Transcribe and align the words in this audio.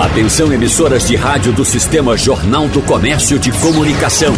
Atenção 0.00 0.50
emissoras 0.50 1.06
de 1.06 1.14
rádio 1.14 1.52
do 1.52 1.62
Sistema 1.62 2.16
Jornal 2.16 2.66
do 2.68 2.80
Comércio 2.80 3.38
de 3.38 3.52
Comunicação. 3.52 4.32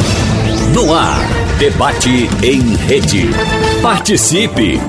No 0.74 0.92
ar, 0.92 1.20
debate 1.56 2.28
em 2.42 2.74
rede. 2.74 3.30
Participe! 3.80 4.80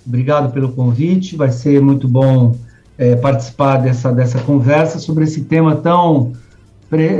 Obrigado 0.09 0.51
pelo 0.53 0.71
convite. 0.73 1.37
Vai 1.37 1.53
ser 1.53 1.83
muito 1.83 2.09
bom 2.09 2.57
é, 2.97 3.15
participar 3.15 3.77
dessa, 3.77 4.11
dessa 4.11 4.41
conversa 4.41 4.99
sobre 4.99 5.25
esse 5.25 5.43
tema 5.43 5.77
tão, 5.77 6.33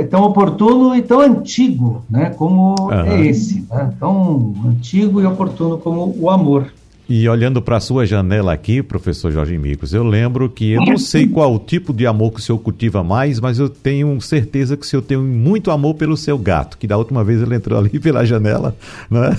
tão 0.09 0.23
oportuno 0.23 0.95
e 0.95 1.01
tão 1.03 1.21
antigo, 1.21 2.03
né? 2.09 2.31
Como 2.31 2.75
uhum. 2.79 2.91
é 2.91 3.21
esse, 3.27 3.65
né? 3.69 3.93
tão 3.99 4.55
antigo 4.65 5.21
e 5.21 5.25
oportuno 5.25 5.77
como 5.77 6.15
o 6.19 6.29
amor. 6.31 6.73
E 7.09 7.27
olhando 7.27 7.59
para 7.59 7.77
a 7.77 7.79
sua 7.79 8.05
janela 8.05 8.53
aqui, 8.53 8.83
professor 8.83 9.31
Jorge 9.31 9.57
Micos, 9.57 9.95
eu 9.95 10.03
lembro 10.03 10.47
que 10.47 10.73
eu 10.73 10.85
não 10.85 10.95
sei 10.95 11.25
qual 11.27 11.55
o 11.55 11.57
tipo 11.57 11.91
de 11.91 12.05
amor 12.05 12.31
que 12.31 12.39
o 12.39 12.43
senhor 12.43 12.59
cultiva 12.59 13.03
mais, 13.03 13.39
mas 13.39 13.57
eu 13.57 13.67
tenho 13.67 14.21
certeza 14.21 14.77
que 14.77 14.85
o 14.85 14.87
senhor 14.87 15.01
tem 15.01 15.17
muito 15.17 15.71
amor 15.71 15.95
pelo 15.95 16.15
seu 16.15 16.37
gato, 16.37 16.77
que 16.77 16.85
da 16.85 16.95
última 16.99 17.23
vez 17.23 17.41
ele 17.41 17.55
entrou 17.55 17.79
ali 17.79 17.97
pela 17.99 18.23
janela, 18.23 18.75
não 19.09 19.23
é? 19.23 19.31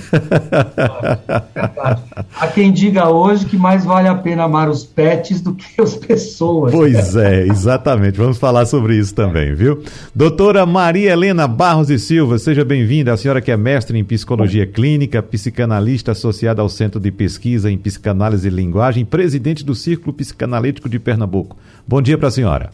Há 2.37 2.47
quem 2.47 2.73
diga 2.73 3.09
hoje 3.09 3.45
que 3.45 3.55
mais 3.55 3.85
vale 3.85 4.09
a 4.09 4.15
pena 4.15 4.43
amar 4.43 4.69
os 4.69 4.83
pets 4.83 5.39
do 5.39 5.53
que 5.53 5.81
as 5.81 5.95
pessoas. 5.95 6.73
Pois 6.73 7.15
é, 7.15 7.47
exatamente. 7.47 8.17
Vamos 8.17 8.37
falar 8.37 8.65
sobre 8.65 8.97
isso 8.97 9.15
também, 9.15 9.55
viu? 9.55 9.81
Doutora 10.13 10.65
Maria 10.65 11.11
Helena 11.13 11.47
Barros 11.47 11.89
e 11.89 11.97
Silva, 11.97 12.37
seja 12.37 12.65
bem-vinda. 12.65 13.13
A 13.13 13.17
senhora 13.17 13.39
que 13.39 13.49
é 13.49 13.55
mestre 13.55 13.97
em 13.97 14.03
psicologia 14.03 14.67
clínica, 14.67 15.23
psicanalista 15.23 16.11
associada 16.11 16.61
ao 16.61 16.67
Centro 16.67 16.99
de 16.99 17.11
Pesquisa 17.11 17.60
pesquisa 17.61 17.71
em 17.71 17.77
psicanálise 17.77 18.47
e 18.47 18.51
linguagem, 18.51 19.05
presidente 19.05 19.63
do 19.63 19.75
Círculo 19.75 20.13
Psicanalítico 20.13 20.89
de 20.89 20.99
Pernambuco. 20.99 21.55
Bom 21.87 22.01
dia 22.01 22.17
para 22.17 22.29
a 22.29 22.31
senhora. 22.31 22.71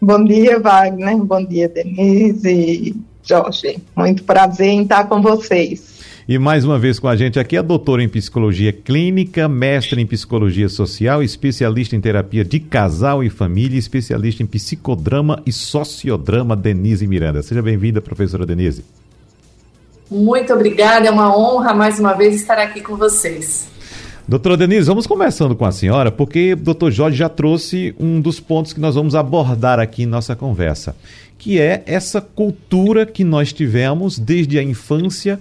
Bom 0.00 0.24
dia, 0.24 0.58
Wagner. 0.58 1.18
Bom 1.18 1.44
dia, 1.44 1.68
Denise 1.68 2.50
e 2.50 2.96
Jorge. 3.22 3.78
Muito 3.96 4.22
prazer 4.22 4.68
em 4.68 4.82
estar 4.82 5.04
com 5.08 5.20
vocês. 5.20 5.98
E 6.26 6.38
mais 6.38 6.64
uma 6.64 6.78
vez 6.78 6.98
com 6.98 7.08
a 7.08 7.16
gente 7.16 7.38
aqui 7.38 7.56
a 7.56 7.62
doutora 7.62 8.02
em 8.02 8.08
psicologia 8.08 8.70
clínica, 8.70 9.48
mestre 9.48 10.00
em 10.00 10.06
psicologia 10.06 10.68
social, 10.68 11.22
especialista 11.22 11.96
em 11.96 12.00
terapia 12.00 12.44
de 12.44 12.60
casal 12.60 13.24
e 13.24 13.30
família, 13.30 13.78
especialista 13.78 14.42
em 14.42 14.46
psicodrama 14.46 15.42
e 15.46 15.52
sociodrama, 15.52 16.54
Denise 16.54 17.06
Miranda. 17.06 17.42
Seja 17.42 17.62
bem-vinda, 17.62 18.02
professora 18.02 18.44
Denise. 18.44 18.84
Muito 20.10 20.52
obrigada, 20.54 21.06
é 21.06 21.10
uma 21.10 21.36
honra 21.36 21.74
mais 21.74 22.00
uma 22.00 22.14
vez 22.14 22.34
estar 22.34 22.58
aqui 22.58 22.80
com 22.80 22.96
vocês. 22.96 23.68
Doutora 24.26 24.56
Denise, 24.56 24.86
vamos 24.86 25.06
começando 25.06 25.54
com 25.54 25.64
a 25.64 25.72
senhora, 25.72 26.10
porque 26.10 26.52
o 26.52 26.56
doutor 26.56 26.90
Jorge 26.90 27.16
já 27.16 27.28
trouxe 27.28 27.94
um 27.98 28.20
dos 28.20 28.40
pontos 28.40 28.72
que 28.72 28.80
nós 28.80 28.94
vamos 28.94 29.14
abordar 29.14 29.78
aqui 29.78 30.02
em 30.02 30.06
nossa 30.06 30.36
conversa, 30.36 30.96
que 31.38 31.60
é 31.60 31.82
essa 31.86 32.20
cultura 32.20 33.06
que 33.06 33.24
nós 33.24 33.52
tivemos 33.52 34.18
desde 34.18 34.58
a 34.58 34.62
infância 34.62 35.40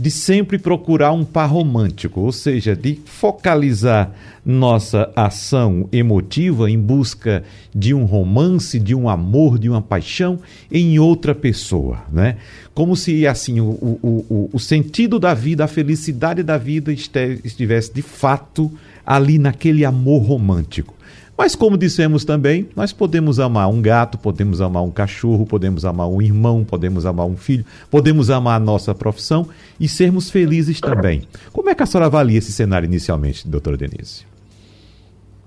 de 0.00 0.10
sempre 0.10 0.58
procurar 0.58 1.12
um 1.12 1.24
par 1.24 1.50
romântico, 1.50 2.20
ou 2.20 2.32
seja, 2.32 2.74
de 2.74 2.98
focalizar 3.04 4.10
nossa 4.44 5.12
ação 5.14 5.86
emotiva 5.92 6.70
em 6.70 6.80
busca 6.80 7.44
de 7.74 7.92
um 7.92 8.04
romance, 8.04 8.80
de 8.80 8.94
um 8.94 9.08
amor, 9.08 9.58
de 9.58 9.68
uma 9.68 9.82
paixão 9.82 10.38
em 10.72 10.98
outra 10.98 11.34
pessoa, 11.34 12.02
né? 12.10 12.38
Como 12.72 12.96
se 12.96 13.26
assim 13.26 13.60
o, 13.60 13.68
o, 13.68 14.24
o, 14.30 14.50
o 14.54 14.58
sentido 14.58 15.18
da 15.18 15.34
vida, 15.34 15.64
a 15.64 15.68
felicidade 15.68 16.42
da 16.42 16.56
vida 16.56 16.90
estivesse 16.90 17.92
de 17.92 18.00
fato 18.00 18.72
ali 19.04 19.38
naquele 19.38 19.84
amor 19.84 20.22
romântico. 20.22 20.94
Mas, 21.40 21.54
como 21.54 21.78
dissemos 21.78 22.22
também, 22.22 22.68
nós 22.76 22.92
podemos 22.92 23.40
amar 23.40 23.70
um 23.70 23.80
gato, 23.80 24.18
podemos 24.18 24.60
amar 24.60 24.82
um 24.82 24.90
cachorro, 24.90 25.46
podemos 25.46 25.86
amar 25.86 26.06
um 26.06 26.20
irmão, 26.20 26.66
podemos 26.66 27.06
amar 27.06 27.24
um 27.24 27.34
filho, 27.34 27.64
podemos 27.90 28.28
amar 28.28 28.56
a 28.56 28.62
nossa 28.62 28.94
profissão 28.94 29.48
e 29.80 29.88
sermos 29.88 30.28
felizes 30.30 30.82
também. 30.82 31.26
Como 31.50 31.70
é 31.70 31.74
que 31.74 31.82
a 31.82 31.86
senhora 31.86 32.08
avalia 32.08 32.36
esse 32.36 32.52
cenário 32.52 32.84
inicialmente, 32.84 33.48
doutora 33.48 33.78
Denise? 33.78 34.26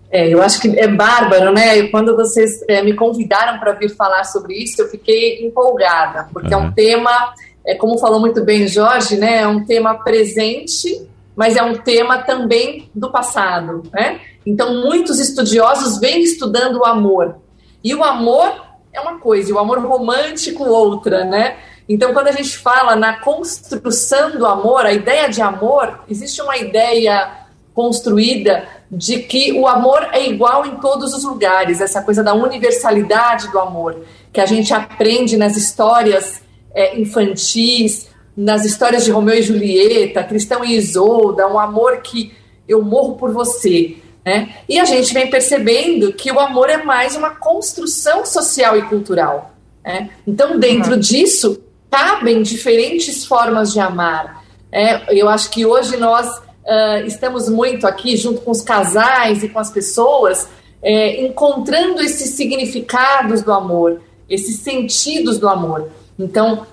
É, 0.10 0.28
eu 0.28 0.42
acho 0.42 0.62
que 0.62 0.80
é 0.80 0.88
bárbaro, 0.88 1.54
né? 1.54 1.84
Quando 1.90 2.16
vocês 2.16 2.66
é, 2.68 2.82
me 2.82 2.96
convidaram 2.96 3.60
para 3.60 3.74
vir 3.74 3.96
falar 3.96 4.24
sobre 4.24 4.56
isso, 4.56 4.82
eu 4.82 4.90
fiquei 4.90 5.46
empolgada, 5.46 6.28
porque 6.34 6.56
uhum. 6.56 6.64
é 6.64 6.66
um 6.66 6.72
tema, 6.72 7.34
é, 7.64 7.76
como 7.76 8.00
falou 8.00 8.20
muito 8.20 8.44
bem 8.44 8.68
Jorge, 8.68 9.16
né? 9.16 9.42
É 9.42 9.48
um 9.48 9.64
tema 9.64 9.94
presente, 10.04 11.08
mas 11.36 11.56
é 11.56 11.62
um 11.62 11.76
tema 11.76 12.24
também 12.24 12.90
do 12.96 13.12
passado, 13.12 13.84
né? 13.94 14.20
Então, 14.46 14.82
muitos 14.82 15.20
estudiosos 15.20 16.00
vêm 16.00 16.22
estudando 16.22 16.80
o 16.80 16.86
amor. 16.86 17.36
E 17.84 17.94
o 17.94 18.04
amor 18.04 18.54
é 18.92 19.00
uma 19.00 19.20
coisa, 19.20 19.50
e 19.50 19.54
o 19.54 19.60
amor 19.60 19.80
romântico 19.80 20.64
outra, 20.64 21.24
né? 21.26 21.58
Então, 21.88 22.14
quando 22.14 22.28
a 22.28 22.32
gente 22.32 22.58
fala 22.58 22.96
na 22.96 23.20
construção 23.20 24.32
do 24.32 24.46
amor, 24.46 24.86
a 24.86 24.94
ideia 24.94 25.28
de 25.30 25.42
amor, 25.42 26.02
existe 26.10 26.42
uma 26.42 26.58
ideia 26.58 27.44
construída 27.74 28.68
de 28.90 29.20
que 29.20 29.52
o 29.54 29.68
amor 29.68 30.08
é 30.12 30.28
igual 30.28 30.66
em 30.66 30.76
todos 30.78 31.14
os 31.14 31.24
lugares, 31.24 31.82
essa 31.82 32.02
coisa 32.02 32.24
da 32.24 32.34
universalidade 32.34 33.52
do 33.52 33.60
amor, 33.60 34.06
que 34.32 34.40
a 34.40 34.46
gente 34.46 34.74
aprende 34.74 35.36
nas 35.36 35.58
histórias 35.58 36.42
é, 36.74 37.00
infantis, 37.00 38.08
nas 38.38 38.66
histórias 38.66 39.04
de 39.04 39.12
Romeu 39.12 39.36
e 39.36 39.42
Julieta, 39.42 40.24
Cristão 40.24 40.64
e 40.64 40.76
Isolda, 40.76 41.48
um 41.48 41.60
amor 41.60 42.02
que 42.02 42.34
eu 42.68 42.82
morro 42.82 43.16
por 43.16 43.32
você. 43.32 43.98
Né? 44.26 44.56
E 44.70 44.80
a 44.80 44.86
gente 44.86 45.14
vem 45.14 45.30
percebendo 45.30 46.14
que 46.14 46.32
o 46.32 46.40
amor 46.40 46.70
é 46.70 46.84
mais 46.84 47.16
uma 47.16 47.32
construção 47.32 48.26
social 48.26 48.78
e 48.78 48.84
cultural. 48.84 49.54
Né? 49.84 50.10
Então, 50.26 50.58
dentro 50.58 50.94
uhum. 50.94 51.00
disso, 51.00 51.62
cabem 51.92 52.42
diferentes 52.42 53.26
formas 53.26 53.74
de 53.74 53.80
amar. 53.80 54.44
É, 54.72 55.20
eu 55.20 55.30
acho 55.30 55.50
que 55.50 55.66
hoje 55.66 55.98
nós 55.98 56.28
uh, 56.28 57.06
estamos 57.06 57.50
muito 57.50 57.86
aqui, 57.86 58.16
junto 58.18 58.42
com 58.42 58.52
os 58.52 58.62
casais 58.62 59.44
e 59.44 59.50
com 59.50 59.60
as 59.60 59.70
pessoas, 59.70 60.48
é, 60.82 61.24
encontrando 61.24 62.02
esses 62.02 62.32
significados 62.32 63.42
do 63.44 63.52
amor, 63.52 64.02
esses 64.30 64.60
sentidos 64.60 65.38
do 65.38 65.48
amor. 65.48 65.90
Então, 66.18 66.66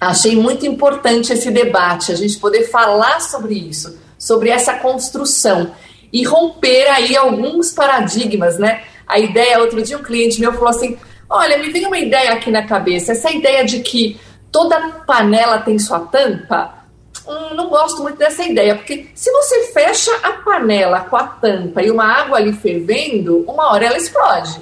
achei 0.00 0.36
muito 0.36 0.66
importante 0.66 1.32
esse 1.32 1.50
debate, 1.50 2.12
a 2.12 2.14
gente 2.14 2.38
poder 2.38 2.70
falar 2.70 3.20
sobre 3.20 3.54
isso, 3.54 3.98
sobre 4.18 4.50
essa 4.50 4.74
construção 4.74 5.72
e 6.12 6.24
romper 6.24 6.88
aí 6.88 7.16
alguns 7.16 7.72
paradigmas, 7.72 8.58
né? 8.58 8.82
A 9.06 9.18
ideia, 9.18 9.60
outro 9.60 9.82
dia 9.82 9.98
um 9.98 10.02
cliente 10.02 10.40
meu 10.40 10.52
falou 10.52 10.68
assim: 10.68 10.96
olha, 11.28 11.58
me 11.58 11.70
vem 11.70 11.86
uma 11.86 11.98
ideia 11.98 12.32
aqui 12.32 12.50
na 12.50 12.66
cabeça, 12.66 13.12
essa 13.12 13.30
ideia 13.30 13.64
de 13.64 13.80
que 13.80 14.18
toda 14.50 14.80
panela 15.06 15.58
tem 15.58 15.78
sua 15.78 16.00
tampa. 16.00 16.80
Hum, 17.26 17.54
não 17.54 17.68
gosto 17.68 18.02
muito 18.02 18.18
dessa 18.18 18.42
ideia, 18.42 18.74
porque 18.74 19.06
se 19.14 19.30
você 19.30 19.64
fecha 19.72 20.10
a 20.22 20.32
panela 20.32 21.00
com 21.00 21.16
a 21.16 21.24
tampa 21.24 21.82
e 21.82 21.90
uma 21.90 22.04
água 22.04 22.38
ali 22.38 22.52
fervendo, 22.52 23.44
uma 23.46 23.72
hora 23.72 23.86
ela 23.86 23.96
explode. 23.96 24.60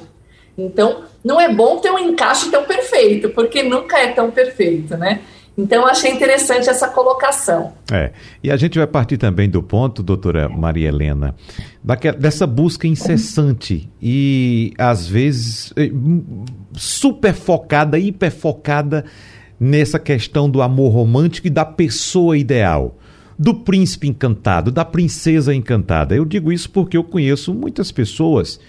Então, 0.57 1.05
não 1.25 1.41
é 1.41 1.49
bom 1.49 1.79
ter 1.79 1.91
um 1.91 1.99
encaixe 1.99 2.51
tão 2.51 2.65
perfeito, 2.65 3.31
porque 3.31 3.63
nunca 3.63 3.99
é 3.99 4.09
tão 4.09 4.31
perfeito, 4.31 4.97
né? 4.97 5.21
Então, 5.59 5.83
eu 5.83 5.89
achei 5.89 6.13
interessante 6.13 6.71
essa 6.71 6.87
colocação. 6.87 7.73
É, 7.91 8.13
e 8.45 8.49
a 8.49 8.57
gente 8.57 8.79
vai 8.79 8.87
partir 8.87 9.19
também 9.19 9.51
do 9.51 9.61
ponto, 9.61 10.05
doutora 10.05 10.49
Maria 10.49 10.87
Helena, 10.87 11.35
daquela, 11.83 12.17
dessa 12.17 12.47
busca 12.47 12.87
incessante 12.87 13.91
e, 14.01 14.73
às 14.79 15.09
vezes, 15.09 15.75
super 16.75 17.35
focada, 17.35 17.99
hiper 17.99 18.31
focada 18.31 19.05
nessa 19.59 19.99
questão 19.99 20.49
do 20.49 20.63
amor 20.63 20.93
romântico 20.93 21.49
e 21.49 21.51
da 21.51 21.65
pessoa 21.65 22.39
ideal 22.39 22.97
do 23.37 23.55
príncipe 23.55 24.09
encantado, 24.09 24.71
da 24.71 24.85
princesa 24.85 25.53
encantada. 25.53 26.15
Eu 26.15 26.25
digo 26.25 26.53
isso 26.53 26.71
porque 26.71 26.97
eu 26.97 27.05
conheço 27.05 27.53
muitas 27.53 27.91
pessoas 27.91 28.61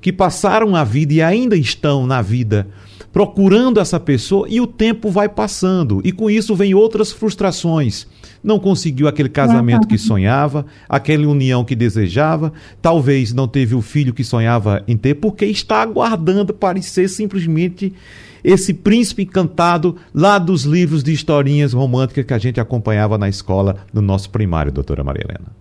que 0.00 0.12
passaram 0.12 0.76
a 0.76 0.84
vida 0.84 1.14
e 1.14 1.22
ainda 1.22 1.56
estão 1.56 2.06
na 2.06 2.20
vida 2.20 2.66
procurando 3.14 3.78
essa 3.78 4.00
pessoa 4.00 4.48
e 4.50 4.60
o 4.60 4.66
tempo 4.66 5.08
vai 5.08 5.28
passando 5.28 6.00
e 6.04 6.10
com 6.10 6.28
isso 6.28 6.52
vem 6.56 6.74
outras 6.74 7.12
frustrações. 7.12 8.08
Não 8.42 8.58
conseguiu 8.58 9.06
aquele 9.06 9.28
casamento 9.28 9.86
que 9.86 9.96
sonhava, 9.96 10.66
aquela 10.88 11.28
união 11.28 11.64
que 11.64 11.76
desejava, 11.76 12.52
talvez 12.82 13.32
não 13.32 13.46
teve 13.46 13.72
o 13.76 13.80
filho 13.80 14.12
que 14.12 14.24
sonhava 14.24 14.82
em 14.88 14.96
ter, 14.96 15.14
porque 15.14 15.44
está 15.46 15.80
aguardando 15.80 16.52
parecer 16.52 17.08
simplesmente 17.08 17.94
esse 18.42 18.74
príncipe 18.74 19.22
encantado 19.22 19.96
lá 20.12 20.36
dos 20.36 20.64
livros 20.64 21.04
de 21.04 21.12
historinhas 21.12 21.72
românticas 21.72 22.24
que 22.24 22.34
a 22.34 22.38
gente 22.38 22.60
acompanhava 22.60 23.16
na 23.16 23.28
escola 23.28 23.76
no 23.92 24.02
nosso 24.02 24.28
primário, 24.28 24.72
doutora 24.72 25.04
Maria 25.04 25.24
Helena. 25.24 25.52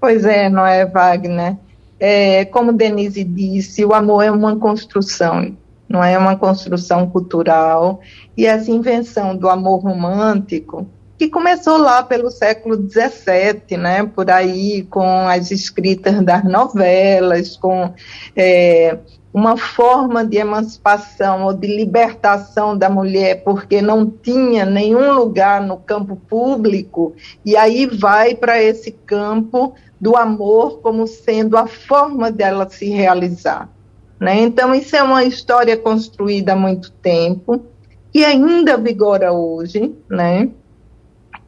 Pois 0.00 0.24
é, 0.24 0.48
não 0.48 0.64
é, 0.64 0.86
Wagner? 0.86 1.58
É, 2.00 2.46
como 2.46 2.72
Denise 2.72 3.22
disse, 3.22 3.84
o 3.84 3.92
amor 3.92 4.22
é 4.22 4.30
uma 4.30 4.56
construção, 4.56 5.54
não 5.88 6.02
é 6.02 6.18
uma 6.18 6.36
construção 6.36 7.08
cultural, 7.08 8.00
e 8.36 8.46
essa 8.46 8.70
invenção 8.70 9.36
do 9.36 9.48
amor 9.48 9.82
romântico, 9.82 10.86
que 11.18 11.28
começou 11.28 11.78
lá 11.78 12.02
pelo 12.02 12.30
século 12.30 12.76
XVII, 12.76 13.76
né, 13.76 14.04
por 14.04 14.30
aí, 14.30 14.82
com 14.90 15.26
as 15.28 15.50
escritas 15.50 16.22
das 16.22 16.44
novelas, 16.44 17.56
com 17.56 17.94
é, 18.36 18.98
uma 19.32 19.56
forma 19.56 20.24
de 20.24 20.38
emancipação 20.38 21.44
ou 21.44 21.54
de 21.54 21.66
libertação 21.66 22.76
da 22.76 22.88
mulher, 22.88 23.44
porque 23.44 23.80
não 23.80 24.10
tinha 24.10 24.64
nenhum 24.64 25.12
lugar 25.12 25.60
no 25.60 25.76
campo 25.76 26.16
público, 26.16 27.14
e 27.44 27.56
aí 27.56 27.86
vai 27.86 28.34
para 28.34 28.62
esse 28.62 28.90
campo 28.90 29.74
do 30.00 30.16
amor 30.16 30.80
como 30.80 31.06
sendo 31.06 31.56
a 31.56 31.66
forma 31.66 32.30
dela 32.30 32.68
se 32.68 32.88
realizar. 32.88 33.70
Né? 34.18 34.40
Então, 34.40 34.74
isso 34.74 34.96
é 34.96 35.02
uma 35.02 35.24
história 35.24 35.76
construída 35.76 36.52
há 36.52 36.56
muito 36.56 36.90
tempo, 36.90 37.64
que 38.12 38.24
ainda 38.24 38.76
vigora 38.76 39.32
hoje, 39.32 39.94
né? 40.08 40.50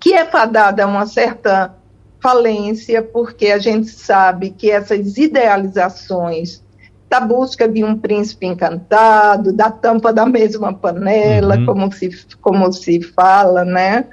que 0.00 0.14
é 0.14 0.24
fadada 0.24 0.84
a 0.84 0.86
uma 0.86 1.06
certa 1.06 1.74
falência, 2.20 3.02
porque 3.02 3.46
a 3.46 3.58
gente 3.58 3.88
sabe 3.88 4.50
que 4.50 4.70
essas 4.70 5.16
idealizações 5.16 6.62
da 7.08 7.20
busca 7.20 7.66
de 7.66 7.82
um 7.82 7.96
príncipe 7.96 8.46
encantado, 8.46 9.52
da 9.52 9.70
tampa 9.70 10.12
da 10.12 10.26
mesma 10.26 10.74
panela, 10.74 11.56
uhum. 11.56 11.66
como, 11.66 11.92
se, 11.92 12.10
como 12.40 12.70
se 12.72 13.00
fala, 13.00 13.64
né? 13.64 14.04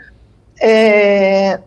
É, 0.61 1.59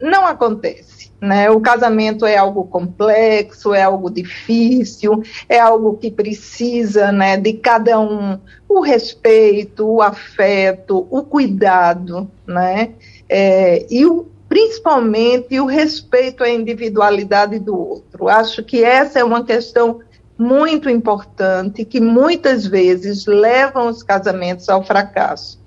não 0.00 0.26
acontece. 0.26 0.91
Né? 1.22 1.48
O 1.48 1.60
casamento 1.60 2.26
é 2.26 2.36
algo 2.36 2.64
complexo, 2.64 3.72
é 3.72 3.84
algo 3.84 4.10
difícil, 4.10 5.22
é 5.48 5.60
algo 5.60 5.96
que 5.96 6.10
precisa 6.10 7.12
né, 7.12 7.36
de 7.36 7.52
cada 7.52 8.00
um 8.00 8.40
o 8.68 8.80
respeito, 8.80 9.86
o 9.86 10.02
afeto, 10.02 11.06
o 11.08 11.22
cuidado, 11.22 12.28
né? 12.44 12.90
É, 13.28 13.86
e 13.88 14.04
o, 14.04 14.26
principalmente 14.48 15.60
o 15.60 15.66
respeito 15.66 16.42
à 16.42 16.48
individualidade 16.48 17.60
do 17.60 17.78
outro. 17.78 18.28
Acho 18.28 18.64
que 18.64 18.82
essa 18.82 19.20
é 19.20 19.24
uma 19.24 19.44
questão 19.44 20.00
muito 20.36 20.90
importante 20.90 21.84
que 21.84 22.00
muitas 22.00 22.66
vezes 22.66 23.26
levam 23.26 23.88
os 23.88 24.02
casamentos 24.02 24.68
ao 24.68 24.82
fracasso. 24.82 25.62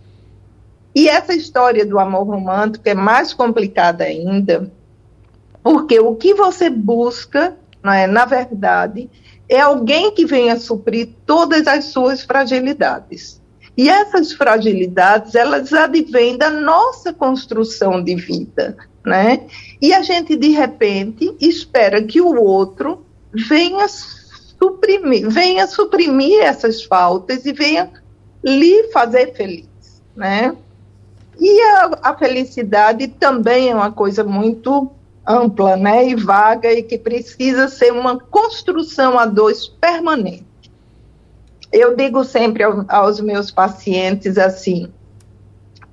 E 0.93 1.07
essa 1.07 1.33
história 1.33 1.85
do 1.85 1.97
amor 1.97 2.27
romântico 2.27 2.89
é 2.89 2.93
mais 2.93 3.33
complicada 3.33 4.03
ainda, 4.03 4.69
porque 5.65 5.99
o 5.99 6.13
que 6.13 6.35
você 6.35 6.69
busca, 6.69 7.57
é, 7.83 8.05
na 8.05 8.23
verdade, 8.23 9.09
é 9.49 9.59
alguém 9.59 10.11
que 10.11 10.23
venha 10.23 10.59
suprir 10.59 11.09
todas 11.25 11.65
as 11.65 11.85
suas 11.85 12.21
fragilidades. 12.21 13.41
E 13.75 13.89
essas 13.89 14.31
fragilidades, 14.31 15.33
elas 15.33 15.73
advêm 15.73 16.37
da 16.37 16.51
nossa 16.51 17.11
construção 17.11 18.03
de 18.03 18.13
vida, 18.13 18.77
né? 19.03 19.47
E 19.81 19.91
a 19.91 20.03
gente, 20.03 20.35
de 20.35 20.49
repente, 20.49 21.35
espera 21.41 22.03
que 22.03 22.21
o 22.21 22.39
outro 22.39 23.03
venha 23.33 23.87
suprimir, 23.87 25.27
venha 25.31 25.65
suprimir 25.65 26.43
essas 26.43 26.83
faltas 26.83 27.43
e 27.43 27.51
venha 27.51 27.89
lhe 28.43 28.91
fazer 28.93 29.33
feliz, 29.33 29.65
né? 30.15 30.55
E 31.39 31.61
a, 31.61 31.91
a 32.03 32.15
felicidade 32.15 33.07
também 33.07 33.71
é 33.71 33.75
uma 33.75 33.91
coisa 33.91 34.23
muito 34.23 34.91
ampla, 35.27 35.75
né, 35.75 36.07
e 36.07 36.15
vaga 36.15 36.71
e 36.71 36.83
que 36.83 36.97
precisa 36.97 37.67
ser 37.67 37.91
uma 37.91 38.19
construção 38.19 39.17
a 39.17 39.25
dois 39.25 39.67
permanente. 39.67 40.45
Eu 41.71 41.95
digo 41.95 42.23
sempre 42.23 42.63
ao, 42.63 42.85
aos 42.87 43.19
meus 43.19 43.51
pacientes 43.51 44.37
assim: 44.37 44.91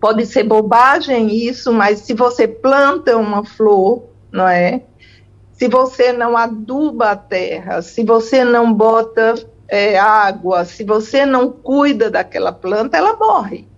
pode 0.01 0.27
ser 0.27 0.45
bobagem 0.45 1.35
isso, 1.35 1.73
mas 1.73 2.01
se 2.01 2.15
você 2.15 2.47
planta 2.47 3.17
uma 3.17 3.45
flor, 3.45 4.05
não 4.31 4.49
é? 4.49 4.83
se 5.63 5.69
você 5.69 6.13
não 6.13 6.37
aduba 6.37 7.13
a 7.13 7.17
terra, 7.17 7.83
se 7.83 8.03
você 8.03 8.43
não 8.43 8.75
bota 8.75 9.35
é, 9.69 9.97
água, 9.97 10.65
se 10.65 10.83
você 10.83 11.25
não 11.25 11.53
cuida 11.53 12.11
daquela 12.11 12.51
planta, 12.51 12.97
ela 12.97 13.15
morre, 13.17 13.69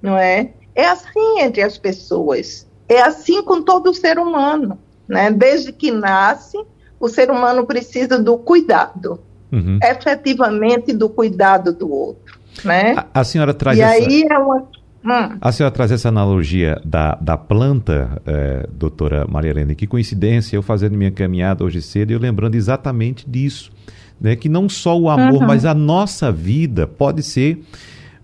não 0.00 0.16
é? 0.16 0.52
É 0.72 0.86
assim 0.86 1.40
entre 1.40 1.62
as 1.62 1.76
pessoas, 1.76 2.64
é 2.88 3.02
assim 3.02 3.42
com 3.42 3.60
todo 3.60 3.92
ser 3.92 4.20
humano, 4.20 4.78
né? 5.08 5.30
Desde 5.30 5.72
que 5.72 5.90
nasce, 5.90 6.58
o 6.98 7.08
ser 7.08 7.30
humano 7.30 7.66
precisa 7.66 8.18
do 8.18 8.38
cuidado, 8.38 9.20
uhum. 9.52 9.78
efetivamente 9.82 10.92
do 10.92 11.08
cuidado 11.08 11.72
do 11.72 11.90
outro, 11.90 12.38
né? 12.64 12.94
A, 12.96 13.20
a 13.20 13.24
senhora 13.24 13.54
traz 13.54 13.78
e 13.78 13.82
essa... 13.82 14.08
aí 14.08 14.26
é 14.30 14.38
uma 14.38 14.66
Hum. 15.06 15.38
A 15.40 15.52
senhora 15.52 15.72
traz 15.72 15.92
essa 15.92 16.08
analogia 16.08 16.80
da, 16.84 17.14
da 17.20 17.36
planta, 17.36 18.20
é, 18.26 18.66
doutora 18.72 19.24
Maria 19.28 19.52
Helena, 19.52 19.72
que 19.72 19.86
coincidência, 19.86 20.56
eu 20.56 20.62
fazendo 20.62 20.96
minha 20.96 21.12
caminhada 21.12 21.62
hoje 21.62 21.80
cedo, 21.80 22.10
eu 22.10 22.18
lembrando 22.18 22.56
exatamente 22.56 23.24
disso, 23.28 23.70
né, 24.20 24.34
que 24.34 24.48
não 24.48 24.68
só 24.68 24.98
o 24.98 25.08
amor, 25.08 25.42
uhum. 25.42 25.46
mas 25.46 25.64
a 25.64 25.72
nossa 25.72 26.32
vida 26.32 26.88
pode 26.88 27.22
ser, 27.22 27.62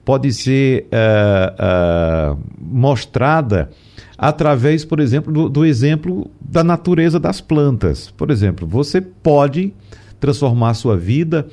pode 0.05 0.33
ser 0.33 0.87
uh, 0.93 2.35
uh, 2.35 2.39
mostrada 2.59 3.71
através, 4.19 4.85
por 4.85 5.01
exemplo, 5.01 5.33
do, 5.33 5.49
do 5.49 5.67
exemplo 5.67 6.31
da 6.41 6.63
natureza 6.63 7.19
das 7.19 7.41
plantas. 7.41 8.11
Por 8.11 8.31
exemplo, 8.31 8.67
você 8.67 9.01
pode 9.01 9.73
transformar 10.21 10.75
sua 10.75 10.97
vida 10.97 11.47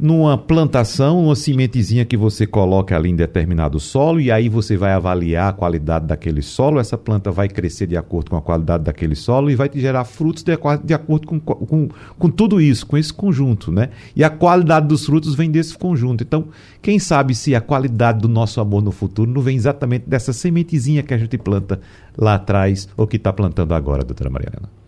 numa 0.00 0.38
plantação, 0.38 1.22
uma 1.22 1.36
sementezinha 1.36 2.06
que 2.06 2.16
você 2.16 2.46
coloca 2.46 2.96
ali 2.96 3.10
em 3.10 3.16
determinado 3.16 3.78
solo 3.78 4.18
e 4.18 4.30
aí 4.30 4.48
você 4.48 4.76
vai 4.76 4.92
avaliar 4.92 5.50
a 5.50 5.52
qualidade 5.52 6.06
daquele 6.06 6.40
solo, 6.40 6.80
essa 6.80 6.96
planta 6.96 7.30
vai 7.30 7.48
crescer 7.48 7.86
de 7.86 7.96
acordo 7.96 8.30
com 8.30 8.36
a 8.36 8.40
qualidade 8.40 8.84
daquele 8.84 9.14
solo 9.14 9.50
e 9.50 9.54
vai 9.54 9.68
te 9.68 9.78
gerar 9.78 10.04
frutos 10.04 10.42
de, 10.42 10.52
de 10.84 10.94
acordo 10.94 11.26
com, 11.26 11.38
com, 11.38 11.88
com 12.18 12.30
tudo 12.30 12.60
isso, 12.60 12.86
com 12.86 12.96
esse 12.96 13.12
conjunto, 13.12 13.70
né? 13.70 13.90
E 14.16 14.24
a 14.24 14.30
qualidade 14.30 14.88
dos 14.88 15.04
frutos 15.04 15.34
vem 15.34 15.50
desse 15.50 15.76
conjunto. 15.76 16.24
Então, 16.24 16.46
quem 16.80 16.98
sabe 16.98 17.34
se 17.34 17.54
a 17.54 17.60
qualidade 17.60 18.20
do 18.20 18.28
nosso 18.28 18.60
amor 18.60 18.82
no 18.82 18.92
futuro 18.92 19.30
não 19.30 19.42
vem 19.42 19.56
exatamente 19.56 20.08
dessa 20.08 20.32
sementezinha 20.32 21.02
que 21.02 21.12
a 21.12 21.18
gente 21.18 21.36
planta 21.36 21.78
lá 22.16 22.36
atrás 22.36 22.88
ou 22.96 23.06
que 23.06 23.16
está 23.16 23.32
plantando 23.32 23.74
agora, 23.74 24.02
doutora 24.02 24.30
Mariana? 24.30 24.79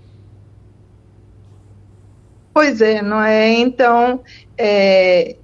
Pois 2.53 2.81
é, 2.81 3.01
não 3.01 3.21
é? 3.21 3.49
Então, 3.49 4.21
é, 4.59 5.37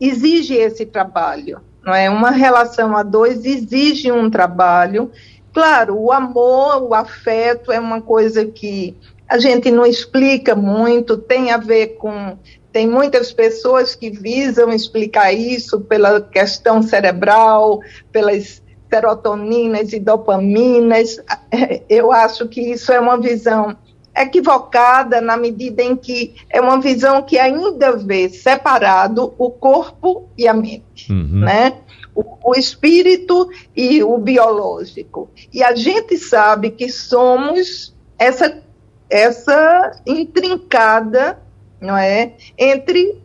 exige 0.00 0.54
esse 0.54 0.84
trabalho, 0.84 1.60
não 1.84 1.94
é? 1.94 2.10
Uma 2.10 2.30
relação 2.30 2.96
a 2.96 3.02
dois 3.02 3.44
exige 3.44 4.10
um 4.10 4.28
trabalho. 4.28 5.10
Claro, 5.52 5.96
o 5.96 6.12
amor, 6.12 6.82
o 6.82 6.94
afeto 6.94 7.70
é 7.72 7.78
uma 7.78 8.02
coisa 8.02 8.44
que 8.44 8.96
a 9.28 9.38
gente 9.38 9.70
não 9.70 9.86
explica 9.86 10.54
muito, 10.54 11.16
tem 11.16 11.50
a 11.50 11.56
ver 11.56 11.96
com. 11.98 12.36
Tem 12.72 12.86
muitas 12.86 13.32
pessoas 13.32 13.94
que 13.94 14.10
visam 14.10 14.70
explicar 14.70 15.32
isso 15.32 15.80
pela 15.80 16.20
questão 16.20 16.82
cerebral, 16.82 17.80
pelas 18.12 18.62
serotoninas 18.92 19.94
e 19.94 19.98
dopaminas. 19.98 21.18
Eu 21.88 22.12
acho 22.12 22.46
que 22.48 22.60
isso 22.60 22.92
é 22.92 23.00
uma 23.00 23.18
visão 23.18 23.74
equivocada 24.16 25.20
na 25.20 25.36
medida 25.36 25.82
em 25.82 25.94
que 25.96 26.34
é 26.48 26.60
uma 26.60 26.80
visão 26.80 27.22
que 27.22 27.38
ainda 27.38 27.96
vê 27.96 28.28
separado 28.28 29.34
o 29.38 29.50
corpo 29.50 30.28
e 30.36 30.48
a 30.48 30.54
mente, 30.54 31.12
uhum. 31.12 31.40
né? 31.40 31.78
o, 32.16 32.50
o 32.50 32.54
espírito 32.54 33.50
e 33.76 34.02
o 34.02 34.16
biológico. 34.16 35.30
E 35.52 35.62
a 35.62 35.74
gente 35.74 36.16
sabe 36.16 36.70
que 36.70 36.88
somos 36.88 37.94
essa, 38.18 38.62
essa 39.10 40.00
intrincada, 40.06 41.38
não 41.80 41.96
é, 41.96 42.32
entre 42.58 43.22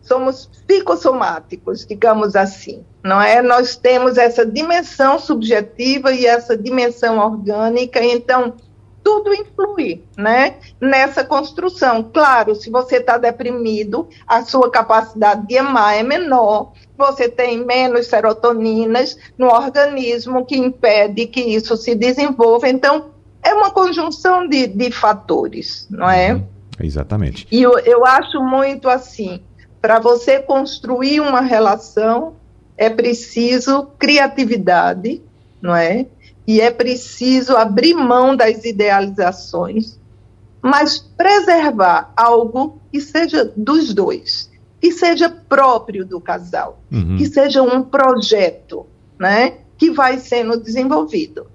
somos 0.00 0.46
psicossomáticos, 0.66 1.86
digamos 1.86 2.34
assim, 2.36 2.84
não 3.04 3.20
é? 3.20 3.40
Nós 3.40 3.76
temos 3.76 4.18
essa 4.18 4.44
dimensão 4.44 5.18
subjetiva 5.18 6.12
e 6.12 6.26
essa 6.26 6.56
dimensão 6.56 7.18
orgânica, 7.18 8.02
então 8.04 8.54
tudo 9.02 9.34
influi, 9.34 10.02
né? 10.16 10.56
Nessa 10.80 11.24
construção. 11.24 12.02
Claro, 12.12 12.54
se 12.54 12.70
você 12.70 12.96
está 12.96 13.18
deprimido, 13.18 14.08
a 14.26 14.42
sua 14.42 14.70
capacidade 14.70 15.46
de 15.46 15.58
amar 15.58 15.96
é 15.96 16.02
menor, 16.02 16.72
você 16.96 17.28
tem 17.28 17.64
menos 17.64 18.06
serotoninas 18.06 19.18
no 19.36 19.46
organismo 19.46 20.46
que 20.46 20.56
impede 20.56 21.26
que 21.26 21.40
isso 21.40 21.76
se 21.76 21.94
desenvolva. 21.94 22.68
Então, 22.68 23.10
é 23.42 23.52
uma 23.52 23.70
conjunção 23.70 24.48
de, 24.48 24.66
de 24.66 24.90
fatores, 24.90 25.86
não 25.90 26.08
é? 26.08 26.34
Uhum, 26.34 26.46
exatamente. 26.80 27.46
E 27.50 27.60
eu, 27.60 27.78
eu 27.80 28.06
acho 28.06 28.40
muito 28.40 28.88
assim, 28.88 29.42
para 29.80 29.98
você 29.98 30.38
construir 30.38 31.20
uma 31.20 31.40
relação, 31.40 32.36
é 32.76 32.88
preciso 32.88 33.88
criatividade, 33.98 35.20
não 35.60 35.74
é? 35.74 36.06
E 36.46 36.60
é 36.60 36.70
preciso 36.70 37.56
abrir 37.56 37.94
mão 37.94 38.34
das 38.34 38.64
idealizações, 38.64 39.98
mas 40.60 40.98
preservar 40.98 42.12
algo 42.16 42.80
que 42.90 43.00
seja 43.00 43.50
dos 43.56 43.94
dois, 43.94 44.50
que 44.80 44.92
seja 44.92 45.28
próprio 45.28 46.04
do 46.04 46.20
casal, 46.20 46.80
uhum. 46.90 47.16
que 47.16 47.26
seja 47.26 47.62
um 47.62 47.82
projeto, 47.82 48.86
né? 49.18 49.54
Que 49.78 49.90
vai 49.90 50.18
sendo 50.18 50.60
desenvolvido. 50.60 51.46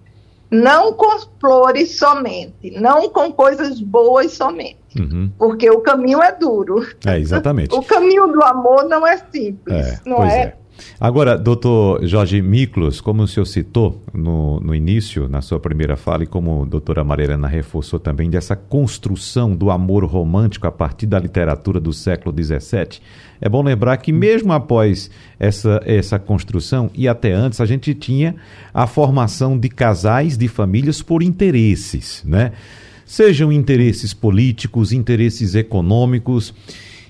Não 0.49 0.93
com 0.93 1.19
flores 1.39 1.97
somente, 1.97 2.71
não 2.71 3.09
com 3.09 3.31
coisas 3.33 3.81
boas 3.81 4.31
somente. 4.31 4.77
Uhum. 4.97 5.29
Porque 5.37 5.69
o 5.69 5.81
caminho 5.81 6.21
é 6.21 6.31
duro. 6.31 6.87
É, 7.05 7.19
exatamente. 7.19 7.75
o 7.75 7.83
caminho 7.83 8.27
do 8.27 8.41
amor 8.41 8.85
não 8.85 9.05
é 9.05 9.17
simples, 9.17 9.75
é, 9.75 9.99
não 10.05 10.23
é? 10.23 10.39
é? 10.39 10.57
Agora, 10.99 11.37
doutor 11.37 12.05
Jorge 12.05 12.41
Miklos, 12.41 12.99
como 13.01 13.23
o 13.23 13.27
senhor 13.27 13.45
citou 13.45 14.03
no, 14.13 14.59
no 14.59 14.73
início, 14.73 15.27
na 15.27 15.41
sua 15.41 15.59
primeira 15.59 15.95
fala, 15.95 16.23
e 16.23 16.27
como 16.27 16.63
a 16.63 16.65
doutora 16.65 17.03
Marilena 17.03 17.47
reforçou 17.47 17.99
também, 17.99 18.29
dessa 18.29 18.55
construção 18.55 19.55
do 19.55 19.69
amor 19.69 20.03
romântico 20.05 20.67
a 20.67 20.71
partir 20.71 21.05
da 21.05 21.19
literatura 21.19 21.79
do 21.79 21.93
século 21.93 22.35
XVII, 22.35 22.99
é 23.39 23.47
bom 23.47 23.61
lembrar 23.61 23.97
que 23.97 24.11
mesmo 24.11 24.51
após 24.51 25.09
essa, 25.39 25.81
essa 25.85 26.17
construção, 26.17 26.89
e 26.93 27.07
até 27.07 27.31
antes, 27.31 27.61
a 27.61 27.65
gente 27.65 27.93
tinha 27.93 28.35
a 28.73 28.87
formação 28.87 29.57
de 29.57 29.69
casais, 29.69 30.37
de 30.37 30.47
famílias 30.47 31.01
por 31.01 31.21
interesses, 31.21 32.23
né? 32.25 32.51
Sejam 33.05 33.53
interesses 33.53 34.13
políticos, 34.13 34.91
interesses 34.91 35.55
econômicos, 35.55 36.53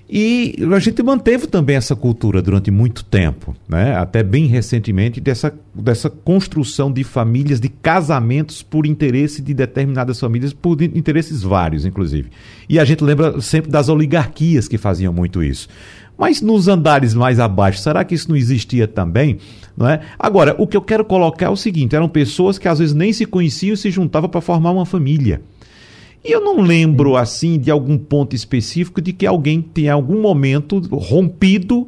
e 0.10 0.56
a 0.74 0.80
gente 0.80 1.04
manteve 1.04 1.48
também 1.48 1.76
essa 1.76 1.94
cultura 1.94 2.42
durante 2.42 2.72
muito 2.72 3.04
tempo, 3.04 3.54
né? 3.68 3.94
até 3.96 4.24
bem 4.24 4.46
recentemente, 4.46 5.20
dessa, 5.20 5.54
dessa 5.76 6.10
construção 6.10 6.90
de 6.92 7.04
famílias, 7.04 7.60
de 7.60 7.68
casamentos 7.68 8.64
por 8.64 8.86
interesse 8.86 9.42
de 9.42 9.54
determinadas 9.54 10.18
famílias, 10.18 10.54
por 10.54 10.82
interesses 10.82 11.44
vários, 11.44 11.86
inclusive. 11.86 12.30
E 12.70 12.80
a 12.80 12.86
gente 12.86 13.04
lembra 13.04 13.42
sempre 13.42 13.70
das 13.70 13.90
oligarquias 13.90 14.70
que 14.70 14.78
faziam 14.78 15.12
muito 15.12 15.44
isso. 15.44 15.68
Mas 16.18 16.42
nos 16.42 16.70
andares 16.70 17.14
mais 17.14 17.38
abaixo, 17.40 17.80
será 17.80 18.04
que 18.04 18.16
isso 18.16 18.30
não 18.30 18.38
existia 18.38 18.88
também? 18.88 19.38
Não 19.76 19.88
é? 19.88 20.00
Agora, 20.18 20.56
o 20.58 20.66
que 20.66 20.76
eu 20.76 20.82
quero 20.82 21.06
colocar 21.06 21.46
é 21.46 21.50
o 21.50 21.56
seguinte: 21.56 21.96
eram 21.96 22.10
pessoas 22.10 22.58
que 22.58 22.68
às 22.68 22.80
vezes 22.80 22.96
nem 22.96 23.14
se 23.14 23.26
conheciam 23.26 23.76
e 23.76 23.78
se 23.78 23.92
juntavam 23.92 24.28
para 24.28 24.42
formar 24.42 24.72
uma 24.72 24.86
família. 24.86 25.42
E 26.28 26.32
eu 26.34 26.42
não 26.42 26.60
lembro, 26.60 27.16
assim, 27.16 27.58
de 27.58 27.72
algum 27.72 27.98
ponto 27.98 28.36
específico 28.36 29.02
de 29.02 29.14
que 29.14 29.26
alguém 29.26 29.62
tenha 29.62 29.94
algum 29.94 30.22
momento 30.22 30.78
rompido 30.94 31.88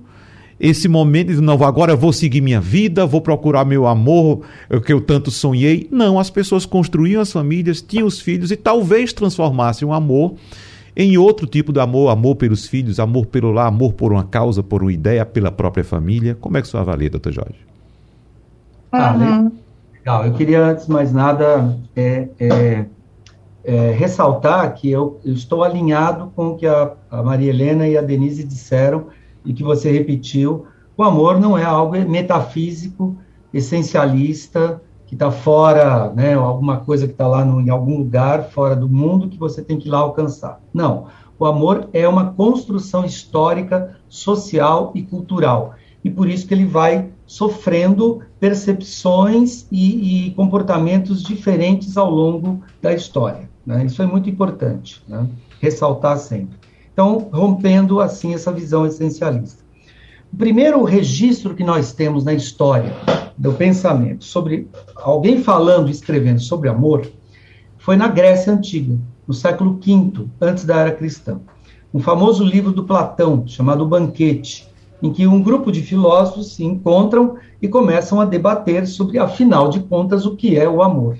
esse 0.58 0.88
momento 0.88 1.28
de 1.34 1.42
não, 1.42 1.62
agora 1.64 1.94
eu 1.94 1.98
vou 1.98 2.12
seguir 2.12 2.40
minha 2.40 2.60
vida, 2.60 3.06
vou 3.06 3.22
procurar 3.22 3.66
meu 3.66 3.86
amor, 3.86 4.42
o 4.70 4.82
que 4.82 4.92
eu 4.92 5.00
tanto 5.00 5.30
sonhei. 5.30 5.88
Não, 5.92 6.18
as 6.18 6.30
pessoas 6.30 6.66
construíam 6.66 7.22
as 7.22 7.32
famílias, 7.32 7.82
tinham 7.82 8.08
os 8.08 8.20
filhos 8.20 8.50
e 8.52 8.58
talvez 8.58 9.14
transformassem 9.14 9.88
o 9.88 9.94
amor 9.94 10.36
em 10.96 11.18
outro 11.18 11.48
tipo 11.48 11.72
de 11.72 11.80
amor, 11.80 12.10
amor 12.10 12.36
pelos 12.36 12.68
filhos, 12.68 13.00
amor 13.00 13.26
pelo 13.26 13.52
lar, 13.52 13.68
amor 13.68 13.94
por 13.94 14.12
uma 14.12 14.24
causa, 14.24 14.62
por 14.62 14.82
uma 14.82 14.92
ideia, 14.92 15.26
pela 15.26 15.52
própria 15.52 15.84
família. 15.84 16.36
Como 16.40 16.58
é 16.58 16.62
que 16.62 16.68
o 16.68 16.72
senhor 16.72 16.84
avalia, 16.84 17.10
doutor 17.10 17.32
Jorge? 17.32 17.60
Ah, 18.92 19.50
legal. 19.94 20.26
Eu 20.26 20.34
queria, 20.34 20.66
antes 20.66 20.88
de 20.88 20.92
mais 20.92 21.14
nada, 21.14 21.78
é, 21.96 22.28
é 22.38 22.86
é, 23.64 23.92
ressaltar 23.92 24.74
que 24.74 24.90
eu, 24.90 25.20
eu, 25.24 25.34
estou 25.34 25.64
alinhado 25.64 26.32
com 26.36 26.50
o 26.50 26.56
que 26.56 26.66
a, 26.66 26.94
a, 27.10 27.22
Maria 27.22 27.50
Helena 27.50 27.88
e 27.88 27.98
a 27.98 28.02
Denise 28.02 28.44
disseram 28.44 29.08
e 29.46 29.54
que 29.54 29.64
você 29.64 29.92
repetiu. 29.92 30.66
O 30.98 31.04
amor 31.04 31.40
não 31.40 31.58
é 31.58 31.64
algo 31.64 31.98
metafísico, 32.10 33.18
essencialista, 33.54 34.82
que 35.06 35.16
está 35.16 35.32
fora, 35.32 36.14
né, 36.14 36.36
alguma 36.36 36.78
coisa 36.78 37.08
que 37.08 37.14
está 37.14 37.28
lá 37.28 37.44
no, 37.44 37.60
em 37.60 37.70
algum 37.70 37.98
lugar 37.98 38.50
fora 38.52 38.76
do 38.76 38.88
mundo 38.88 39.28
que 39.28 39.40
você 39.40 39.62
tem 39.62 39.78
que 39.78 39.88
ir 39.88 39.92
lá 39.92 40.00
alcançar. 40.00 40.62
Não. 40.74 41.08
O 41.40 41.46
amor 41.46 41.90
é 41.94 42.08
uma 42.08 42.34
construção 42.34 43.06
histórica, 43.06 43.96
social 44.08 44.92
e 44.94 45.02
cultural. 45.02 45.74
E 46.04 46.10
por 46.10 46.30
isso 46.30 46.46
que 46.46 46.54
ele 46.54 46.66
vai 46.66 47.10
sofrendo 47.30 48.24
percepções 48.40 49.68
e, 49.72 50.30
e 50.30 50.32
comportamentos 50.32 51.22
diferentes 51.22 51.96
ao 51.96 52.10
longo 52.10 52.64
da 52.82 52.92
história. 52.92 53.48
Né? 53.64 53.86
Isso 53.86 54.02
é 54.02 54.08
muito 54.08 54.28
importante, 54.28 55.00
né? 55.08 55.28
ressaltar 55.62 56.18
sempre. 56.18 56.58
Então, 56.92 57.30
rompendo 57.32 58.02
assim 58.02 58.34
essa 58.34 58.52
visão 58.52 58.84
essencialista. 58.84 59.64
O 60.34 60.38
primeiro 60.38 60.84
registro 60.84 61.54
que 61.54 61.64
nós 61.64 61.94
temos 61.94 62.24
na 62.24 62.34
história 62.34 62.92
do 63.38 63.54
pensamento 63.54 64.24
sobre 64.26 64.68
alguém 64.96 65.44
falando 65.44 65.92
escrevendo 65.92 66.40
sobre 66.40 66.68
amor 66.68 67.08
foi 67.78 67.96
na 67.96 68.08
Grécia 68.08 68.52
Antiga, 68.52 68.98
no 69.28 69.36
século 69.36 69.80
V, 69.80 70.26
antes 70.42 70.66
da 70.66 70.78
era 70.78 70.92
cristã. 70.92 71.40
Um 71.94 72.00
famoso 72.00 72.44
livro 72.44 72.72
do 72.72 72.86
Platão, 72.86 73.44
chamado 73.46 73.86
Banquete, 73.86 74.68
em 75.02 75.12
que 75.12 75.26
um 75.26 75.42
grupo 75.42 75.72
de 75.72 75.82
filósofos 75.82 76.54
se 76.54 76.64
encontram 76.64 77.38
e 77.62 77.68
começam 77.68 78.20
a 78.20 78.26
debater 78.26 78.86
sobre, 78.88 79.18
afinal 79.18 79.70
de 79.70 79.80
contas, 79.80 80.26
o 80.26 80.36
que 80.36 80.58
é 80.58 80.68
o 80.68 80.82
amor. 80.82 81.18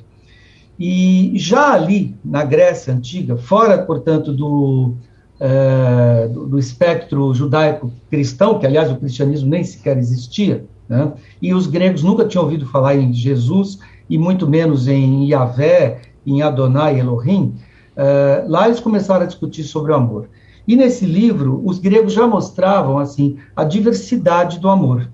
E 0.80 1.34
já 1.36 1.74
ali, 1.74 2.16
na 2.24 2.44
Grécia 2.44 2.94
Antiga, 2.94 3.38
fora, 3.38 3.78
portanto, 3.78 4.32
do, 4.32 4.94
é, 5.40 6.30
do, 6.30 6.58
espectro 6.58 7.34
judaico-cristão, 7.34 8.60
que, 8.60 8.66
aliás, 8.66 8.90
o 8.92 8.96
cristianismo 8.96 9.50
nem 9.50 9.64
sequer 9.64 9.98
existia, 9.98 10.66
né? 10.88 11.12
e 11.42 11.54
os 11.54 11.68
gregos 11.68 12.02
nunca 12.02 12.26
tinham 12.26 12.46
ouvido 12.46 12.66
falar 12.66 12.96
em 12.96 13.12
Jesus, 13.14 13.80
e 14.10 14.18
muito 14.18 14.48
menos 14.48 14.88
em 14.88 15.30
Yahvé, 15.30 16.02
em 16.26 16.42
Adonai 16.42 17.00
Elohim, 17.00 17.56
é, 17.96 18.46
lá 18.48 18.68
eles 18.68 18.80
começaram 18.80 19.24
a 19.24 19.28
discutir 19.28 19.64
sobre 19.64 19.92
o 19.92 19.96
amor. 19.96 20.30
E 20.70 20.76
nesse 20.76 21.06
livro, 21.06 21.62
os 21.66 21.80
gregos 21.80 22.14
já 22.14 22.28
mostravam 22.28 22.98
assim 22.98 23.38
a 23.56 23.64
diversidade 23.64 24.60
do 24.60 24.70
amor. 24.70 25.10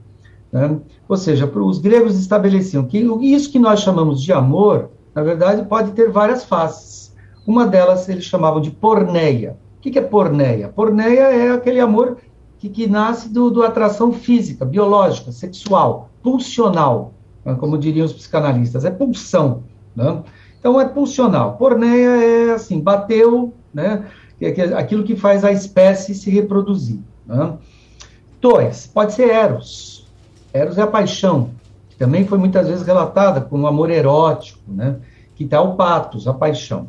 Né? 0.51 0.77
Ou 1.07 1.17
seja, 1.17 1.45
os 1.45 1.79
gregos 1.79 2.19
estabeleciam 2.19 2.85
que 2.85 2.99
isso 3.21 3.51
que 3.51 3.57
nós 3.57 3.79
chamamos 3.79 4.21
de 4.21 4.31
amor 4.31 4.89
na 5.15 5.23
verdade, 5.23 5.63
pode 5.63 5.93
ter 5.93 6.11
várias 6.11 6.43
faces. 6.43 7.15
Uma 7.47 7.65
delas 7.65 8.09
eles 8.09 8.25
chamavam 8.25 8.59
de 8.59 8.69
porneia. 8.69 9.57
O 9.77 9.81
que 9.81 9.97
é 9.97 10.01
porneia? 10.01 10.67
Porneia 10.67 11.33
é 11.33 11.51
aquele 11.53 11.79
amor 11.79 12.17
que, 12.59 12.67
que 12.67 12.85
nasce 12.85 13.29
do, 13.29 13.49
do 13.49 13.63
atração 13.63 14.11
física, 14.11 14.65
biológica, 14.65 15.31
sexual, 15.31 16.09
pulsional, 16.21 17.13
né, 17.45 17.55
como 17.57 17.77
diriam 17.77 18.05
os 18.05 18.11
psicanalistas, 18.11 18.83
é 18.83 18.91
pulsão. 18.91 19.63
Né? 19.95 20.21
Então 20.59 20.81
é 20.81 20.85
pulsional. 20.85 21.55
Porneia 21.55 22.09
é 22.09 22.53
assim, 22.53 22.81
bateu, 22.81 23.53
né? 23.73 24.05
É 24.41 24.73
aquilo 24.75 25.03
que 25.03 25.15
faz 25.15 25.43
a 25.43 25.51
espécie 25.51 26.13
se 26.13 26.29
reproduzir. 26.29 26.99
Né? 27.25 27.53
Dois, 28.41 28.87
pode 28.87 29.13
ser 29.13 29.29
eros. 29.29 30.07
Eros 30.53 30.77
é 30.77 30.81
a 30.81 30.87
paixão, 30.87 31.51
que 31.89 31.97
também 31.97 32.25
foi 32.25 32.37
muitas 32.37 32.67
vezes 32.67 32.85
relatada 32.85 33.41
como 33.41 33.67
amor 33.67 33.89
erótico, 33.89 34.59
né? 34.67 34.97
que 35.35 35.43
está 35.43 35.61
o 35.61 35.75
patos, 35.75 36.27
a 36.27 36.33
paixão. 36.33 36.87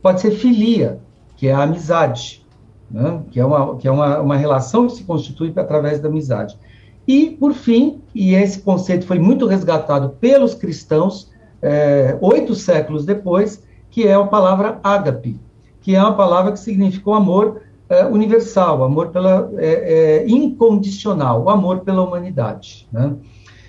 Pode 0.00 0.20
ser 0.20 0.32
filia, 0.32 1.00
que 1.36 1.48
é 1.48 1.52
a 1.52 1.62
amizade, 1.62 2.44
né? 2.90 3.22
que 3.30 3.40
é, 3.40 3.44
uma, 3.44 3.76
que 3.76 3.88
é 3.88 3.90
uma, 3.90 4.20
uma 4.20 4.36
relação 4.36 4.86
que 4.86 4.94
se 4.94 5.04
constitui 5.04 5.52
através 5.56 6.00
da 6.00 6.08
amizade. 6.08 6.58
E, 7.06 7.30
por 7.30 7.52
fim, 7.52 8.00
e 8.14 8.34
esse 8.34 8.60
conceito 8.60 9.06
foi 9.06 9.18
muito 9.18 9.46
resgatado 9.46 10.10
pelos 10.20 10.54
cristãos 10.54 11.30
é, 11.60 12.16
oito 12.20 12.54
séculos 12.54 13.04
depois, 13.04 13.62
que 13.90 14.06
é 14.06 14.14
a 14.14 14.24
palavra 14.24 14.80
ágape, 14.82 15.38
que 15.82 15.94
é 15.94 16.00
uma 16.00 16.14
palavra 16.14 16.52
que 16.52 16.60
significa 16.60 17.10
o 17.10 17.14
amor 17.14 17.60
é, 17.88 18.06
universal, 18.06 18.80
o 18.80 18.84
amor 18.84 19.08
pela, 19.08 19.50
é, 19.58 20.22
é, 20.22 20.28
incondicional, 20.28 21.42
o 21.42 21.50
amor 21.50 21.80
pela 21.80 22.02
humanidade. 22.02 22.88
Né? 22.90 23.12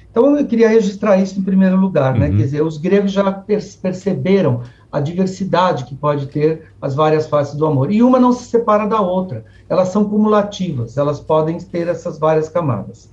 Então 0.10 0.38
eu 0.38 0.46
queria 0.46 0.70
registrar 0.70 1.17
isso 1.17 1.39
em 1.39 1.43
primeiro 1.43 1.75
lugar, 1.75 2.13
né? 2.17 2.29
Uhum. 2.29 2.38
Quer 2.38 2.43
dizer, 2.43 2.62
os 2.63 2.77
gregos 2.77 3.12
já 3.12 3.32
perceberam 3.32 4.62
a 4.91 5.00
diversidade 5.00 5.86
que 5.86 5.96
pode 5.96 6.27
ter 6.27 6.72
as 6.79 6.93
várias 6.93 7.25
faces 7.25 7.55
do 7.55 7.65
amor. 7.65 7.91
E 7.91 8.03
uma 8.03 8.20
não 8.20 8.32
se 8.32 8.46
separa 8.46 8.86
da 8.86 9.01
outra, 9.01 9.43
elas 9.67 9.88
são 9.88 10.05
cumulativas, 10.05 10.98
elas 10.98 11.20
podem 11.20 11.58
ter 11.58 11.88
essas 11.88 12.20
várias 12.20 12.48
camadas. 12.48 13.10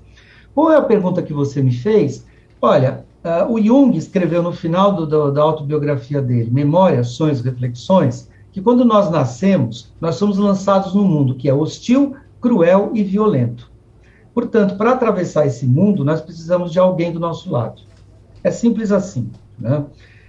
Qual 0.54 0.70
é 0.70 0.76
a 0.76 0.82
pergunta 0.82 1.22
que 1.22 1.32
você 1.32 1.62
me 1.62 1.72
fez? 1.72 2.26
Olha, 2.60 3.06
uh, 3.24 3.50
o 3.50 3.58
Jung 3.58 3.96
escreveu 3.96 4.42
no 4.42 4.52
final 4.52 4.92
do, 4.92 5.06
do, 5.06 5.32
da 5.32 5.40
autobiografia 5.40 6.20
dele, 6.20 6.50
Memórias, 6.50 7.08
Sonhos, 7.08 7.40
Reflexões, 7.40 8.29
que 8.52 8.60
quando 8.60 8.84
nós 8.84 9.10
nascemos, 9.10 9.92
nós 10.00 10.16
somos 10.16 10.38
lançados 10.38 10.94
num 10.94 11.04
mundo 11.04 11.34
que 11.34 11.48
é 11.48 11.54
hostil, 11.54 12.16
cruel 12.40 12.90
e 12.94 13.02
violento. 13.02 13.70
Portanto, 14.34 14.76
para 14.76 14.92
atravessar 14.92 15.46
esse 15.46 15.66
mundo, 15.66 16.04
nós 16.04 16.20
precisamos 16.20 16.72
de 16.72 16.78
alguém 16.78 17.12
do 17.12 17.20
nosso 17.20 17.50
lado. 17.50 17.82
É 18.42 18.50
simples 18.50 18.90
assim. 18.92 19.30
Né? 19.58 19.84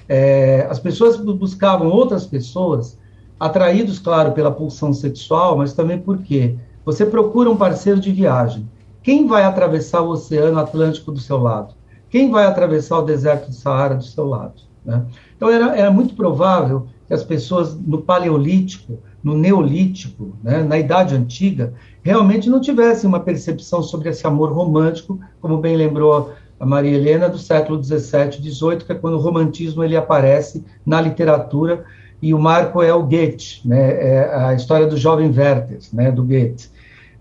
É, 0.07 0.67
as 0.69 0.79
pessoas 0.79 1.17
buscavam 1.17 1.87
outras 1.87 2.25
pessoas, 2.25 2.97
atraídos, 3.39 3.97
claro, 3.97 4.33
pela 4.33 4.51
pulsão 4.51 4.93
sexual, 4.93 5.57
mas 5.57 5.73
também 5.73 5.99
porque 5.99 6.55
você 6.85 7.05
procura 7.05 7.49
um 7.49 7.55
parceiro 7.55 7.99
de 7.99 8.11
viagem. 8.11 8.69
Quem 9.01 9.25
vai 9.25 9.43
atravessar 9.43 10.01
o 10.01 10.09
Oceano 10.09 10.59
Atlântico 10.59 11.11
do 11.11 11.19
seu 11.19 11.37
lado? 11.37 11.73
Quem 12.09 12.29
vai 12.29 12.45
atravessar 12.45 12.99
o 12.99 13.03
deserto 13.03 13.47
do 13.47 13.55
Saara 13.55 13.95
do 13.95 14.03
seu 14.03 14.27
lado? 14.27 14.61
Né? 14.85 15.05
Então, 15.35 15.49
era, 15.49 15.75
era 15.75 15.89
muito 15.89 16.13
provável 16.13 16.87
que 17.11 17.15
as 17.15 17.25
pessoas 17.25 17.77
no 17.77 18.01
Paleolítico, 18.01 18.97
no 19.21 19.37
Neolítico, 19.37 20.33
né, 20.41 20.63
na 20.63 20.79
Idade 20.79 21.13
Antiga, 21.13 21.73
realmente 22.01 22.49
não 22.49 22.61
tivessem 22.61 23.05
uma 23.05 23.19
percepção 23.19 23.83
sobre 23.83 24.07
esse 24.07 24.25
amor 24.25 24.53
romântico, 24.53 25.19
como 25.41 25.57
bem 25.57 25.75
lembrou 25.75 26.31
a 26.57 26.65
Maria 26.65 26.95
Helena, 26.95 27.27
do 27.27 27.37
século 27.37 27.83
XVII, 27.83 28.31
XVIII, 28.31 28.77
que 28.85 28.93
é 28.93 28.95
quando 28.95 29.15
o 29.15 29.19
romantismo 29.19 29.83
ele 29.83 29.97
aparece 29.97 30.63
na 30.85 31.01
literatura, 31.01 31.83
e 32.21 32.33
o 32.33 32.39
marco 32.39 32.81
é 32.81 32.93
o 32.93 33.03
Goethe, 33.03 33.59
né, 33.65 33.91
é 33.91 34.33
a 34.33 34.53
história 34.53 34.87
do 34.87 34.95
jovem 34.95 35.27
Werther, 35.27 35.79
né, 35.91 36.13
do 36.13 36.23
Goethe. 36.23 36.69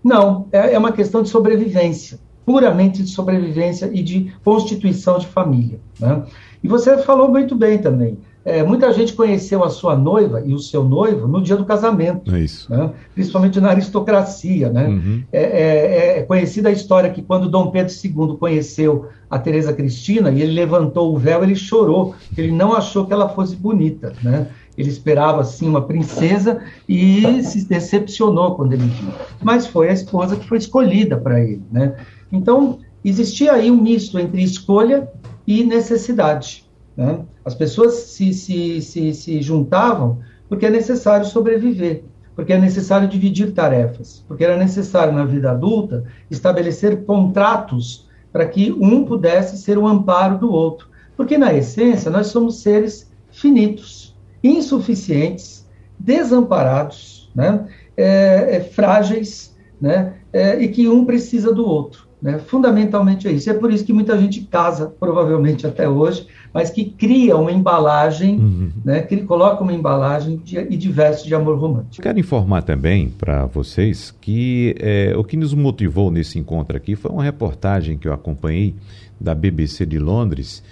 Não, 0.01 0.47
é, 0.53 0.73
é 0.73 0.77
uma 0.77 0.93
questão 0.93 1.21
de 1.21 1.27
sobrevivência, 1.27 2.17
puramente 2.45 3.03
de 3.03 3.09
sobrevivência 3.09 3.89
e 3.91 4.01
de 4.01 4.33
constituição 4.41 5.19
de 5.19 5.27
família. 5.27 5.81
Né? 5.99 6.23
E 6.63 6.67
você 6.69 6.97
falou 6.99 7.29
muito 7.29 7.55
bem 7.55 7.77
também. 7.77 8.17
É, 8.43 8.63
muita 8.63 8.91
gente 8.91 9.13
conheceu 9.13 9.63
a 9.63 9.69
sua 9.69 9.95
noiva 9.95 10.41
e 10.43 10.53
o 10.53 10.59
seu 10.59 10.83
noivo 10.83 11.27
no 11.27 11.41
dia 11.41 11.55
do 11.55 11.63
casamento. 11.63 12.33
É 12.33 12.39
isso. 12.39 12.71
Né? 12.71 12.91
Principalmente 13.13 13.59
na 13.59 13.69
aristocracia. 13.69 14.69
Né? 14.69 14.87
Uhum. 14.87 15.23
É, 15.31 15.41
é, 15.41 16.19
é, 16.19 16.23
conhecida 16.23 16.69
a 16.69 16.71
história 16.71 17.11
que 17.11 17.21
quando 17.21 17.49
Dom 17.49 17.69
Pedro 17.69 17.93
II 17.93 18.37
conheceu 18.37 19.09
a 19.29 19.37
Teresa 19.37 19.71
Cristina 19.71 20.31
e 20.31 20.41
ele 20.41 20.53
levantou 20.53 21.13
o 21.13 21.17
véu, 21.17 21.43
ele 21.43 21.55
chorou, 21.55 22.15
porque 22.27 22.41
ele 22.41 22.51
não 22.51 22.73
achou 22.73 23.05
que 23.05 23.13
ela 23.13 23.29
fosse 23.29 23.55
bonita. 23.55 24.13
Né? 24.23 24.47
Ele 24.75 24.89
esperava, 24.89 25.41
assim, 25.41 25.67
uma 25.67 25.83
princesa 25.83 26.61
e 26.89 27.43
se 27.43 27.67
decepcionou 27.67 28.55
quando 28.55 28.73
ele 28.73 28.85
viu. 28.85 29.11
Mas 29.41 29.67
foi 29.67 29.89
a 29.89 29.93
esposa 29.93 30.35
que 30.35 30.47
foi 30.47 30.57
escolhida 30.57 31.15
para 31.15 31.39
ele. 31.39 31.61
Né? 31.71 31.95
Então, 32.31 32.79
existia 33.05 33.53
aí 33.53 33.69
um 33.69 33.79
misto 33.79 34.17
entre 34.17 34.41
escolha 34.41 35.07
e 35.45 35.63
necessidade. 35.63 36.70
Né? 36.95 37.19
As 37.43 37.55
pessoas 37.55 37.93
se, 37.93 38.33
se, 38.33 38.81
se, 38.81 39.13
se 39.13 39.41
juntavam 39.41 40.19
porque 40.49 40.65
é 40.65 40.69
necessário 40.69 41.25
sobreviver, 41.25 42.03
porque 42.35 42.53
é 42.53 42.57
necessário 42.57 43.07
dividir 43.07 43.53
tarefas, 43.53 44.23
porque 44.27 44.43
era 44.43 44.57
necessário, 44.57 45.13
na 45.13 45.25
vida 45.25 45.51
adulta, 45.51 46.03
estabelecer 46.29 47.05
contratos 47.05 48.09
para 48.31 48.45
que 48.45 48.71
um 48.71 49.05
pudesse 49.05 49.57
ser 49.57 49.77
o 49.77 49.87
amparo 49.87 50.37
do 50.37 50.51
outro. 50.51 50.89
Porque, 51.15 51.37
na 51.37 51.53
essência, 51.53 52.09
nós 52.09 52.27
somos 52.27 52.61
seres 52.61 53.11
finitos, 53.29 54.17
insuficientes, 54.43 55.69
desamparados, 55.99 57.29
né? 57.35 57.67
É, 57.95 58.55
é, 58.55 58.59
frágeis, 58.61 59.55
né? 59.79 60.15
É, 60.33 60.61
e 60.61 60.69
que 60.69 60.87
um 60.87 61.05
precisa 61.05 61.53
do 61.53 61.65
outro. 61.65 62.07
Né? 62.21 62.39
Fundamentalmente 62.39 63.27
é 63.27 63.31
isso. 63.31 63.49
É 63.49 63.53
por 63.53 63.71
isso 63.71 63.83
que 63.83 63.93
muita 63.93 64.17
gente 64.17 64.41
casa, 64.41 64.93
provavelmente 64.99 65.65
até 65.65 65.89
hoje, 65.89 66.27
mas 66.53 66.69
que 66.69 66.85
cria 66.85 67.37
uma 67.37 67.51
embalagem, 67.51 68.37
uhum. 68.37 68.71
né, 68.83 69.01
que 69.01 69.15
ele 69.15 69.23
coloca 69.23 69.63
uma 69.63 69.73
embalagem 69.73 70.37
de, 70.43 70.57
e 70.57 70.75
diverte 70.75 71.27
de 71.27 71.33
amor 71.33 71.57
romântico. 71.57 72.01
Quero 72.03 72.19
informar 72.19 72.61
também 72.61 73.09
para 73.09 73.45
vocês 73.45 74.13
que 74.19 74.75
é, 74.79 75.13
o 75.15 75.23
que 75.23 75.37
nos 75.37 75.53
motivou 75.53 76.11
nesse 76.11 76.37
encontro 76.37 76.75
aqui 76.75 76.95
foi 76.95 77.11
uma 77.11 77.23
reportagem 77.23 77.97
que 77.97 78.07
eu 78.07 78.13
acompanhei 78.13 78.75
da 79.19 79.33
BBC 79.33 79.85
de 79.85 79.99
Londres, 79.99 80.63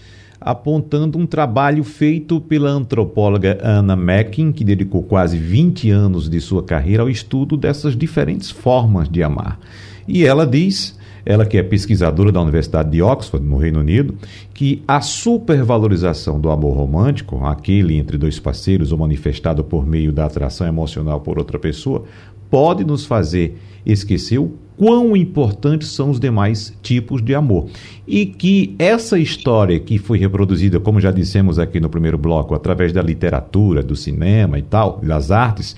apontando 0.41 1.17
um 1.17 1.25
trabalho 1.25 1.83
feito 1.83 2.41
pela 2.41 2.69
antropóloga 2.69 3.57
Anna 3.61 3.95
Mackin, 3.95 4.51
que 4.51 4.63
dedicou 4.63 5.03
quase 5.03 5.37
20 5.37 5.91
anos 5.91 6.29
de 6.29 6.41
sua 6.41 6.63
carreira 6.63 7.03
ao 7.03 7.09
estudo 7.09 7.55
dessas 7.55 7.95
diferentes 7.95 8.49
formas 8.49 9.07
de 9.07 9.21
amar. 9.21 9.59
E 10.07 10.25
ela 10.25 10.47
diz 10.47 10.97
ela 11.29 11.45
que 11.45 11.59
é 11.59 11.61
pesquisadora 11.61 12.31
da 12.31 12.41
Universidade 12.41 12.89
de 12.89 13.03
Oxford, 13.03 13.45
no 13.45 13.57
Reino 13.57 13.81
Unido, 13.81 14.15
que 14.51 14.81
a 14.87 14.99
supervalorização 14.99 16.41
do 16.41 16.49
amor 16.49 16.75
romântico, 16.75 17.45
aquele 17.45 17.97
entre 17.97 18.17
dois 18.17 18.39
parceiros 18.39 18.91
ou 18.91 18.97
manifestado 18.97 19.63
por 19.63 19.85
meio 19.85 20.11
da 20.11 20.25
atração 20.25 20.65
emocional 20.65 21.21
por 21.21 21.37
outra 21.37 21.59
pessoa, 21.59 22.03
pode 22.49 22.83
nos 22.83 23.05
fazer 23.05 23.59
esquecer 23.85 24.39
o 24.39 24.53
quão 24.75 25.15
importantes 25.15 25.89
são 25.89 26.09
os 26.09 26.19
demais 26.19 26.75
tipos 26.81 27.21
de 27.21 27.35
amor. 27.35 27.67
E 28.07 28.25
que 28.25 28.73
essa 28.79 29.19
história 29.19 29.79
que 29.79 29.99
foi 29.99 30.17
reproduzida, 30.17 30.79
como 30.79 30.99
já 30.99 31.11
dissemos 31.11 31.59
aqui 31.59 31.79
no 31.79 31.89
primeiro 31.89 32.17
bloco, 32.17 32.55
através 32.55 32.91
da 32.91 33.03
literatura, 33.03 33.83
do 33.83 33.95
cinema 33.95 34.57
e 34.57 34.63
tal, 34.63 34.99
das 35.03 35.29
artes, 35.29 35.75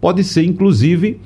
pode 0.00 0.24
ser 0.24 0.44
inclusive 0.44 1.20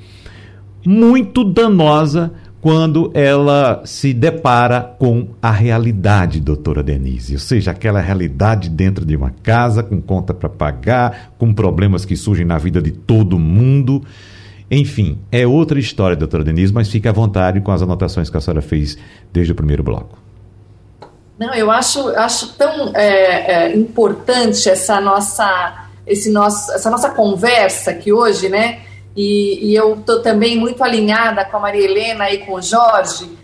muito 0.85 1.45
danosa 1.45 2.33
quando 2.61 3.09
ela 3.13 3.81
se 3.85 4.13
depara 4.13 4.81
com 4.81 5.29
a 5.41 5.51
realidade, 5.51 6.41
doutora 6.41 6.83
Denise, 6.83 7.33
ou 7.33 7.39
seja, 7.39 7.71
aquela 7.71 8.01
realidade 8.01 8.69
dentro 8.69 9.05
de 9.05 9.15
uma 9.15 9.31
casa, 9.41 9.81
com 9.81 10.01
conta 10.01 10.33
para 10.33 10.49
pagar, 10.49 11.31
com 11.37 11.53
problemas 11.53 12.03
que 12.03 12.17
surgem 12.17 12.45
na 12.45 12.57
vida 12.57 12.81
de 12.81 12.91
todo 12.91 13.39
mundo. 13.39 14.03
Enfim, 14.69 15.19
é 15.31 15.47
outra 15.47 15.79
história, 15.79 16.17
doutora 16.17 16.43
Denise, 16.43 16.73
mas 16.73 16.89
fique 16.89 17.07
à 17.07 17.11
vontade 17.13 17.61
com 17.61 17.71
as 17.71 17.81
anotações 17.81 18.29
que 18.29 18.35
a 18.35 18.41
senhora 18.41 18.61
fez 18.61 18.97
desde 19.31 19.53
o 19.53 19.55
primeiro 19.55 19.81
bloco. 19.81 20.19
Não, 21.39 21.53
eu 21.53 21.71
acho, 21.71 22.09
acho 22.09 22.53
tão 22.55 22.93
é, 22.93 23.69
é, 23.69 23.77
importante 23.77 24.69
essa 24.69 24.99
nossa, 24.99 25.87
esse 26.05 26.29
nosso, 26.29 26.73
essa 26.73 26.89
nossa 26.89 27.09
conversa 27.11 27.93
que 27.93 28.11
hoje, 28.11 28.49
né? 28.49 28.81
E, 29.15 29.69
e 29.71 29.75
eu 29.75 29.95
estou 29.95 30.21
também 30.21 30.57
muito 30.57 30.83
alinhada 30.83 31.43
com 31.45 31.57
a 31.57 31.59
Maria 31.59 31.83
Helena 31.83 32.29
e 32.31 32.39
com 32.39 32.53
o 32.53 32.61
Jorge, 32.61 33.37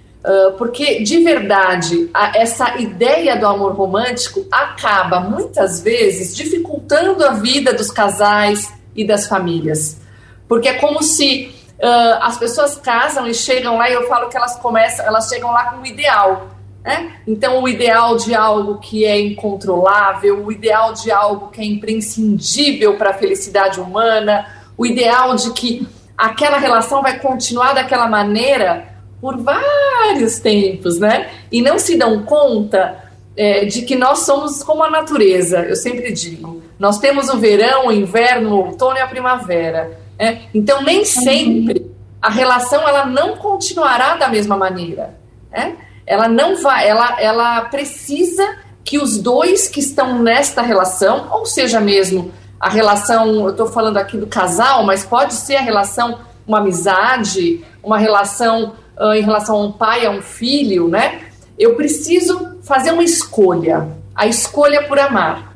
porque 0.58 1.04
de 1.04 1.24
verdade 1.24 2.10
essa 2.34 2.80
ideia 2.80 3.36
do 3.36 3.46
amor 3.46 3.74
romântico 3.74 4.44
acaba 4.52 5.20
muitas 5.20 5.82
vezes 5.82 6.36
dificultando 6.36 7.24
a 7.24 7.34
vida 7.34 7.72
dos 7.74 7.92
casais 7.92 8.74
e 8.96 9.06
das 9.06 9.28
famílias, 9.28 10.02
porque 10.48 10.68
é 10.68 10.74
como 10.74 11.04
se 11.04 11.54
uh, 11.80 12.22
as 12.22 12.38
pessoas 12.38 12.76
casam 12.78 13.28
e 13.28 13.34
chegam 13.34 13.78
lá 13.78 13.90
e 13.90 13.94
eu 13.94 14.08
falo 14.08 14.30
que 14.30 14.38
elas 14.38 14.58
começam, 14.58 15.06
elas 15.06 15.28
chegam 15.28 15.52
lá 15.52 15.72
com 15.72 15.82
um 15.82 15.86
ideal. 15.86 16.48
Né? 16.84 17.14
Então, 17.26 17.64
o 17.64 17.68
ideal 17.68 18.16
de 18.16 18.36
algo 18.36 18.78
que 18.78 19.06
é 19.06 19.20
incontrolável, 19.20 20.46
o 20.46 20.52
ideal 20.52 20.94
de 20.94 21.12
algo 21.12 21.50
que 21.50 21.60
é 21.60 21.66
imprescindível 21.66 22.96
para 22.96 23.10
a 23.10 23.14
felicidade 23.14 23.80
humana, 23.80 24.46
o 24.78 24.86
ideal 24.86 25.36
de 25.36 25.52
que 25.52 25.88
aquela 26.18 26.58
relação 26.58 27.02
vai 27.02 27.20
continuar 27.20 27.74
daquela 27.74 28.08
maneira 28.08 28.88
por 29.20 29.38
vários 29.38 30.40
tempos, 30.40 31.00
né? 31.00 31.30
E 31.52 31.62
não 31.62 31.80
se 31.80 31.98
dão 31.98 32.24
conta 32.24 33.04
é, 33.36 33.66
de 33.66 33.82
que 33.82 33.96
nós 33.96 34.20
somos 34.20 34.64
como 34.64 34.84
a 34.84 34.90
natureza. 34.90 35.60
Eu 35.60 35.76
sempre 35.76 36.12
digo, 36.12 36.62
nós 36.80 37.00
temos 37.00 37.30
o 37.30 37.38
verão, 37.38 37.88
o 37.88 37.92
inverno, 37.92 38.52
o 38.52 38.66
outono 38.68 38.98
e 38.98 39.02
a 39.02 39.08
primavera. 39.08 39.98
Né? 40.18 40.44
Então 40.54 40.82
nem 40.82 41.04
sempre 41.04 41.92
a 42.22 42.30
relação 42.30 42.88
ela 42.88 43.06
não 43.06 43.38
continuará 43.38 44.16
da 44.16 44.28
mesma 44.28 44.58
maneira. 44.58 45.18
Né? 45.52 45.76
Ela 46.06 46.28
não 46.28 46.62
vai, 46.62 46.88
ela, 46.88 47.20
ela 47.20 47.62
precisa 47.66 48.58
que 48.84 49.00
os 49.00 49.18
dois 49.18 49.68
que 49.68 49.80
estão 49.80 50.22
nesta 50.22 50.62
relação, 50.62 51.28
ou 51.32 51.46
seja 51.46 51.80
mesmo 51.80 52.32
a 52.60 52.70
relação, 52.70 53.46
eu 53.46 53.50
estou 53.50 53.68
falando 53.68 53.98
aqui 53.98 54.18
do 54.18 54.28
casal, 54.28 54.84
mas 54.84 55.06
pode 55.06 55.34
ser 55.34 55.58
a 55.58 55.62
relação, 55.62 56.20
uma 56.48 56.60
amizade, 56.60 57.64
uma 57.84 57.98
relação 57.98 58.74
uh, 58.98 59.14
em 59.14 59.22
relação 59.22 59.56
a 59.58 59.64
um 59.64 59.72
pai, 59.72 60.06
a 60.06 60.12
um 60.12 60.22
filho, 60.22 60.88
né? 60.88 61.22
Eu 61.58 61.76
preciso 61.76 62.58
fazer 62.64 62.92
uma 62.92 63.04
escolha, 63.04 63.88
a 64.16 64.28
escolha 64.28 64.84
por 64.84 65.00
amar. 65.00 65.56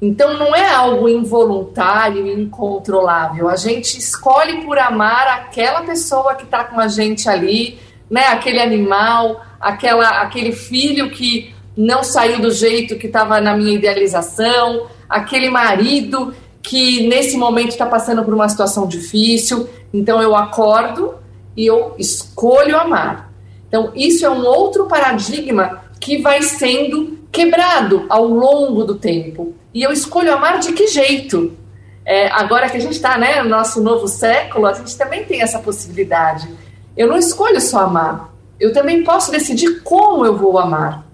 Então 0.00 0.34
não 0.34 0.54
é 0.54 0.74
algo 0.74 1.08
involuntário, 1.08 2.26
incontrolável. 2.26 3.48
A 3.48 3.56
gente 3.56 3.98
escolhe 3.98 4.64
por 4.64 4.78
amar 4.78 5.26
aquela 5.28 5.82
pessoa 5.82 6.34
que 6.34 6.44
está 6.44 6.64
com 6.64 6.78
a 6.78 6.88
gente 6.88 7.28
ali, 7.28 7.78
né? 8.10 8.28
Aquele 8.28 8.60
animal, 8.60 9.40
aquela, 9.60 10.20
aquele 10.20 10.52
filho 10.52 11.10
que 11.10 11.54
não 11.76 12.02
saiu 12.02 12.40
do 12.40 12.50
jeito 12.50 12.96
que 12.96 13.06
estava 13.06 13.40
na 13.40 13.56
minha 13.56 13.74
idealização, 13.74 14.86
aquele 15.08 15.50
marido 15.50 16.34
que 16.62 17.06
nesse 17.06 17.36
momento 17.36 17.70
está 17.70 17.86
passando 17.86 18.24
por 18.24 18.34
uma 18.34 18.48
situação 18.48 18.86
difícil. 18.86 19.68
Então 19.92 20.20
eu 20.20 20.34
acordo 20.34 21.14
e 21.56 21.66
eu 21.66 21.94
escolho 21.98 22.78
amar. 22.78 23.32
Então 23.68 23.92
isso 23.94 24.24
é 24.24 24.30
um 24.30 24.44
outro 24.44 24.86
paradigma 24.86 25.82
que 26.00 26.18
vai 26.18 26.42
sendo 26.42 27.18
quebrado 27.30 28.06
ao 28.08 28.26
longo 28.26 28.84
do 28.84 28.94
tempo. 28.94 29.54
E 29.72 29.82
eu 29.82 29.92
escolho 29.92 30.32
amar 30.32 30.58
de 30.58 30.72
que 30.72 30.86
jeito? 30.86 31.56
É, 32.04 32.28
agora 32.28 32.68
que 32.68 32.76
a 32.76 32.80
gente 32.80 32.94
está 32.94 33.18
né, 33.18 33.42
no 33.42 33.48
nosso 33.48 33.82
novo 33.82 34.06
século, 34.06 34.66
a 34.66 34.72
gente 34.72 34.96
também 34.96 35.24
tem 35.24 35.42
essa 35.42 35.58
possibilidade. 35.58 36.48
Eu 36.96 37.08
não 37.08 37.18
escolho 37.18 37.60
só 37.60 37.80
amar, 37.80 38.32
eu 38.58 38.72
também 38.72 39.04
posso 39.04 39.30
decidir 39.30 39.82
como 39.82 40.24
eu 40.24 40.36
vou 40.36 40.58
amar. 40.58 41.05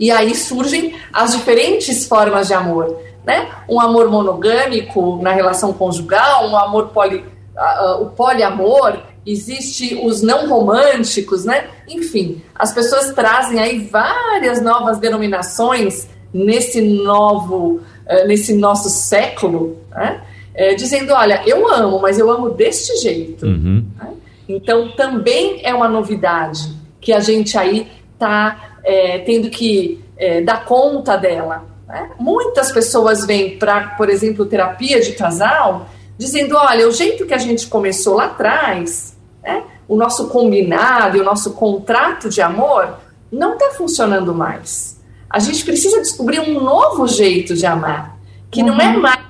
E 0.00 0.10
aí 0.10 0.34
surgem 0.34 0.96
as 1.12 1.32
diferentes 1.32 2.06
formas 2.06 2.48
de 2.48 2.54
amor. 2.54 2.96
Né? 3.24 3.48
Um 3.68 3.78
amor 3.78 4.10
monogâmico 4.10 5.20
na 5.22 5.32
relação 5.32 5.72
conjugal, 5.72 6.48
um 6.48 6.56
amor 6.56 6.88
poli, 6.88 7.18
uh, 7.18 8.00
uh, 8.00 8.02
o 8.02 8.06
poliamor, 8.10 8.98
existe 9.26 10.00
os 10.02 10.22
não 10.22 10.48
românticos, 10.48 11.44
né? 11.44 11.68
Enfim, 11.86 12.42
as 12.54 12.72
pessoas 12.72 13.12
trazem 13.12 13.60
aí 13.60 13.78
várias 13.80 14.62
novas 14.62 14.98
denominações 14.98 16.08
nesse 16.32 16.80
novo, 16.80 17.82
uh, 18.06 18.26
nesse 18.26 18.54
nosso 18.54 18.88
século, 18.88 19.76
né? 19.90 20.22
é, 20.54 20.74
dizendo, 20.74 21.12
olha, 21.12 21.42
eu 21.46 21.72
amo, 21.72 21.98
mas 22.00 22.18
eu 22.18 22.30
amo 22.30 22.50
deste 22.50 22.96
jeito. 22.96 23.46
Uhum. 23.46 23.86
Né? 23.98 24.12
Então, 24.48 24.90
também 24.92 25.60
é 25.62 25.72
uma 25.72 25.88
novidade 25.88 26.60
que 27.00 27.12
a 27.12 27.20
gente 27.20 27.56
aí 27.56 27.88
está 28.12 28.69
é, 28.84 29.18
tendo 29.18 29.50
que 29.50 30.04
é, 30.16 30.40
dar 30.40 30.64
conta 30.64 31.16
dela. 31.16 31.64
Né? 31.86 32.10
Muitas 32.18 32.70
pessoas 32.72 33.26
vêm 33.26 33.58
para, 33.58 33.88
por 33.96 34.08
exemplo, 34.08 34.46
terapia 34.46 35.00
de 35.00 35.12
casal, 35.12 35.86
dizendo, 36.16 36.56
olha, 36.56 36.86
o 36.86 36.92
jeito 36.92 37.26
que 37.26 37.34
a 37.34 37.38
gente 37.38 37.66
começou 37.66 38.16
lá 38.16 38.26
atrás, 38.26 39.16
né? 39.42 39.64
o 39.88 39.96
nosso 39.96 40.28
combinado 40.28 41.18
o 41.18 41.24
nosso 41.24 41.54
contrato 41.54 42.28
de 42.28 42.40
amor 42.40 42.98
não 43.30 43.54
está 43.54 43.70
funcionando 43.70 44.34
mais. 44.34 45.00
A 45.28 45.38
gente 45.38 45.64
precisa 45.64 45.98
descobrir 45.98 46.40
um 46.40 46.60
novo 46.60 47.06
jeito 47.06 47.54
de 47.54 47.66
amar, 47.66 48.16
que 48.50 48.60
uhum. 48.60 48.68
não 48.68 48.80
é 48.80 48.88
uhum. 48.88 49.00
mais 49.00 49.20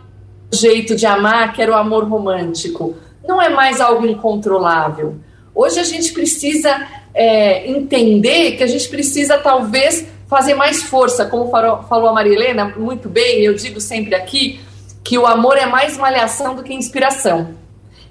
o 0.53 0.57
jeito 0.57 0.97
de 0.97 1.07
amar 1.07 1.53
que 1.53 1.63
era 1.63 1.73
o 1.73 1.77
amor 1.77 2.05
romântico, 2.05 2.95
não 3.27 3.41
é 3.41 3.49
mais 3.49 3.81
algo 3.81 4.07
incontrolável. 4.07 5.17
Hoje 5.55 5.79
a 5.79 5.85
gente 5.85 6.13
precisa 6.13 6.87
é, 7.15 7.71
entender 7.71 8.53
que 8.57 8.63
a 8.63 8.67
gente 8.67 8.89
precisa 8.89 9.39
talvez 9.39 10.07
fazer 10.29 10.55
mais 10.55 10.83
força, 10.83 11.27
como 11.27 11.51
falou 11.51 12.09
a 12.09 12.13
Maria 12.13 12.33
Helena 12.33 12.73
muito 12.77 13.09
bem, 13.09 13.41
eu 13.41 13.53
digo 13.55 13.81
sempre 13.81 14.15
aqui, 14.15 14.61
que 15.03 15.19
o 15.19 15.27
amor 15.27 15.57
é 15.57 15.67
mais 15.67 15.97
malhação 15.97 16.55
do 16.55 16.63
que 16.63 16.73
inspiração. 16.73 17.55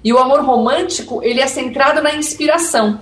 E 0.04 0.12
o 0.12 0.18
amor 0.18 0.44
romântico, 0.44 1.22
ele 1.22 1.40
é 1.40 1.46
centrado 1.46 2.02
na 2.02 2.14
inspiração. 2.14 3.00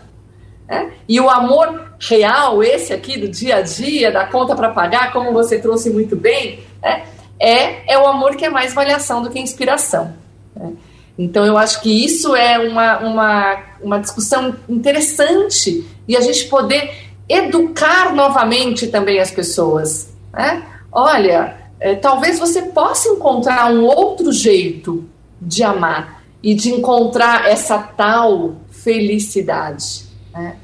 Né? 0.68 0.92
E 1.08 1.20
o 1.20 1.28
amor 1.28 1.94
real, 2.00 2.62
esse 2.62 2.92
aqui 2.92 3.18
do 3.18 3.28
dia 3.28 3.56
a 3.56 3.61
dia, 3.61 4.12
da 4.12 4.26
conta 4.26 4.54
para 4.54 4.70
pagar, 4.70 5.12
como 5.12 5.32
você 5.32 5.58
trouxe 5.58 5.90
muito 5.90 6.14
bem, 6.14 6.61
né? 6.80 7.04
é, 7.40 7.92
é 7.92 7.98
o 7.98 8.06
amor 8.06 8.37
que 8.37 8.44
é 8.44 8.50
mais 8.50 8.72
avaliação 8.72 9.22
do 9.22 9.30
que 9.30 9.40
inspiração. 9.40 10.14
Né? 10.54 10.72
Então, 11.18 11.44
eu 11.44 11.59
acho 11.59 11.83
que 11.83 12.04
isso 12.04 12.37
é 12.37 12.59
uma, 12.59 12.98
uma, 13.00 13.62
uma 13.83 13.98
discussão 13.98 14.54
interessante 14.68 15.85
e 16.07 16.16
a 16.16 16.20
gente 16.20 16.44
poder 16.44 17.09
educar 17.28 18.14
novamente 18.14 18.87
também 18.87 19.18
as 19.18 19.31
pessoas. 19.31 20.11
Né? 20.33 20.64
Olha, 20.92 21.59
é, 21.81 21.96
talvez 21.96 22.38
você 22.38 22.62
possa 22.62 23.09
encontrar 23.09 23.70
um 23.72 23.85
outro 23.85 24.33
jeito 24.33 25.04
de 25.40 25.62
amar 25.62 26.22
e 26.42 26.54
de 26.54 26.70
encontrar 26.70 27.48
essa 27.48 27.78
tal 27.78 28.57
felicidade. 28.70 30.04
Né? 30.33 30.57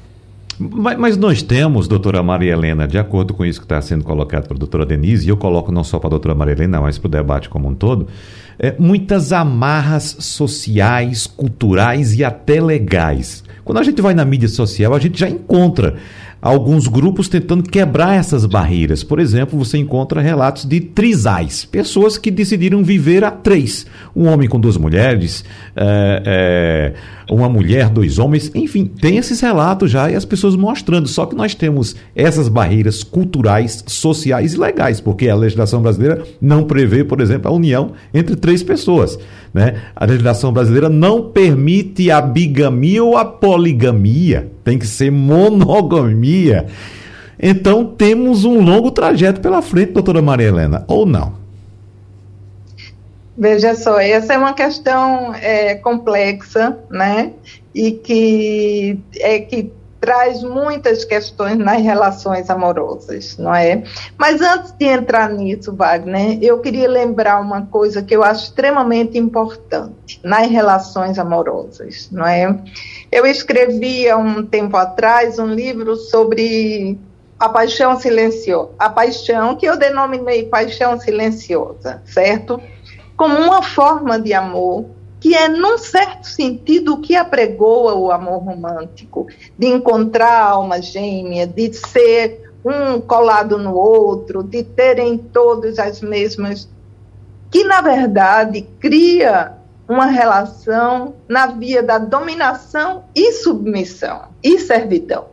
Mas, 0.59 0.97
mas, 0.97 1.17
nós 1.17 1.41
temos, 1.41 1.87
doutora 1.87 2.23
Maria 2.23 2.53
Helena, 2.53 2.87
de 2.87 2.97
acordo 2.97 3.33
com 3.33 3.45
isso 3.45 3.59
que 3.59 3.65
está 3.65 3.81
sendo 3.81 4.03
colocado 4.03 4.47
para 4.47 4.55
a 4.55 4.59
doutora 4.59 4.85
Denise, 4.85 5.25
e 5.25 5.29
eu 5.29 5.37
coloco 5.37 5.71
não 5.71 5.83
só 5.83 5.99
para 5.99 6.07
a 6.07 6.11
doutora 6.11 6.33
Maria 6.33 6.53
Helena, 6.53 6.79
mas 6.79 6.97
para 6.97 7.07
o 7.07 7.11
debate 7.11 7.49
como 7.49 7.67
um 7.67 7.75
todo, 7.75 8.07
é, 8.57 8.73
muitas 8.79 9.33
amarras 9.33 10.15
sociais, 10.19 11.27
culturais 11.27 12.17
e 12.17 12.23
até 12.23 12.61
legais. 12.61 13.43
Quando 13.65 13.79
a 13.79 13.83
gente 13.83 14.01
vai 14.01 14.13
na 14.13 14.23
mídia 14.23 14.47
social, 14.47 14.93
a 14.93 14.99
gente 14.99 15.19
já 15.19 15.27
encontra 15.27 15.95
alguns 16.45 16.87
grupos 16.87 17.27
tentando 17.27 17.63
quebrar 17.63 18.13
essas 18.13 18.45
barreiras. 18.45 19.03
Por 19.03 19.19
exemplo, 19.19 19.57
você 19.57 19.79
encontra 19.79 20.21
relatos 20.21 20.63
de 20.63 20.79
trisais, 20.79 21.65
pessoas 21.65 22.19
que 22.19 22.29
decidiram 22.29 22.83
viver 22.83 23.23
a 23.23 23.31
três: 23.31 23.87
um 24.15 24.27
homem 24.27 24.47
com 24.47 24.59
duas 24.59 24.77
mulheres, 24.77 25.43
é, 25.75 26.93
é, 27.27 27.33
uma 27.33 27.49
mulher, 27.49 27.89
dois 27.89 28.19
homens, 28.19 28.51
enfim, 28.53 28.85
tem 28.85 29.17
esses 29.17 29.41
relatos 29.41 29.89
já 29.89 30.11
e 30.11 30.15
as 30.15 30.23
pessoas 30.23 30.55
mostrando. 30.55 31.07
Só 31.07 31.25
que 31.25 31.35
nós 31.35 31.55
temos 31.55 31.95
essas 32.15 32.47
barreiras 32.47 33.01
culturais, 33.01 33.83
sociais 33.87 34.53
e 34.53 34.59
legais, 34.59 35.01
porque 35.01 35.27
a 35.27 35.35
legislação 35.35 35.81
brasileira 35.81 36.23
não 36.39 36.65
prevê, 36.65 37.03
por 37.03 37.21
exemplo, 37.21 37.49
a 37.49 37.55
união 37.55 37.93
entre 38.13 38.35
três 38.35 38.61
pessoas. 38.61 39.17
Né? 39.51 39.81
A 39.95 40.05
legislação 40.05 40.53
brasileira 40.53 40.89
não 40.89 41.31
permite 41.31 42.11
a 42.11 42.21
bigamia 42.21 43.03
ou 43.03 43.17
a 43.17 43.25
poligamia, 43.25 44.51
tem 44.65 44.77
que 44.79 44.87
ser 44.87 45.11
monogamia. 45.11 46.65
Então 47.39 47.85
temos 47.85 48.43
um 48.43 48.61
longo 48.61 48.91
trajeto 48.91 49.39
pela 49.39 49.61
frente, 49.61 49.93
doutora 49.93 50.21
Maria 50.21 50.47
Helena, 50.47 50.83
ou 50.87 51.05
não? 51.05 51.33
Veja 53.37 53.75
só, 53.75 53.99
essa 53.99 54.33
é 54.33 54.37
uma 54.37 54.53
questão 54.53 55.33
é, 55.35 55.75
complexa, 55.75 56.77
né? 56.89 57.33
E 57.73 57.91
que 57.91 58.99
é 59.19 59.39
que 59.39 59.71
traz 60.05 60.43
muitas 60.43 61.03
questões 61.03 61.57
nas 61.57 61.81
relações 61.81 62.47
amorosas, 62.47 63.37
não 63.39 63.55
é? 63.55 63.81
Mas 64.15 64.39
antes 64.39 64.71
de 64.73 64.85
entrar 64.85 65.31
nisso, 65.31 65.75
Wagner, 65.75 66.37
eu 66.43 66.59
queria 66.59 66.87
lembrar 66.87 67.41
uma 67.41 67.65
coisa 67.65 68.03
que 68.03 68.15
eu 68.15 68.23
acho 68.23 68.43
extremamente 68.43 69.17
importante 69.17 70.19
nas 70.23 70.47
relações 70.47 71.17
amorosas, 71.17 72.07
não 72.11 72.23
é? 72.23 72.55
Eu 73.11 73.25
escrevi 73.25 74.07
há 74.07 74.15
um 74.15 74.45
tempo 74.45 74.77
atrás 74.77 75.39
um 75.39 75.47
livro 75.47 75.95
sobre 75.95 76.99
a 77.39 77.49
paixão 77.49 77.99
silenciosa, 77.99 78.69
a 78.77 78.91
paixão 78.91 79.55
que 79.55 79.65
eu 79.65 79.75
denominei 79.75 80.43
paixão 80.43 80.99
silenciosa, 80.99 82.03
certo? 82.05 82.61
Como 83.17 83.35
uma 83.39 83.63
forma 83.63 84.19
de 84.19 84.35
amor 84.35 84.85
que 85.25 85.33
é, 85.33 85.47
num 85.47 85.75
certo 85.75 86.27
sentido, 86.27 86.93
o 86.93 87.01
que 87.01 87.15
apregoa 87.15 87.95
o 87.95 88.11
amor 88.11 88.43
romântico, 88.43 89.25
de 89.57 89.65
encontrar 89.65 90.29
a 90.29 90.49
alma 90.49 90.79
gêmea, 90.79 91.47
de 91.47 91.73
ser 91.73 92.53
um 92.63 93.01
colado 93.01 93.57
no 93.57 93.73
outro, 93.75 94.43
de 94.43 94.61
terem 94.61 95.17
todos 95.17 95.79
as 95.79 95.99
mesmas. 95.99 96.69
que, 97.49 97.63
na 97.63 97.81
verdade, 97.81 98.67
cria 98.79 99.53
uma 99.89 100.05
relação 100.05 101.15
na 101.27 101.47
via 101.47 101.81
da 101.81 101.97
dominação 101.97 103.05
e 103.15 103.31
submissão 103.31 104.25
e 104.43 104.59
servidão, 104.59 105.25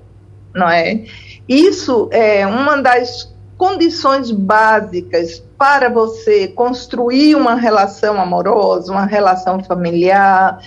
não 0.54 0.70
é? 0.70 1.04
Isso 1.46 2.08
é 2.10 2.46
uma 2.46 2.80
das 2.80 3.31
condições 3.62 4.32
básicas 4.32 5.40
para 5.56 5.88
você 5.88 6.48
construir 6.48 7.36
uma 7.36 7.54
relação 7.54 8.20
amorosa, 8.20 8.90
uma 8.90 9.06
relação 9.06 9.62
familiar, 9.62 10.60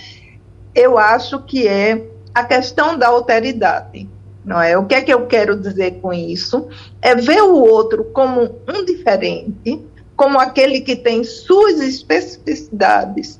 eu 0.74 0.96
acho 0.96 1.42
que 1.42 1.68
é 1.68 2.06
a 2.34 2.42
questão 2.42 2.96
da 2.96 3.08
alteridade. 3.08 4.08
Não 4.42 4.62
é? 4.62 4.78
O 4.78 4.86
que 4.86 4.94
é 4.94 5.02
que 5.02 5.12
eu 5.12 5.26
quero 5.26 5.60
dizer 5.60 6.00
com 6.00 6.10
isso? 6.10 6.68
É 7.02 7.14
ver 7.14 7.42
o 7.42 7.56
outro 7.56 8.02
como 8.14 8.62
um 8.66 8.82
diferente, 8.82 9.84
como 10.16 10.40
aquele 10.40 10.80
que 10.80 10.96
tem 10.96 11.22
suas 11.22 11.78
especificidades 11.82 13.38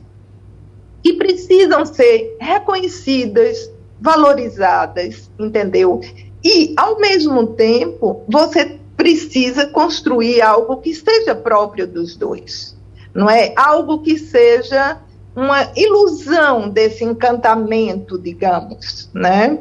que 1.03 1.15
precisam 1.15 1.87
ser 1.87 2.37
reconhecidas, 2.39 3.71
valorizadas, 3.99 5.31
entendeu? 5.39 6.03
E, 6.45 6.75
ao 6.77 7.01
mesmo 7.01 7.47
tempo, 7.47 8.23
você 8.29 8.85
precisa 8.97 9.67
construir 9.67 10.41
algo 10.41 10.79
que 10.79 10.95
seja 10.95 11.35
próprio 11.35 11.87
dos 11.87 12.17
dois, 12.17 12.77
não 13.15 13.29
é? 13.29 13.53
Algo 13.57 14.03
que 14.03 14.19
seja 14.19 14.99
uma 15.35 15.71
ilusão 15.77 16.69
desse 16.69 17.05
encantamento, 17.05 18.19
digamos, 18.19 19.11
né? 19.15 19.59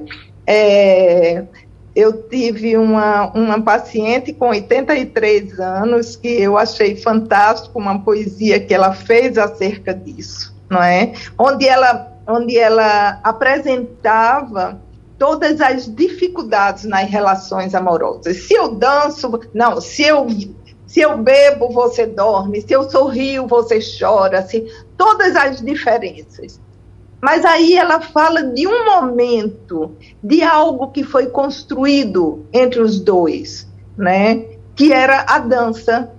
É, 0.48 1.44
eu 1.96 2.24
tive 2.30 2.78
uma, 2.78 3.32
uma 3.34 3.62
paciente 3.62 4.34
com 4.34 4.50
83 4.50 5.60
anos 5.60 6.16
que 6.16 6.28
eu 6.28 6.58
achei 6.58 6.96
fantástico 6.96 7.80
uma 7.80 8.00
poesia 8.00 8.60
que 8.60 8.74
ela 8.74 8.94
fez 8.94 9.38
acerca 9.38 9.94
disso, 9.94 10.56
não 10.70 10.82
é? 10.82 11.14
Onde 11.38 11.68
ela, 11.68 12.14
onde 12.28 12.58
ela 12.58 13.20
apresentava 13.24 14.82
todas 15.18 15.62
as 15.62 15.94
dificuldades 15.94 16.86
nas 16.86 17.10
relações 17.10 17.74
amorosas. 17.74 18.38
Se 18.38 18.54
eu 18.54 18.76
danço, 18.76 19.40
não, 19.54 19.80
se 19.80 20.04
eu 20.04 20.28
se 20.88 21.02
eu 21.02 21.18
bebo, 21.18 21.70
você 21.74 22.06
dorme, 22.06 22.62
se 22.62 22.72
eu 22.72 22.90
sorrio, 22.90 23.48
você 23.48 23.80
chora, 24.00 24.44
se 24.44 24.66
todas 24.98 25.36
as 25.36 25.60
diferenças. 25.62 26.62
Mas 27.22 27.44
aí 27.44 27.76
ela 27.76 28.00
fala 28.00 28.44
de 28.44 28.68
um 28.68 28.86
momento, 28.86 29.92
de 30.24 30.44
algo 30.44 30.92
que 30.92 31.04
foi 31.04 31.28
construído 31.28 32.46
entre 32.54 32.80
os 32.80 33.00
dois, 33.00 33.68
né? 33.98 34.46
Que 34.76 34.94
era 34.94 35.26
a 35.28 35.40
dança, 35.40 36.12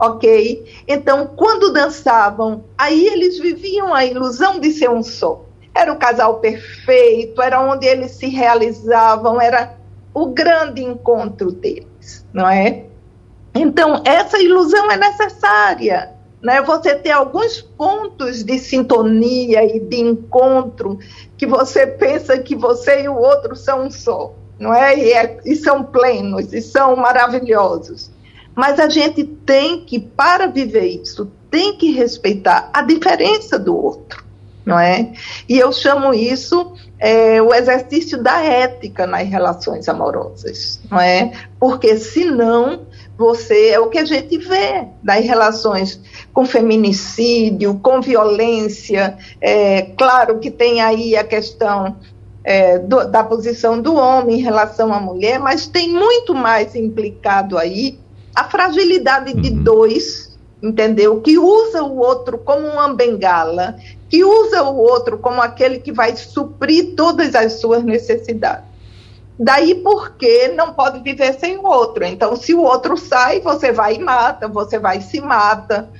ok? 0.00 0.64
Então, 0.88 1.28
quando 1.36 1.72
dançavam, 1.72 2.64
aí 2.76 3.06
eles 3.06 3.38
viviam 3.38 3.94
a 3.94 4.04
ilusão 4.04 4.58
de 4.58 4.72
ser 4.72 4.90
um 4.90 5.02
só. 5.02 5.45
Era 5.76 5.92
o 5.92 5.96
casal 5.96 6.40
perfeito, 6.40 7.42
era 7.42 7.60
onde 7.60 7.86
eles 7.86 8.12
se 8.12 8.28
realizavam, 8.28 9.40
era 9.40 9.76
o 10.14 10.26
grande 10.26 10.82
encontro 10.82 11.52
deles, 11.52 12.24
não 12.32 12.48
é? 12.48 12.84
Então, 13.54 14.02
essa 14.04 14.38
ilusão 14.38 14.90
é 14.90 14.96
necessária, 14.96 16.14
né? 16.42 16.62
Você 16.62 16.94
ter 16.94 17.10
alguns 17.10 17.60
pontos 17.60 18.42
de 18.42 18.58
sintonia 18.58 19.64
e 19.64 19.80
de 19.80 20.00
encontro 20.00 20.98
que 21.36 21.46
você 21.46 21.86
pensa 21.86 22.38
que 22.38 22.54
você 22.56 23.02
e 23.02 23.08
o 23.08 23.16
outro 23.16 23.54
são 23.54 23.84
um 23.84 23.90
só, 23.90 24.34
não 24.58 24.72
é? 24.72 24.98
E, 24.98 25.12
é, 25.12 25.38
e 25.44 25.54
são 25.54 25.84
plenos, 25.84 26.52
e 26.52 26.62
são 26.62 26.96
maravilhosos. 26.96 28.10
Mas 28.54 28.80
a 28.80 28.88
gente 28.88 29.22
tem 29.22 29.84
que, 29.84 29.98
para 29.98 30.46
viver 30.46 30.86
isso, 30.86 31.30
tem 31.50 31.76
que 31.76 31.92
respeitar 31.92 32.70
a 32.72 32.80
diferença 32.82 33.58
do 33.58 33.76
outro, 33.76 34.25
não 34.66 34.78
é? 34.78 35.12
E 35.48 35.56
eu 35.56 35.72
chamo 35.72 36.12
isso 36.12 36.74
é, 36.98 37.40
o 37.40 37.54
exercício 37.54 38.20
da 38.22 38.42
ética 38.42 39.06
nas 39.06 39.28
relações 39.28 39.88
amorosas, 39.88 40.80
não 40.90 41.00
é? 41.00 41.32
Porque 41.60 41.96
senão 41.96 42.80
você 43.16 43.68
é 43.68 43.80
o 43.80 43.88
que 43.88 43.98
a 43.98 44.04
gente 44.04 44.36
vê 44.38 44.88
das 45.02 45.24
relações 45.24 46.00
com 46.32 46.44
feminicídio, 46.44 47.78
com 47.78 48.00
violência. 48.00 49.16
É, 49.40 49.82
claro 49.96 50.38
que 50.38 50.50
tem 50.50 50.80
aí 50.80 51.16
a 51.16 51.24
questão 51.24 51.96
é, 52.42 52.78
do, 52.78 53.04
da 53.04 53.22
posição 53.24 53.80
do 53.80 53.94
homem 53.94 54.40
em 54.40 54.42
relação 54.42 54.92
à 54.92 55.00
mulher, 55.00 55.38
mas 55.38 55.66
tem 55.66 55.92
muito 55.92 56.34
mais 56.34 56.74
implicado 56.74 57.56
aí 57.56 57.98
a 58.34 58.44
fragilidade 58.44 59.32
uhum. 59.32 59.40
de 59.40 59.50
dois, 59.50 60.38
entendeu? 60.62 61.20
Que 61.20 61.38
usa 61.38 61.82
o 61.82 61.98
outro 61.98 62.36
como 62.38 62.66
uma 62.66 62.94
bengala, 62.94 63.76
que 64.08 64.24
usa 64.24 64.62
o 64.62 64.76
outro 64.76 65.18
como 65.18 65.42
aquele 65.42 65.78
que 65.78 65.92
vai 65.92 66.16
suprir 66.16 66.94
todas 66.94 67.34
as 67.34 67.54
suas 67.54 67.82
necessidades. 67.82 68.64
Daí 69.38 69.74
porque 69.76 70.48
não 70.48 70.72
pode 70.72 71.00
viver 71.00 71.34
sem 71.34 71.58
o 71.58 71.66
outro. 71.66 72.04
Então, 72.04 72.36
se 72.36 72.54
o 72.54 72.62
outro 72.62 72.96
sai, 72.96 73.40
você 73.40 73.70
vai 73.70 73.96
e 73.96 73.98
mata, 73.98 74.48
você 74.48 74.78
vai 74.78 74.98
e 74.98 75.02
se 75.02 75.20
mata. 75.20 75.90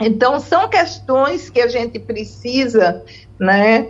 Então, 0.00 0.38
são 0.38 0.68
questões 0.68 1.50
que 1.50 1.60
a 1.60 1.68
gente 1.68 1.98
precisa, 1.98 3.02
né, 3.40 3.88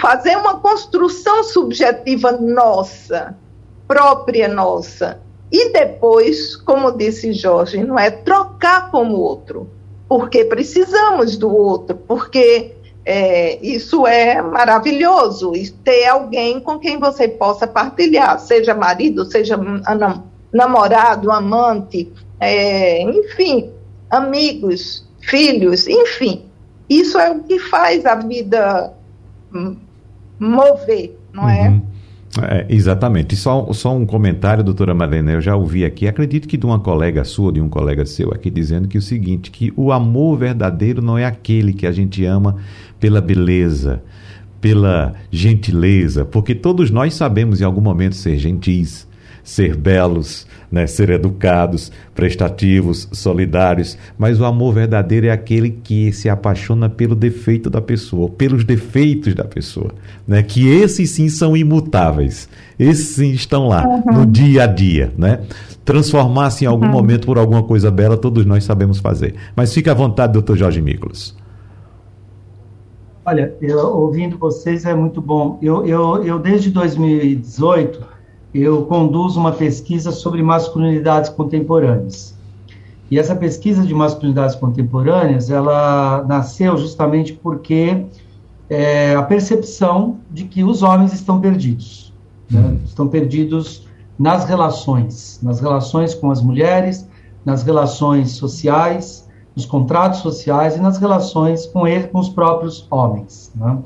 fazer 0.00 0.36
uma 0.36 0.58
construção 0.58 1.44
subjetiva 1.44 2.32
nossa, 2.32 3.36
própria 3.86 4.48
nossa, 4.48 5.20
e 5.52 5.72
depois, 5.72 6.56
como 6.56 6.92
disse 6.92 7.32
Jorge, 7.32 7.82
não 7.82 7.98
é 7.98 8.10
trocar 8.10 8.90
com 8.90 9.08
o 9.08 9.20
outro, 9.20 9.68
porque 10.10 10.44
precisamos 10.44 11.36
do 11.36 11.48
outro, 11.54 11.96
porque 11.96 12.72
é, 13.06 13.64
isso 13.64 14.08
é 14.08 14.42
maravilhoso, 14.42 15.52
ter 15.84 16.08
alguém 16.08 16.58
com 16.58 16.80
quem 16.80 16.98
você 16.98 17.28
possa 17.28 17.64
partilhar, 17.64 18.36
seja 18.40 18.74
marido, 18.74 19.24
seja 19.24 19.56
namorado, 20.52 21.30
amante, 21.30 22.12
é, 22.40 23.02
enfim, 23.02 23.70
amigos, 24.10 25.08
filhos, 25.20 25.86
enfim. 25.86 26.44
Isso 26.88 27.16
é 27.16 27.30
o 27.30 27.44
que 27.44 27.60
faz 27.60 28.04
a 28.04 28.16
vida 28.16 28.92
mover, 30.40 31.16
não 31.32 31.48
é? 31.48 31.68
uhum. 31.68 31.76
é? 31.86 31.89
É, 32.38 32.64
exatamente. 32.68 33.34
Só, 33.34 33.72
só 33.72 33.96
um 33.96 34.06
comentário, 34.06 34.62
doutora 34.62 34.94
Marlene, 34.94 35.32
eu 35.32 35.40
já 35.40 35.56
ouvi 35.56 35.84
aqui, 35.84 36.06
acredito 36.06 36.46
que 36.46 36.56
de 36.56 36.64
uma 36.64 36.78
colega 36.78 37.24
sua, 37.24 37.52
de 37.52 37.60
um 37.60 37.68
colega 37.68 38.06
seu 38.06 38.32
aqui, 38.32 38.48
dizendo 38.50 38.86
que 38.86 38.96
o 38.96 39.02
seguinte, 39.02 39.50
que 39.50 39.72
o 39.76 39.90
amor 39.90 40.38
verdadeiro 40.38 41.02
não 41.02 41.18
é 41.18 41.24
aquele 41.24 41.72
que 41.72 41.86
a 41.86 41.92
gente 41.92 42.24
ama 42.24 42.56
pela 43.00 43.20
beleza, 43.20 44.02
pela 44.60 45.14
gentileza, 45.30 46.24
porque 46.24 46.54
todos 46.54 46.90
nós 46.90 47.14
sabemos 47.14 47.60
em 47.60 47.64
algum 47.64 47.80
momento 47.80 48.14
ser 48.14 48.38
gentis, 48.38 49.08
ser 49.42 49.76
belos, 49.76 50.46
né, 50.70 50.86
ser 50.86 51.10
educados, 51.10 51.90
prestativos, 52.14 53.08
solidários, 53.12 53.98
mas 54.16 54.40
o 54.40 54.44
amor 54.44 54.74
verdadeiro 54.74 55.26
é 55.26 55.30
aquele 55.30 55.70
que 55.70 56.12
se 56.12 56.28
apaixona 56.28 56.88
pelo 56.88 57.14
defeito 57.14 57.68
da 57.68 57.80
pessoa, 57.80 58.28
pelos 58.28 58.64
defeitos 58.64 59.34
da 59.34 59.44
pessoa, 59.44 59.92
né, 60.26 60.42
que 60.42 60.68
esses 60.68 61.10
sim 61.10 61.28
são 61.28 61.56
imutáveis, 61.56 62.48
esses 62.78 63.16
sim 63.16 63.30
estão 63.32 63.66
lá 63.66 63.86
uhum. 63.86 64.20
no 64.20 64.26
dia 64.26 64.64
a 64.64 64.66
dia, 64.66 65.12
né? 65.16 65.40
Transformar-se 65.84 66.64
em 66.64 66.68
algum 66.68 66.86
uhum. 66.86 66.92
momento 66.92 67.26
por 67.26 67.38
alguma 67.38 67.62
coisa 67.62 67.90
bela, 67.90 68.16
todos 68.16 68.46
nós 68.46 68.62
sabemos 68.62 68.98
fazer. 68.98 69.34
Mas 69.56 69.74
fique 69.74 69.90
à 69.90 69.94
vontade, 69.94 70.32
doutor 70.32 70.56
Jorge 70.56 70.80
Miklos. 70.80 71.34
Olha, 73.24 73.54
eu, 73.60 73.78
ouvindo 73.78 74.38
vocês 74.38 74.84
é 74.84 74.94
muito 74.94 75.20
bom. 75.20 75.58
Eu, 75.60 75.86
eu, 75.86 76.24
eu 76.24 76.38
desde 76.38 76.70
2018 76.70 78.00
eu 78.54 78.84
conduzo 78.86 79.38
uma 79.38 79.52
pesquisa 79.52 80.10
sobre 80.10 80.42
masculinidades 80.42 81.30
contemporâneas. 81.30 82.34
E 83.10 83.18
essa 83.18 83.34
pesquisa 83.34 83.82
de 83.82 83.92
masculinidades 83.92 84.54
contemporâneas, 84.54 85.50
ela 85.50 86.24
nasceu 86.28 86.76
justamente 86.76 87.32
porque 87.32 88.06
é, 88.68 89.14
a 89.14 89.22
percepção 89.22 90.18
de 90.30 90.44
que 90.44 90.62
os 90.62 90.82
homens 90.82 91.12
estão 91.12 91.40
perdidos. 91.40 92.12
Né? 92.48 92.60
Uhum. 92.60 92.80
Estão 92.84 93.08
perdidos 93.08 93.88
nas 94.18 94.44
relações, 94.44 95.40
nas 95.42 95.60
relações 95.60 96.14
com 96.14 96.30
as 96.30 96.40
mulheres, 96.40 97.08
nas 97.44 97.62
relações 97.62 98.32
sociais, 98.32 99.28
nos 99.56 99.66
contratos 99.66 100.20
sociais 100.20 100.76
e 100.76 100.80
nas 100.80 100.98
relações 100.98 101.66
com 101.66 101.86
ele, 101.86 102.06
com 102.08 102.18
os 102.18 102.28
próprios 102.28 102.86
homens. 102.90 103.50
Né? 103.56 103.78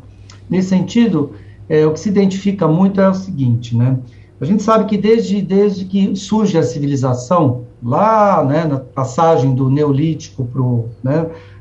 Nesse 0.50 0.68
sentido, 0.68 1.32
é, 1.68 1.86
o 1.86 1.92
que 1.92 2.00
se 2.00 2.08
identifica 2.08 2.68
muito 2.68 3.00
é 3.00 3.08
o 3.08 3.14
seguinte, 3.14 3.74
né? 3.76 3.98
A 4.44 4.46
gente 4.46 4.62
sabe 4.62 4.84
que 4.84 4.98
desde, 4.98 5.40
desde 5.40 5.86
que 5.86 6.14
surge 6.14 6.58
a 6.58 6.62
civilização, 6.62 7.64
lá 7.82 8.44
né, 8.44 8.66
na 8.66 8.78
passagem 8.78 9.54
do 9.54 9.70
Neolítico 9.70 10.46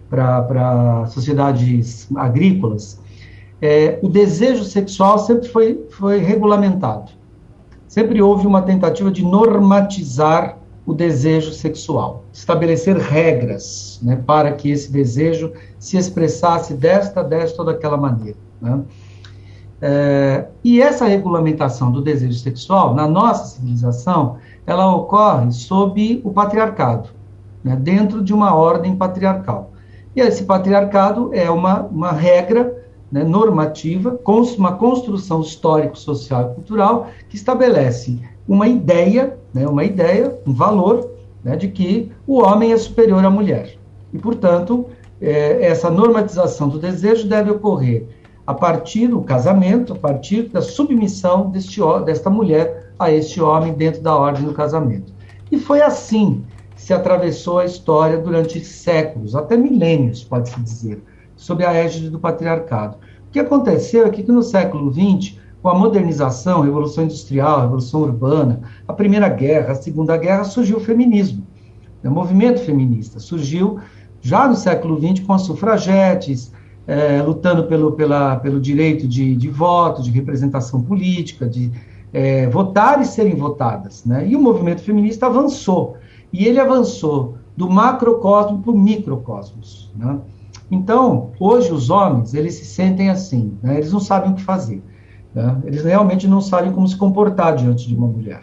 para 0.10 1.02
né, 1.02 1.08
sociedades 1.08 2.10
agrícolas, 2.14 3.00
é, 3.62 4.00
o 4.02 4.10
desejo 4.10 4.66
sexual 4.66 5.18
sempre 5.18 5.48
foi, 5.48 5.86
foi 5.92 6.18
regulamentado. 6.18 7.14
Sempre 7.88 8.22
houve 8.22 8.46
uma 8.46 8.62
tentativa 8.62 9.10
de 9.10 9.24
normatizar 9.24 10.58
o 10.86 10.94
desejo 10.94 11.54
sexual, 11.54 12.26
estabelecer 12.34 12.98
regras 12.98 13.98
né, 14.04 14.22
para 14.28 14.52
que 14.52 14.70
esse 14.70 14.92
desejo 14.92 15.54
se 15.80 15.96
expressasse 15.96 16.74
desta, 16.74 17.24
desta 17.24 17.62
ou 17.62 17.66
daquela 17.66 17.96
maneira. 17.96 18.38
Né? 18.62 18.82
É, 19.86 20.46
e 20.64 20.82
essa 20.82 21.04
regulamentação 21.04 21.92
do 21.92 22.02
desejo 22.02 22.40
sexual, 22.40 22.96
na 22.96 23.06
nossa 23.06 23.48
civilização, 23.48 24.38
ela 24.66 24.96
ocorre 24.96 25.52
sob 25.52 26.22
o 26.24 26.32
patriarcado, 26.32 27.10
né, 27.62 27.76
dentro 27.76 28.24
de 28.24 28.34
uma 28.34 28.56
ordem 28.56 28.96
patriarcal. 28.96 29.74
E 30.16 30.22
esse 30.22 30.46
patriarcado 30.46 31.32
é 31.34 31.52
uma, 31.52 31.82
uma 31.82 32.14
regra 32.14 32.82
né, 33.12 33.26
normativa, 33.26 34.18
uma 34.58 34.72
construção 34.72 35.42
histórico, 35.42 35.98
social 36.00 36.52
e 36.52 36.56
cultural 36.56 37.10
que 37.28 37.36
estabelece 37.36 38.22
uma 38.48 38.70
ideia, 38.70 39.38
né, 39.54 39.68
uma 39.68 39.84
ideia, 39.84 40.40
um 40.48 40.54
valor, 40.54 41.12
né, 41.44 41.58
de 41.58 41.68
que 41.68 42.10
o 42.26 42.42
homem 42.42 42.72
é 42.72 42.78
superior 42.78 43.26
à 43.26 43.30
mulher. 43.30 43.78
E, 44.14 44.18
portanto, 44.18 44.86
é, 45.22 45.66
essa 45.66 45.90
normatização 45.90 46.70
do 46.70 46.80
desejo 46.80 47.28
deve 47.28 47.52
ocorrer 47.52 48.23
a 48.46 48.54
partir 48.54 49.08
do 49.08 49.22
casamento, 49.22 49.94
a 49.94 49.96
partir 49.96 50.50
da 50.50 50.62
submissão 50.62 51.50
deste, 51.50 51.80
desta 52.06 52.30
mulher 52.30 52.92
a 53.00 53.12
este 53.12 53.42
homem 53.42 53.74
dentro 53.74 54.02
da 54.02 54.16
ordem 54.16 54.44
do 54.44 54.54
casamento. 54.54 55.14
E 55.52 55.58
foi 55.58 55.82
assim 55.82 56.44
que 56.76 56.82
se 56.82 56.94
atravessou 56.94 57.60
a 57.60 57.66
história 57.66 58.18
durante 58.18 58.64
séculos, 58.64 59.36
até 59.36 59.56
milênios, 59.56 60.24
pode-se 60.24 60.60
dizer, 60.60 61.02
sob 61.36 61.64
a 61.64 61.74
égide 61.74 62.10
do 62.10 62.20
patriarcado. 62.20 62.98
O 63.28 63.32
que 63.32 63.40
aconteceu 63.40 64.06
é 64.06 64.10
que 64.10 64.30
no 64.32 64.44
século 64.44 64.92
XX, 64.92 65.38
com 65.62 65.70
a 65.70 65.78
modernização, 65.78 66.62
revolução 66.62 67.06
industrial, 67.06 67.62
revolução 67.62 68.02
urbana, 68.02 68.62
a 68.88 68.94
Primeira 68.94 69.30
Guerra, 69.30 69.72
a 69.72 69.76
Segunda 69.76 70.18
Guerra, 70.18 70.44
surgiu 70.44 70.78
o 70.78 70.82
feminismo. 70.82 71.46
O 72.04 72.10
movimento 72.10 72.60
feminista 72.60 73.20
surgiu 73.20 73.80
já 74.22 74.48
no 74.48 74.56
século 74.56 75.00
XX 75.00 75.26
com 75.26 75.34
as 75.34 75.44
sufragetes, 75.44 76.52
é, 76.88 77.22
lutando 77.22 77.64
pelo, 77.64 77.94
pela, 77.94 78.36
pelo 78.38 78.60
direito 78.60 79.08
de, 79.08 79.36
de 79.36 79.50
voto, 79.50 80.02
de 80.02 80.12
representação 80.12 80.82
política, 80.82 81.48
de 81.48 81.72
é, 82.12 82.48
votar 82.48 83.02
e 83.02 83.06
serem 83.06 83.36
votadas. 83.36 84.04
Né? 84.06 84.28
E 84.28 84.36
o 84.36 84.42
movimento 84.42 84.82
feminista 84.82 85.28
avançou. 85.28 85.98
E 86.32 86.46
ele 86.46 86.60
avançou 86.60 87.38
do 87.56 87.70
macrocosmo 87.70 88.62
para 88.62 88.72
o 88.72 88.78
microcosmos. 88.78 89.92
Né? 89.96 90.20
Então, 90.70 91.32
hoje 91.40 91.72
os 91.72 91.90
homens, 91.90 92.34
eles 92.34 92.56
se 92.56 92.66
sentem 92.66 93.10
assim, 93.10 93.58
né? 93.62 93.78
eles 93.78 93.92
não 93.92 94.00
sabem 94.00 94.32
o 94.32 94.36
que 94.36 94.42
fazer. 94.42 94.84
Né? 95.34 95.58
Eles 95.66 95.84
realmente 95.84 96.28
não 96.28 96.42
sabem 96.42 96.72
como 96.72 96.88
se 96.88 96.96
comportar 96.96 97.56
diante 97.56 97.88
de 97.88 97.96
uma 97.96 98.08
mulher. 98.08 98.42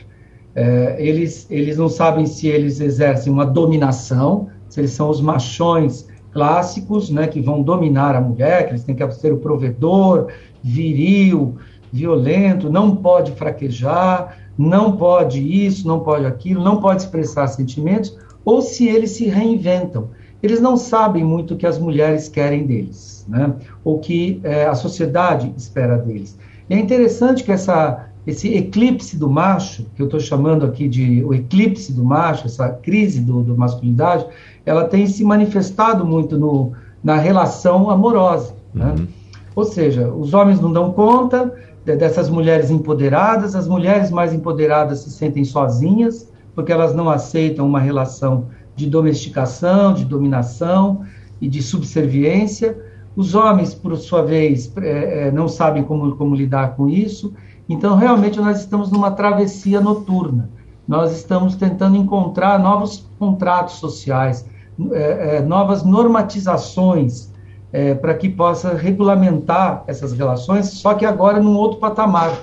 É, 0.54 0.96
eles, 0.98 1.46
eles 1.48 1.76
não 1.76 1.88
sabem 1.88 2.26
se 2.26 2.48
eles 2.48 2.80
exercem 2.80 3.32
uma 3.32 3.46
dominação, 3.46 4.48
se 4.68 4.80
eles 4.80 4.90
são 4.90 5.08
os 5.08 5.20
machões 5.20 6.08
clássicos, 6.32 7.10
né, 7.10 7.26
que 7.26 7.40
vão 7.40 7.62
dominar 7.62 8.14
a 8.14 8.20
mulher, 8.20 8.66
que 8.66 8.72
eles 8.72 8.84
têm 8.84 8.94
que 8.94 9.10
ser 9.12 9.32
o 9.32 9.38
provedor, 9.38 10.28
viril, 10.62 11.56
violento, 11.92 12.70
não 12.70 12.94
pode 12.94 13.32
fraquejar, 13.32 14.36
não 14.56 14.92
pode 14.96 15.40
isso, 15.40 15.86
não 15.86 16.00
pode 16.00 16.26
aquilo, 16.26 16.62
não 16.62 16.80
pode 16.80 17.02
expressar 17.02 17.46
sentimentos, 17.48 18.16
ou 18.44 18.60
se 18.60 18.86
eles 18.86 19.10
se 19.10 19.26
reinventam. 19.26 20.10
Eles 20.42 20.60
não 20.60 20.76
sabem 20.76 21.22
muito 21.22 21.54
o 21.54 21.56
que 21.56 21.66
as 21.66 21.78
mulheres 21.78 22.28
querem 22.28 22.66
deles, 22.66 23.26
né? 23.28 23.54
ou 23.84 23.98
que 23.98 24.40
é, 24.42 24.66
a 24.66 24.74
sociedade 24.74 25.52
espera 25.56 25.98
deles. 25.98 26.38
E 26.68 26.74
é 26.74 26.78
interessante 26.78 27.44
que 27.44 27.52
essa, 27.52 28.06
esse 28.26 28.54
eclipse 28.54 29.16
do 29.18 29.28
macho, 29.28 29.86
que 29.94 30.00
eu 30.00 30.06
estou 30.06 30.20
chamando 30.20 30.64
aqui 30.64 30.88
de 30.88 31.22
o 31.24 31.34
eclipse 31.34 31.92
do 31.92 32.04
macho, 32.04 32.46
essa 32.46 32.68
crise 32.70 33.20
do, 33.20 33.42
do 33.42 33.56
masculinidade, 33.56 34.26
ela 34.64 34.84
tem 34.84 35.06
se 35.06 35.24
manifestado 35.24 36.04
muito 36.04 36.38
no, 36.38 36.72
na 37.02 37.16
relação 37.16 37.90
amorosa. 37.90 38.54
Né? 38.74 38.84
Uhum. 38.86 38.94
Né? 38.94 39.08
Ou 39.54 39.64
seja, 39.64 40.08
os 40.10 40.32
homens 40.32 40.60
não 40.60 40.72
dão 40.72 40.92
conta 40.92 41.52
de, 41.84 41.96
dessas 41.96 42.30
mulheres 42.30 42.70
empoderadas, 42.70 43.54
as 43.54 43.66
mulheres 43.66 44.10
mais 44.10 44.32
empoderadas 44.32 45.00
se 45.00 45.10
sentem 45.10 45.44
sozinhas, 45.44 46.30
porque 46.54 46.72
elas 46.72 46.94
não 46.94 47.10
aceitam 47.10 47.66
uma 47.66 47.80
relação 47.80 48.46
de 48.76 48.88
domesticação, 48.88 49.92
de 49.92 50.04
dominação 50.04 51.04
e 51.40 51.48
de 51.48 51.62
subserviência. 51.62 52.78
Os 53.16 53.34
homens, 53.34 53.74
por 53.74 53.96
sua 53.96 54.22
vez, 54.22 54.72
é, 54.78 55.28
é, 55.28 55.30
não 55.32 55.48
sabem 55.48 55.82
como, 55.82 56.16
como 56.16 56.34
lidar 56.34 56.76
com 56.76 56.88
isso. 56.88 57.34
Então, 57.68 57.96
realmente, 57.96 58.38
nós 58.40 58.60
estamos 58.60 58.90
numa 58.90 59.10
travessia 59.10 59.80
noturna. 59.80 60.48
Nós 60.86 61.12
estamos 61.12 61.54
tentando 61.56 61.96
encontrar 61.96 62.58
novos 62.58 63.08
contratos 63.18 63.74
sociais, 63.74 64.46
é, 64.92 65.36
é, 65.36 65.40
novas 65.40 65.84
normatizações 65.84 67.30
é, 67.72 67.94
para 67.94 68.14
que 68.14 68.28
possa 68.28 68.74
regulamentar 68.74 69.84
essas 69.86 70.12
relações, 70.12 70.70
só 70.70 70.94
que 70.94 71.04
agora 71.04 71.40
num 71.40 71.56
outro 71.56 71.78
patamar. 71.78 72.36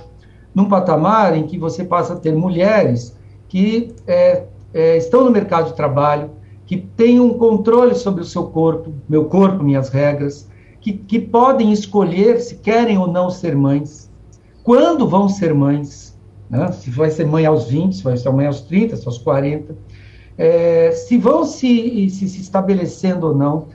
Num 0.54 0.66
patamar 0.66 1.36
em 1.36 1.44
que 1.44 1.58
você 1.58 1.84
passa 1.84 2.14
a 2.14 2.16
ter 2.16 2.36
mulheres 2.36 3.18
que 3.48 3.94
é, 4.06 4.46
é, 4.74 4.98
estão 4.98 5.24
no 5.24 5.32
mercado 5.32 5.68
de 5.68 5.76
trabalho, 5.76 6.32
que 6.66 6.78
têm 6.78 7.20
um 7.20 7.34
controle 7.34 7.96
sobre 7.96 8.22
o 8.22 8.26
seu 8.26 8.48
corpo, 8.48 8.94
meu 9.08 9.26
corpo, 9.26 9.64
minhas 9.64 9.90
regras, 9.90 10.50
que, 10.82 10.94
que 10.94 11.20
podem 11.20 11.72
escolher 11.72 12.40
se 12.40 12.56
querem 12.56 12.98
ou 12.98 13.08
não 13.08 13.30
ser 13.30 13.56
mães, 13.56 14.12
quando 14.64 15.08
vão 15.08 15.30
ser 15.30 15.54
mães, 15.54 16.07
né? 16.50 16.72
se 16.72 16.90
vai 16.90 17.10
ser 17.10 17.26
mãe 17.26 17.46
aos 17.46 17.68
20, 17.70 17.96
se 17.96 18.04
vai 18.04 18.18
ser 18.18 18.30
mãe 18.32 18.48
aos 18.48 18.62
30, 18.62 18.96
se 18.96 19.06
aos 19.06 19.18
40 19.18 19.76
é, 20.38 20.92
se 20.92 21.18
vão 21.18 21.44
se, 21.44 22.10
se, 22.10 22.30
se 22.30 22.42
estabelecendo 22.42 23.28
ou 23.28 23.36
não. 23.36 23.68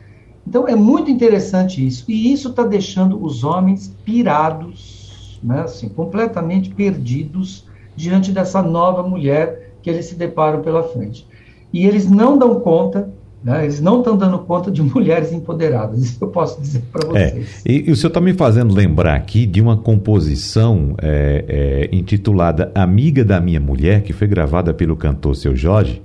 Então 0.46 0.68
é 0.68 0.76
muito 0.76 1.10
interessante 1.10 1.84
isso. 1.84 2.04
E 2.08 2.32
isso 2.32 2.50
está 2.50 2.62
deixando 2.62 3.22
os 3.22 3.42
homens 3.42 3.94
pirados, 4.04 5.40
né, 5.42 5.62
assim, 5.62 5.88
completamente 5.88 6.70
perdidos 6.70 7.66
diante 7.96 8.30
dessa 8.30 8.62
nova 8.62 9.02
mulher 9.02 9.74
que 9.82 9.90
eles 9.90 10.06
se 10.06 10.14
deparam 10.14 10.62
pela 10.62 10.84
frente. 10.84 11.26
E 11.72 11.86
eles 11.86 12.08
não 12.08 12.38
dão 12.38 12.60
conta 12.60 13.10
né? 13.42 13.64
Eles 13.64 13.80
não 13.80 13.98
estão 13.98 14.16
dando 14.16 14.38
conta 14.40 14.70
de 14.70 14.82
mulheres 14.82 15.32
empoderadas, 15.32 16.02
isso 16.02 16.18
eu 16.20 16.28
posso 16.28 16.60
dizer 16.60 16.82
para 16.92 17.18
é, 17.18 17.30
vocês. 17.30 17.62
É, 17.64 17.72
e, 17.72 17.88
e, 17.88 17.90
o 17.90 17.96
senhor 17.96 18.08
está 18.08 18.20
me 18.20 18.32
fazendo 18.32 18.74
lembrar 18.74 19.14
aqui 19.14 19.46
de 19.46 19.60
uma 19.60 19.76
composição 19.76 20.94
é, 21.00 21.44
é, 21.90 21.96
intitulada 21.96 22.70
Amiga 22.74 23.24
da 23.24 23.40
Minha 23.40 23.60
Mulher, 23.60 24.02
que 24.02 24.12
foi 24.12 24.26
gravada 24.26 24.72
pelo 24.72 24.96
cantor 24.96 25.34
Seu 25.34 25.56
Jorge, 25.56 26.02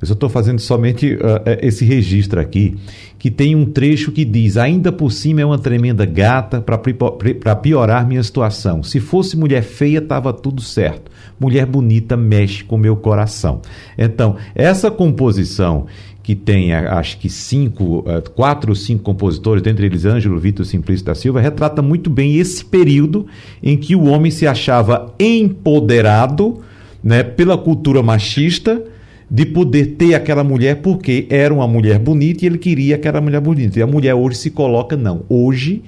eu 0.00 0.06
só 0.06 0.14
estou 0.14 0.28
fazendo 0.28 0.60
somente 0.60 1.14
uh, 1.14 1.18
esse 1.60 1.84
registro 1.84 2.40
aqui, 2.40 2.76
que 3.18 3.30
tem 3.30 3.56
um 3.56 3.66
trecho 3.66 4.12
que 4.12 4.24
diz: 4.24 4.56
ainda 4.56 4.92
por 4.92 5.10
cima 5.10 5.40
é 5.40 5.44
uma 5.44 5.58
tremenda 5.58 6.06
gata 6.06 6.60
para 6.60 7.56
piorar 7.56 8.06
minha 8.06 8.22
situação. 8.22 8.82
Se 8.82 9.00
fosse 9.00 9.36
mulher 9.36 9.62
feia, 9.62 9.98
estava 9.98 10.32
tudo 10.32 10.62
certo. 10.62 11.10
Mulher 11.38 11.66
bonita 11.66 12.16
mexe 12.16 12.64
com 12.64 12.76
meu 12.76 12.96
coração. 12.96 13.60
Então, 13.96 14.36
essa 14.54 14.90
composição 14.90 15.86
que 16.28 16.34
tem 16.34 16.74
acho 16.74 17.16
que 17.18 17.30
cinco, 17.30 18.04
quatro 18.34 18.72
ou 18.72 18.76
cinco 18.76 19.02
compositores, 19.02 19.62
dentre 19.62 19.86
eles 19.86 20.04
Ângelo 20.04 20.38
Vitor 20.38 20.66
Simplício 20.66 21.06
da 21.06 21.14
Silva, 21.14 21.40
retrata 21.40 21.80
muito 21.80 22.10
bem 22.10 22.36
esse 22.36 22.62
período 22.62 23.26
em 23.62 23.78
que 23.78 23.96
o 23.96 24.04
homem 24.04 24.30
se 24.30 24.46
achava 24.46 25.14
empoderado 25.18 26.60
né, 27.02 27.22
pela 27.22 27.56
cultura 27.56 28.02
machista 28.02 28.84
de 29.30 29.46
poder 29.46 29.94
ter 29.96 30.14
aquela 30.14 30.42
mulher 30.42 30.82
porque 30.82 31.26
era 31.30 31.52
uma 31.52 31.66
mulher 31.66 31.98
bonita 31.98 32.44
e 32.44 32.46
ele 32.46 32.58
queria 32.58 32.96
aquela 32.96 33.20
mulher 33.20 33.40
bonita. 33.40 33.78
E 33.78 33.82
a 33.82 33.86
mulher 33.86 34.14
hoje 34.14 34.36
se 34.36 34.50
coloca, 34.50 34.96
não. 34.96 35.22
Hoje, 35.30 35.82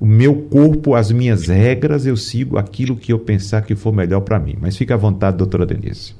o 0.00 0.06
meu 0.06 0.34
corpo, 0.50 0.94
as 0.94 1.12
minhas 1.12 1.46
regras, 1.46 2.06
eu 2.06 2.16
sigo 2.16 2.56
aquilo 2.56 2.96
que 2.96 3.12
eu 3.12 3.18
pensar 3.18 3.60
que 3.60 3.76
for 3.76 3.92
melhor 3.92 4.22
para 4.22 4.38
mim. 4.38 4.56
Mas 4.58 4.74
fica 4.74 4.94
à 4.94 4.96
vontade, 4.96 5.36
doutora 5.36 5.66
Denise. 5.66 6.14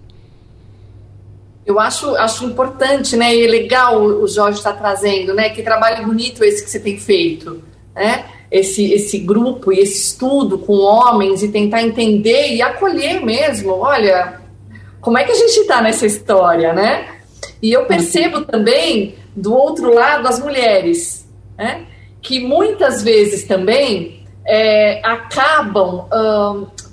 Eu 1.64 1.80
acho, 1.80 2.14
acho 2.16 2.44
importante, 2.44 3.16
né? 3.16 3.34
E 3.34 3.46
é 3.46 3.48
legal 3.48 4.02
o 4.02 4.28
Jorge 4.28 4.58
estar 4.58 4.74
tá 4.74 4.78
trazendo, 4.78 5.32
né? 5.32 5.48
Que 5.48 5.62
trabalho 5.62 6.04
bonito 6.04 6.44
esse 6.44 6.62
que 6.62 6.68
você 6.68 6.78
tem 6.78 6.98
feito, 6.98 7.62
né? 7.94 8.26
Esse, 8.50 8.92
esse 8.92 9.18
grupo 9.18 9.72
e 9.72 9.78
esse 9.78 10.08
estudo 10.08 10.58
com 10.58 10.74
homens 10.74 11.42
e 11.42 11.48
tentar 11.48 11.82
entender 11.82 12.54
e 12.54 12.60
acolher 12.60 13.24
mesmo. 13.24 13.72
Olha, 13.72 14.40
como 15.00 15.16
é 15.16 15.24
que 15.24 15.32
a 15.32 15.36
gente 15.36 15.58
está 15.58 15.80
nessa 15.80 16.04
história, 16.04 16.74
né? 16.74 17.06
E 17.62 17.72
eu 17.72 17.86
percebo 17.86 18.42
também, 18.42 19.14
do 19.34 19.54
outro 19.54 19.94
lado, 19.94 20.28
as 20.28 20.38
mulheres, 20.38 21.26
né? 21.56 21.86
Que 22.22 22.40
muitas 22.40 23.02
vezes 23.02 23.44
também 23.44 24.20
é, 24.46 25.00
acabam 25.04 26.06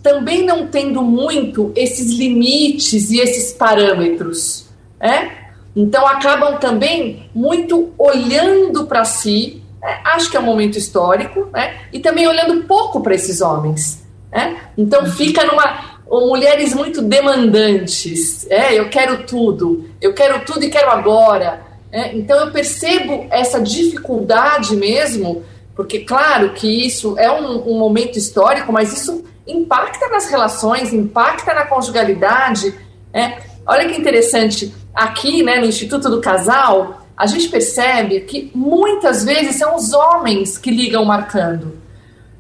também 0.04 0.46
não 0.46 0.68
tendo 0.68 1.02
muito 1.02 1.72
esses 1.76 2.18
limites 2.18 3.12
e 3.12 3.20
esses 3.20 3.52
parâmetros, 3.52 4.68
né? 5.00 5.32
Então 5.76 6.08
acabam 6.08 6.58
também 6.58 7.30
muito 7.36 7.94
olhando 7.98 8.86
para 8.86 9.04
si, 9.06 9.62
né? 9.82 10.00
acho 10.06 10.32
que 10.32 10.38
é 10.38 10.40
um 10.40 10.44
momento 10.44 10.78
histórico, 10.78 11.50
né? 11.52 11.82
E 11.92 12.00
também 12.00 12.28
olhando 12.28 12.64
pouco 12.64 13.02
para 13.02 13.16
esses 13.16 13.42
homens, 13.42 14.04
né? 14.32 14.58
Então 14.78 15.06
fica 15.06 15.44
numa 15.46 15.98
mulheres 16.10 16.74
muito 16.74 17.02
demandantes. 17.02 18.50
É, 18.50 18.80
eu 18.80 18.90
quero 18.90 19.24
tudo, 19.24 19.90
eu 20.02 20.14
quero 20.14 20.46
tudo 20.46 20.64
e 20.64 20.70
quero 20.70 20.90
agora. 20.90 21.67
É, 21.92 22.16
então 22.16 22.40
eu 22.40 22.52
percebo 22.52 23.28
essa 23.30 23.62
dificuldade 23.62 24.76
mesmo, 24.76 25.44
porque 25.76 26.00
claro 26.00 26.54
que 26.54 26.68
isso 26.86 27.18
é 27.18 27.32
um, 27.32 27.72
um, 27.72 27.80
momento 27.80 28.18
histórico, 28.18 28.74
mas 28.74 28.92
isso 28.92 29.24
impacta 29.48 30.10
nas 30.10 30.30
relações, 30.30 30.92
impacta 30.92 31.54
na 31.54 31.66
conjugalidade. 31.66 32.74
É. 33.14 33.38
Olha 33.66 33.88
que 33.88 34.00
interessante, 34.00 34.74
aqui 34.94 35.44
né, 35.44 35.60
no 35.60 35.66
Instituto 35.66 36.10
do 36.10 36.20
Casal, 36.22 37.02
a 37.16 37.26
gente 37.26 37.50
percebe 37.50 38.22
que 38.22 38.52
muitas 38.54 39.24
vezes 39.24 39.56
são 39.56 39.76
os 39.76 39.94
homens 39.94 40.58
que 40.58 40.72
ligam 40.72 41.06
marcando. 41.06 41.78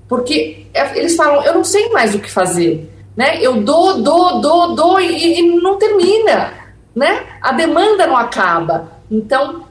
Porque 0.07 0.67
é, 0.73 0.97
eles 0.97 1.15
falam, 1.15 1.43
eu 1.43 1.53
não 1.53 1.63
sei 1.63 1.89
mais 1.89 2.15
o 2.15 2.19
que 2.19 2.29
fazer 2.29 2.89
né? 3.17 3.39
Eu 3.41 3.63
dou, 3.63 4.03
dou, 4.03 4.39
dou, 4.39 4.75
dou 4.75 5.02
e, 5.02 5.39
e 5.39 5.60
não 5.60 5.79
termina, 5.79 6.54
né? 6.95 7.25
A 7.41 7.52
demanda 7.52 8.06
não 8.06 8.15
acaba. 8.15 8.91
Então, 9.10 9.65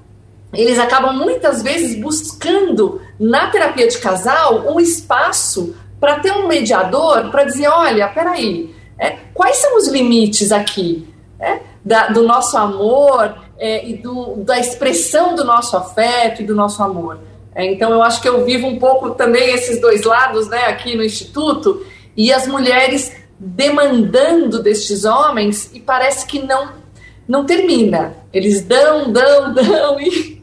eles 0.53 0.78
acabam 0.78 1.14
muitas 1.14 1.62
vezes 1.62 1.99
buscando 2.01 3.01
na 3.18 3.49
terapia 3.51 3.89
de 3.89 3.99
casal 3.99 4.72
um 4.72 4.80
espaço 4.80 5.74
para 6.01 6.20
ter 6.20 6.32
um 6.32 6.47
mediador 6.47 7.30
para 7.30 7.45
dizer, 7.45 7.68
olha, 7.68 8.09
peraí, 8.09 8.74
é, 8.99 9.16
quais 9.34 9.57
são 9.57 9.76
os 9.76 9.89
limites 9.89 10.53
aqui 10.53 11.07
é, 11.39 11.61
da, 11.84 12.09
do 12.09 12.22
nosso 12.22 12.57
amor 12.57 13.34
é, 13.59 13.87
e 13.87 13.95
do, 13.95 14.37
da 14.37 14.59
expressão 14.59 15.34
do 15.34 15.45
nosso 15.45 15.76
afeto 15.76 16.43
e 16.43 16.45
do 16.45 16.55
nosso 16.55 16.82
amor. 16.82 17.18
É, 17.55 17.64
então 17.72 17.91
eu 17.91 18.03
acho 18.03 18.20
que 18.20 18.28
eu 18.28 18.45
vivo 18.45 18.66
um 18.66 18.78
pouco 18.78 19.11
também 19.11 19.55
esses 19.55 19.80
dois 19.80 20.05
lados, 20.05 20.49
né, 20.49 20.66
aqui 20.66 20.95
no 20.95 21.03
instituto 21.03 21.84
e 22.16 22.32
as 22.32 22.47
mulheres 22.47 23.12
demandando 23.39 24.62
destes 24.62 25.05
homens 25.05 25.70
e 25.74 25.80
parece 25.80 26.26
que 26.26 26.39
não 26.39 26.86
não 27.29 27.45
termina. 27.45 28.14
Eles 28.33 28.62
dão, 28.62 29.12
dão, 29.12 29.53
dão 29.55 30.01
e, 30.01 30.43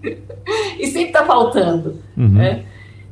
e 0.80 0.88
sempre 0.88 1.08
está 1.08 1.26
faltando. 1.26 2.02
Uhum. 2.18 2.30
Né? 2.30 2.64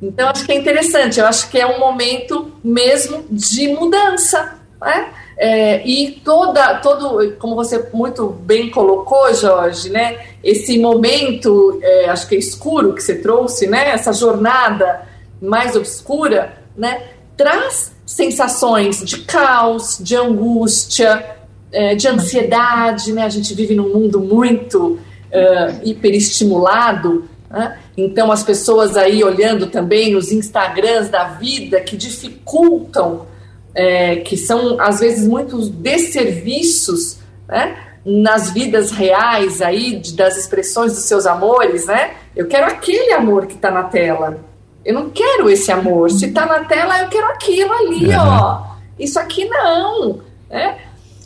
Então, 0.01 0.30
acho 0.30 0.45
que 0.45 0.51
é 0.51 0.55
interessante, 0.55 1.19
eu 1.19 1.28
acho 1.28 1.49
que 1.49 1.59
é 1.59 1.67
um 1.67 1.80
momento 1.80 2.51
mesmo 2.63 3.24
de 3.30 3.67
mudança, 3.67 4.55
né? 4.82 5.09
É, 5.38 5.88
e 5.88 6.22
toda, 6.24 6.76
todo, 6.76 7.36
como 7.38 7.55
você 7.55 7.88
muito 7.93 8.28
bem 8.28 8.69
colocou, 8.69 9.34
Jorge, 9.34 9.89
né? 9.89 10.19
Esse 10.43 10.78
momento, 10.78 11.80
é, 11.82 12.09
acho 12.09 12.28
que 12.28 12.36
é 12.36 12.39
escuro 12.39 12.93
que 12.93 13.01
você 13.01 13.15
trouxe, 13.15 13.67
né? 13.67 13.89
Essa 13.89 14.11
jornada 14.11 15.03
mais 15.41 15.76
obscura, 15.76 16.57
né? 16.76 17.09
Traz 17.38 17.91
sensações 18.05 19.03
de 19.03 19.19
caos, 19.19 19.97
de 19.99 20.15
angústia, 20.15 21.38
é, 21.72 21.95
de 21.95 22.07
ansiedade, 22.07 23.13
né? 23.13 23.24
A 23.24 23.30
gente 23.30 23.53
vive 23.53 23.76
num 23.76 23.93
mundo 23.93 24.19
muito 24.19 24.99
uh, 25.32 25.80
hiperestimulado, 25.84 27.26
né? 27.49 27.78
Então, 27.97 28.32
as 28.32 28.43
pessoas 28.43 28.95
aí 28.95 29.24
olhando 29.24 29.67
também 29.67 30.15
os 30.15 30.32
Instagrams 30.32 31.09
da 31.09 31.26
vida 31.26 31.82
que 31.82 31.97
dificultam, 31.97 33.26
é, 33.74 34.17
que 34.17 34.38
são 34.38 34.80
às 34.80 34.99
vezes 34.99 35.28
muitos 35.28 35.69
desserviços, 35.69 37.19
né? 37.47 37.76
nas 38.03 38.49
vidas 38.51 38.91
reais 38.91 39.61
aí 39.61 39.97
de, 39.97 40.15
das 40.15 40.36
expressões 40.38 40.93
dos 40.93 41.03
seus 41.03 41.26
amores, 41.26 41.86
né? 41.86 42.11
Eu 42.36 42.47
quero 42.47 42.65
aquele 42.65 43.13
amor 43.13 43.45
que 43.45 43.53
está 43.53 43.69
na 43.69 43.84
tela. 43.84 44.39
Eu 44.84 44.95
não 44.95 45.09
quero 45.09 45.49
esse 45.49 45.72
amor. 45.72 46.09
Se 46.09 46.26
está 46.26 46.45
na 46.45 46.61
tela, 46.61 46.99
eu 47.03 47.09
quero 47.09 47.28
aquilo 47.28 47.72
ali, 47.72 48.07
uhum. 48.07 48.17
ó. 48.17 48.72
Isso 48.97 49.19
aqui 49.19 49.45
não, 49.45 50.19
né? 50.49 50.78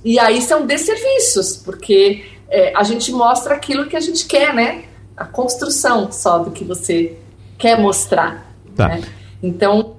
E 0.05 0.17
aí 0.19 0.41
são 0.41 0.65
desserviços, 0.65 1.57
porque 1.57 2.23
é, 2.47 2.71
a 2.77 2.83
gente 2.83 3.11
mostra 3.11 3.55
aquilo 3.55 3.87
que 3.87 3.97
a 3.97 3.99
gente 3.99 4.25
quer, 4.25 4.53
né? 4.53 4.85
a 5.15 5.25
construção 5.25 6.11
só 6.11 6.39
do 6.39 6.51
que 6.51 6.63
você 6.63 7.13
quer 7.57 7.79
mostrar. 7.79 8.53
Tá. 8.75 8.89
Né? 8.89 9.01
Então. 9.41 9.95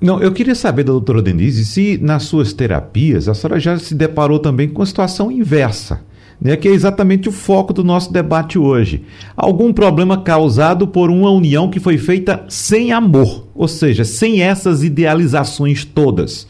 Não, 0.00 0.20
eu 0.20 0.32
queria 0.32 0.54
saber 0.54 0.82
da 0.84 0.92
doutora 0.92 1.22
Denise 1.22 1.64
se 1.64 1.96
nas 1.98 2.24
suas 2.24 2.52
terapias 2.52 3.28
a 3.28 3.34
senhora 3.34 3.60
já 3.60 3.78
se 3.78 3.94
deparou 3.94 4.38
também 4.38 4.68
com 4.68 4.82
a 4.82 4.86
situação 4.86 5.30
inversa, 5.30 6.00
né, 6.40 6.56
que 6.56 6.66
é 6.66 6.72
exatamente 6.72 7.28
o 7.28 7.32
foco 7.32 7.72
do 7.72 7.84
nosso 7.84 8.12
debate 8.12 8.58
hoje. 8.58 9.04
Algum 9.36 9.72
problema 9.72 10.20
causado 10.20 10.88
por 10.88 11.08
uma 11.08 11.30
união 11.30 11.70
que 11.70 11.78
foi 11.78 11.98
feita 11.98 12.44
sem 12.48 12.90
amor, 12.90 13.46
ou 13.54 13.68
seja, 13.68 14.04
sem 14.04 14.42
essas 14.42 14.82
idealizações 14.82 15.84
todas 15.84 16.48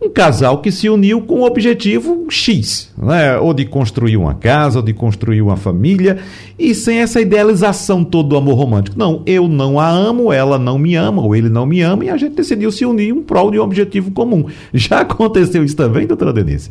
um 0.00 0.08
casal 0.08 0.58
que 0.58 0.70
se 0.70 0.88
uniu 0.88 1.22
com 1.22 1.40
o 1.40 1.44
objetivo 1.44 2.26
X, 2.30 2.92
né? 2.96 3.36
ou 3.36 3.52
de 3.52 3.64
construir 3.64 4.16
uma 4.16 4.34
casa, 4.34 4.78
ou 4.78 4.84
de 4.84 4.92
construir 4.92 5.42
uma 5.42 5.56
família, 5.56 6.18
e 6.56 6.72
sem 6.74 6.98
essa 6.98 7.20
idealização 7.20 8.04
todo 8.04 8.28
do 8.28 8.36
amor 8.36 8.54
romântico. 8.54 8.96
Não, 8.96 9.22
eu 9.26 9.48
não 9.48 9.80
a 9.80 9.88
amo, 9.88 10.32
ela 10.32 10.56
não 10.56 10.78
me 10.78 10.94
ama, 10.94 11.22
ou 11.22 11.34
ele 11.34 11.48
não 11.48 11.66
me 11.66 11.80
ama, 11.80 12.04
e 12.04 12.10
a 12.10 12.16
gente 12.16 12.36
decidiu 12.36 12.70
se 12.70 12.86
unir 12.86 13.10
em 13.10 13.22
prol 13.22 13.50
de 13.50 13.58
um 13.58 13.62
objetivo 13.62 14.12
comum. 14.12 14.46
Já 14.72 15.00
aconteceu 15.00 15.64
isso 15.64 15.76
também, 15.76 16.06
doutora 16.06 16.32
Denise? 16.32 16.70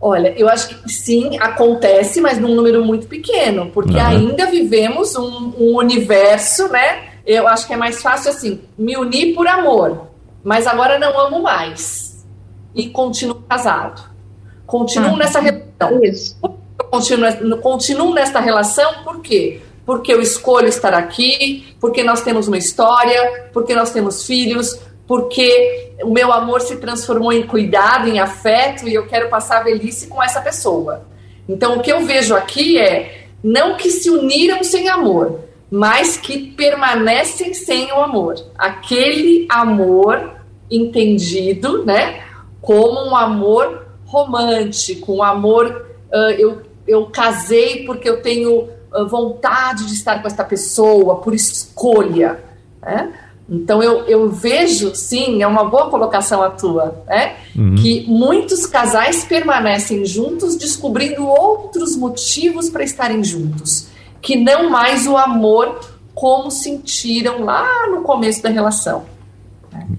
Olha, 0.00 0.34
eu 0.36 0.48
acho 0.48 0.68
que 0.68 0.92
sim, 0.92 1.38
acontece, 1.38 2.20
mas 2.20 2.36
num 2.36 2.56
número 2.56 2.84
muito 2.84 3.06
pequeno, 3.06 3.70
porque 3.72 3.94
uhum. 3.94 4.04
ainda 4.04 4.46
vivemos 4.46 5.14
um, 5.14 5.52
um 5.56 5.76
universo, 5.76 6.66
né? 6.66 7.12
Eu 7.24 7.46
acho 7.46 7.68
que 7.68 7.72
é 7.72 7.76
mais 7.76 8.02
fácil 8.02 8.32
assim, 8.32 8.58
me 8.76 8.96
unir 8.96 9.32
por 9.32 9.46
amor 9.46 10.11
mas 10.42 10.66
agora 10.66 10.98
não 10.98 11.18
amo 11.18 11.42
mais. 11.42 12.24
E 12.74 12.88
continuo 12.88 13.42
casado. 13.48 14.10
Continuo 14.66 15.14
ah, 15.14 15.16
nessa 15.16 15.40
relação. 15.40 16.02
Isso. 16.02 16.36
Continuo, 16.90 17.58
continuo 17.58 18.14
nesta 18.14 18.40
relação 18.40 19.04
por 19.04 19.20
quê? 19.20 19.60
Porque 19.84 20.12
eu 20.12 20.20
escolho 20.20 20.68
estar 20.68 20.94
aqui, 20.94 21.74
porque 21.80 22.02
nós 22.02 22.22
temos 22.22 22.48
uma 22.48 22.58
história, 22.58 23.50
porque 23.52 23.74
nós 23.74 23.90
temos 23.90 24.26
filhos, 24.26 24.78
porque 25.06 25.92
o 26.02 26.10
meu 26.10 26.32
amor 26.32 26.60
se 26.60 26.76
transformou 26.76 27.32
em 27.32 27.46
cuidado, 27.46 28.08
em 28.08 28.20
afeto, 28.20 28.88
e 28.88 28.94
eu 28.94 29.06
quero 29.06 29.28
passar 29.28 29.58
a 29.58 29.62
velhice 29.62 30.06
com 30.06 30.22
essa 30.22 30.40
pessoa. 30.40 31.06
Então, 31.48 31.76
o 31.76 31.82
que 31.82 31.92
eu 31.92 32.04
vejo 32.06 32.34
aqui 32.34 32.78
é 32.78 33.26
não 33.42 33.76
que 33.76 33.90
se 33.90 34.08
uniram 34.08 34.62
sem 34.62 34.88
amor, 34.88 35.40
mas 35.72 36.18
que 36.18 36.50
permanecem 36.50 37.54
sem 37.54 37.90
o 37.92 37.96
amor. 38.02 38.34
Aquele 38.58 39.46
amor 39.48 40.32
entendido, 40.70 41.82
né, 41.82 42.22
como 42.60 43.08
um 43.08 43.16
amor 43.16 43.86
romântico, 44.04 45.14
um 45.14 45.22
amor 45.22 45.86
uh, 46.12 46.30
eu, 46.38 46.60
eu 46.86 47.06
casei 47.06 47.86
porque 47.86 48.06
eu 48.06 48.20
tenho 48.20 48.68
uh, 48.92 49.08
vontade 49.08 49.86
de 49.86 49.94
estar 49.94 50.20
com 50.20 50.28
esta 50.28 50.44
pessoa 50.44 51.16
por 51.16 51.34
escolha, 51.34 52.44
né? 52.82 53.10
Então 53.48 53.82
eu, 53.82 54.04
eu 54.04 54.30
vejo, 54.30 54.94
sim, 54.94 55.42
é 55.42 55.46
uma 55.46 55.64
boa 55.64 55.90
colocação 55.90 56.42
a 56.42 56.50
tua, 56.50 57.02
né? 57.06 57.36
Uhum. 57.56 57.74
Que 57.76 58.04
muitos 58.06 58.66
casais 58.66 59.24
permanecem 59.24 60.04
juntos 60.04 60.54
descobrindo 60.54 61.26
outros 61.26 61.96
motivos 61.96 62.68
para 62.68 62.84
estarem 62.84 63.24
juntos 63.24 63.90
que 64.22 64.36
não 64.36 64.70
mais 64.70 65.06
o 65.06 65.16
amor 65.16 65.80
como 66.14 66.50
sentiram 66.50 67.44
lá 67.44 67.88
no 67.90 68.02
começo 68.02 68.42
da 68.42 68.48
relação. 68.48 69.04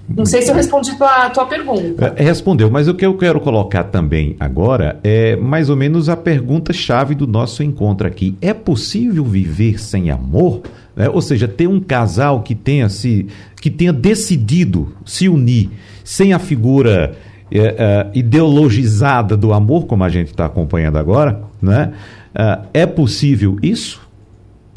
Não 0.07 0.25
sei 0.25 0.43
se 0.43 0.51
eu 0.51 0.55
respondi 0.55 0.91
a 0.91 0.95
tua, 0.95 1.29
tua 1.31 1.45
pergunta. 1.45 2.13
É, 2.15 2.23
respondeu, 2.23 2.69
mas 2.69 2.87
o 2.87 2.93
que 2.93 3.05
eu 3.05 3.17
quero 3.17 3.39
colocar 3.39 3.85
também 3.85 4.35
agora 4.39 4.99
é 5.03 5.35
mais 5.35 5.69
ou 5.69 5.75
menos 5.75 6.09
a 6.09 6.15
pergunta-chave 6.15 7.15
do 7.15 7.25
nosso 7.25 7.63
encontro 7.63 8.07
aqui. 8.07 8.37
É 8.39 8.53
possível 8.53 9.25
viver 9.25 9.81
sem 9.81 10.11
amor? 10.11 10.61
É, 10.95 11.09
ou 11.09 11.21
seja, 11.21 11.47
ter 11.47 11.67
um 11.67 11.79
casal 11.79 12.43
que 12.43 12.53
tenha, 12.53 12.87
se, 12.87 13.27
que 13.59 13.71
tenha 13.71 13.91
decidido 13.91 14.95
se 15.03 15.27
unir 15.27 15.71
sem 16.03 16.33
a 16.33 16.39
figura 16.39 17.15
é, 17.51 17.59
é, 17.59 18.07
ideologizada 18.13 19.35
do 19.35 19.51
amor, 19.51 19.87
como 19.87 20.03
a 20.03 20.09
gente 20.09 20.27
está 20.27 20.45
acompanhando 20.45 20.97
agora, 20.97 21.41
né? 21.59 21.93
É, 22.35 22.81
é 22.81 22.85
possível 22.85 23.57
isso? 23.61 24.02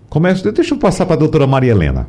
Começo, 0.09 0.50
deixa 0.52 0.74
eu 0.74 0.78
passar 0.78 1.04
para 1.07 1.14
a 1.14 1.18
doutora 1.18 1.46
Maria 1.46 1.72
Helena. 1.72 2.09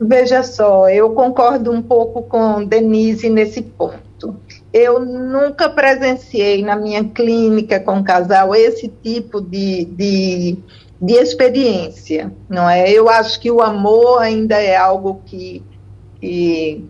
Veja 0.00 0.42
só, 0.42 0.88
eu 0.88 1.10
concordo 1.10 1.70
um 1.70 1.82
pouco 1.82 2.22
com 2.22 2.64
Denise 2.64 3.28
nesse 3.28 3.60
ponto. 3.60 4.36
Eu 4.72 5.00
nunca 5.00 5.68
presenciei 5.68 6.62
na 6.62 6.74
minha 6.74 7.04
clínica 7.04 7.78
com 7.80 8.02
casal 8.02 8.54
esse 8.54 8.88
tipo 8.88 9.40
de, 9.40 9.84
de, 9.84 10.58
de 11.00 11.12
experiência, 11.14 12.32
não 12.48 12.68
é? 12.68 12.90
Eu 12.90 13.08
acho 13.10 13.38
que 13.40 13.50
o 13.50 13.60
amor 13.60 14.22
ainda 14.22 14.56
é 14.56 14.74
algo 14.74 15.20
que, 15.26 15.62
que 16.20 16.84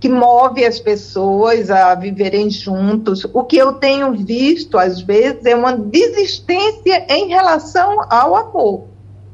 que 0.00 0.08
move 0.08 0.64
as 0.64 0.78
pessoas 0.78 1.70
a 1.70 1.94
viverem 1.94 2.48
juntos. 2.50 3.24
O 3.32 3.42
que 3.44 3.56
eu 3.56 3.74
tenho 3.74 4.12
visto, 4.12 4.78
às 4.78 5.00
vezes, 5.00 5.44
é 5.44 5.56
uma 5.56 5.76
desistência 5.76 7.06
em 7.08 7.28
relação 7.28 8.06
ao 8.08 8.36
amor. 8.36 8.84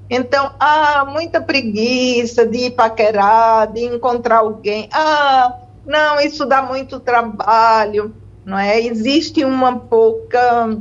Então, 0.08 0.52
há 0.58 1.04
muita 1.04 1.40
preguiça 1.40 2.46
de 2.46 2.70
paquerar, 2.70 3.72
de 3.72 3.84
encontrar 3.84 4.38
alguém. 4.38 4.88
Ah, 4.92 5.58
não, 5.86 6.20
isso 6.20 6.46
dá 6.46 6.62
muito 6.62 7.00
trabalho, 7.00 8.14
não 8.44 8.58
é? 8.58 8.80
Existe 8.80 9.44
uma 9.44 9.78
pouca 9.78 10.78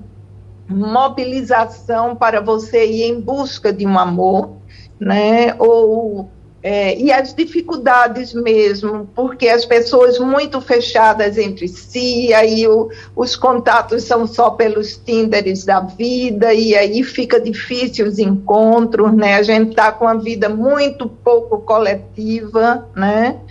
mobilização 0.67 2.15
para 2.15 2.39
você 2.39 2.85
ir 2.85 3.03
em 3.03 3.19
busca 3.19 3.71
de 3.73 3.85
um 3.85 3.97
amor, 3.99 4.57
né? 4.99 5.55
Ou 5.59 6.29
é, 6.63 6.97
e 6.97 7.11
as 7.11 7.33
dificuldades 7.33 8.33
mesmo, 8.33 9.05
porque 9.13 9.49
as 9.49 9.65
pessoas 9.65 10.17
muito 10.17 10.61
fechadas 10.61 11.37
entre 11.37 11.67
si, 11.67 12.33
aí 12.33 12.65
o, 12.65 12.89
os 13.13 13.35
contatos 13.35 14.05
são 14.05 14.25
só 14.25 14.51
pelos 14.51 14.95
Tinders 14.95 15.65
da 15.65 15.81
vida, 15.81 16.53
e 16.53 16.73
aí 16.73 17.03
fica 17.03 17.37
difícil 17.37 18.07
os 18.07 18.17
encontros, 18.17 19.11
né? 19.11 19.35
A 19.35 19.43
gente 19.43 19.71
está 19.71 19.91
com 19.91 20.07
a 20.07 20.13
vida 20.13 20.47
muito 20.47 21.09
pouco 21.09 21.59
coletiva, 21.59 22.87
né? 22.95 23.41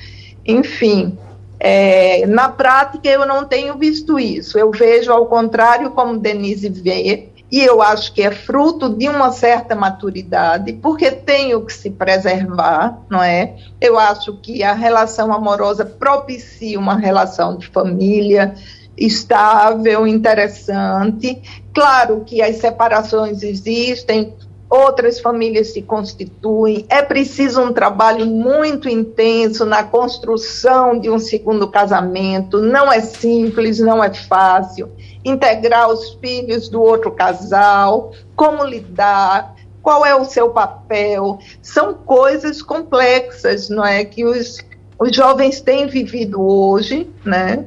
Enfim, 0.46 1.18
é, 1.60 2.26
na 2.26 2.48
prática 2.48 3.10
eu 3.10 3.26
não 3.26 3.44
tenho 3.44 3.76
visto 3.76 4.18
isso, 4.18 4.58
eu 4.58 4.70
vejo 4.70 5.12
ao 5.12 5.26
contrário 5.26 5.90
como 5.90 6.18
Denise 6.18 6.70
vê, 6.70 7.28
e 7.52 7.62
eu 7.62 7.82
acho 7.82 8.14
que 8.14 8.22
é 8.22 8.30
fruto 8.30 8.88
de 8.88 9.06
uma 9.10 9.30
certa 9.30 9.74
maturidade, 9.74 10.72
porque 10.72 11.10
tem 11.10 11.54
o 11.54 11.60
que 11.60 11.74
se 11.74 11.90
preservar, 11.90 12.98
não 13.10 13.22
é? 13.22 13.56
Eu 13.78 13.98
acho 13.98 14.38
que 14.38 14.62
a 14.62 14.72
relação 14.72 15.30
amorosa 15.30 15.84
propicia 15.84 16.78
uma 16.78 16.96
relação 16.96 17.58
de 17.58 17.66
família 17.66 18.54
estável, 18.96 20.06
interessante. 20.06 21.42
Claro 21.74 22.22
que 22.24 22.40
as 22.40 22.56
separações 22.56 23.42
existem, 23.42 24.34
outras 24.70 25.20
famílias 25.20 25.74
se 25.74 25.82
constituem. 25.82 26.86
É 26.88 27.02
preciso 27.02 27.60
um 27.60 27.72
trabalho 27.74 28.24
muito 28.24 28.88
intenso 28.88 29.66
na 29.66 29.84
construção 29.84 30.98
de 30.98 31.10
um 31.10 31.18
segundo 31.18 31.68
casamento. 31.68 32.62
Não 32.62 32.90
é 32.90 33.02
simples, 33.02 33.78
não 33.78 34.02
é 34.02 34.10
fácil 34.14 34.90
integrar 35.24 35.88
os 35.88 36.14
filhos 36.14 36.68
do 36.68 36.82
outro 36.82 37.10
casal, 37.10 38.12
como 38.34 38.64
lidar, 38.64 39.54
qual 39.82 40.06
é 40.06 40.14
o 40.14 40.24
seu 40.24 40.50
papel. 40.50 41.38
São 41.60 41.94
coisas 41.94 42.62
complexas, 42.62 43.68
não 43.68 43.84
é? 43.84 44.04
Que 44.04 44.24
os, 44.24 44.58
os 44.98 45.14
jovens 45.14 45.60
têm 45.60 45.86
vivido 45.86 46.40
hoje, 46.40 47.10
né? 47.24 47.66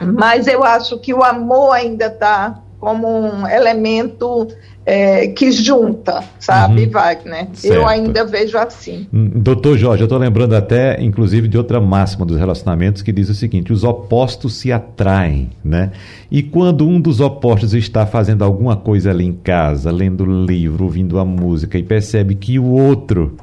Mas 0.00 0.46
eu 0.46 0.62
acho 0.62 0.98
que 0.98 1.14
o 1.14 1.22
amor 1.22 1.72
ainda 1.72 2.06
está 2.06 2.60
como 2.86 3.08
um 3.08 3.48
elemento 3.48 4.46
é, 4.84 5.26
que 5.26 5.50
junta, 5.50 6.22
sabe, 6.38 6.84
uhum. 6.84 6.90
Wagner? 6.92 7.48
Certo. 7.52 7.74
Eu 7.74 7.84
ainda 7.84 8.24
vejo 8.24 8.56
assim. 8.56 9.08
Hum, 9.12 9.28
doutor 9.34 9.76
Jorge, 9.76 10.04
eu 10.04 10.06
estou 10.06 10.16
lembrando 10.16 10.54
até, 10.54 11.02
inclusive, 11.02 11.48
de 11.48 11.58
outra 11.58 11.80
máxima 11.80 12.24
dos 12.24 12.38
relacionamentos 12.38 13.02
que 13.02 13.10
diz 13.10 13.28
o 13.28 13.34
seguinte: 13.34 13.72
os 13.72 13.82
opostos 13.82 14.54
se 14.54 14.70
atraem, 14.70 15.50
né? 15.64 15.90
E 16.30 16.44
quando 16.44 16.86
um 16.86 17.00
dos 17.00 17.18
opostos 17.18 17.74
está 17.74 18.06
fazendo 18.06 18.44
alguma 18.44 18.76
coisa 18.76 19.10
ali 19.10 19.24
em 19.24 19.32
casa, 19.32 19.90
lendo 19.90 20.24
livro, 20.24 20.84
ouvindo 20.84 21.18
a 21.18 21.24
música, 21.24 21.76
e 21.76 21.82
percebe 21.82 22.36
que 22.36 22.56
o 22.56 22.70
outro 22.70 23.36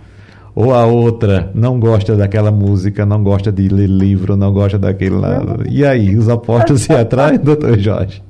ou 0.55 0.73
a 0.73 0.85
outra 0.85 1.51
não 1.53 1.81
gosta 1.81 2.15
daquela 2.15 2.49
música, 2.49 3.05
não 3.05 3.21
gosta 3.21 3.51
de 3.51 3.67
ler 3.67 3.89
livro, 3.89 4.37
não 4.37 4.53
gosta 4.53 4.79
daquele 4.79 5.15
lado. 5.15 5.65
E 5.69 5.85
aí, 5.85 6.15
os 6.15 6.29
opostos 6.29 6.83
se 6.83 6.93
atraem, 6.93 7.39
doutor 7.39 7.77
Jorge? 7.77 8.23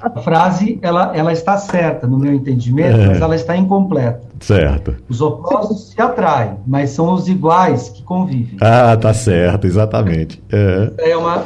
A 0.00 0.10
frase, 0.20 0.78
ela, 0.82 1.12
ela 1.14 1.32
está 1.32 1.56
certa, 1.56 2.06
no 2.06 2.18
meu 2.18 2.32
entendimento, 2.32 2.98
é. 2.98 3.06
mas 3.08 3.20
ela 3.20 3.34
está 3.34 3.56
incompleta. 3.56 4.22
Certo. 4.40 4.96
Os 5.08 5.20
opostos 5.20 5.90
se 5.90 6.00
atraem, 6.00 6.56
mas 6.66 6.90
são 6.90 7.12
os 7.12 7.28
iguais 7.28 7.88
que 7.90 8.02
convivem. 8.02 8.56
Ah, 8.60 8.96
tá 8.96 9.12
certo, 9.12 9.66
exatamente. 9.66 10.42
É, 10.50 11.10
é 11.10 11.16
uma. 11.16 11.44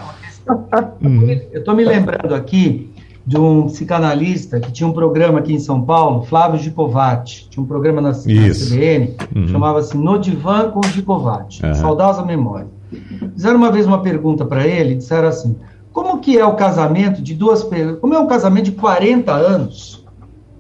Eu 1.53 1.61
estou 1.61 1.75
me 1.75 1.85
lembrando 1.85 2.35
aqui 2.35 2.95
de 3.27 3.39
um 3.39 3.67
psicanalista 3.67 4.61
que 4.61 4.71
tinha 4.71 4.87
um 4.87 4.93
programa 4.93 5.39
aqui 5.39 5.55
em 5.55 5.59
São 5.59 5.81
Paulo, 5.83 6.23
Flávio 6.25 6.61
Gicovati. 6.61 7.49
Tinha 7.49 7.63
um 7.63 7.67
programa 7.67 8.01
na, 8.01 8.11
na 8.11 8.15
CBN, 8.15 9.17
uhum. 9.35 9.49
chamava-se 9.49 9.97
No 9.97 10.19
Divã 10.19 10.71
com 10.71 10.83
Gicovati. 10.83 11.65
Uhum. 11.65 11.75
Saudosa 11.75 12.23
memória. 12.23 12.69
Fizeram 13.35 13.57
uma 13.57 13.73
vez 13.73 13.87
uma 13.87 14.03
pergunta 14.03 14.45
para 14.45 14.67
ele, 14.67 14.95
disseram 14.95 15.29
assim: 15.29 15.57
como 15.95 16.19
que 16.19 16.37
é 16.37 16.45
o 16.45 16.57
casamento 16.57 17.23
de 17.23 17.35
duas 17.35 17.63
pessoas? 17.63 18.01
Como 18.01 18.13
é 18.13 18.19
um 18.19 18.27
casamento 18.27 18.65
de 18.65 18.73
40 18.73 19.33
anos 19.33 20.05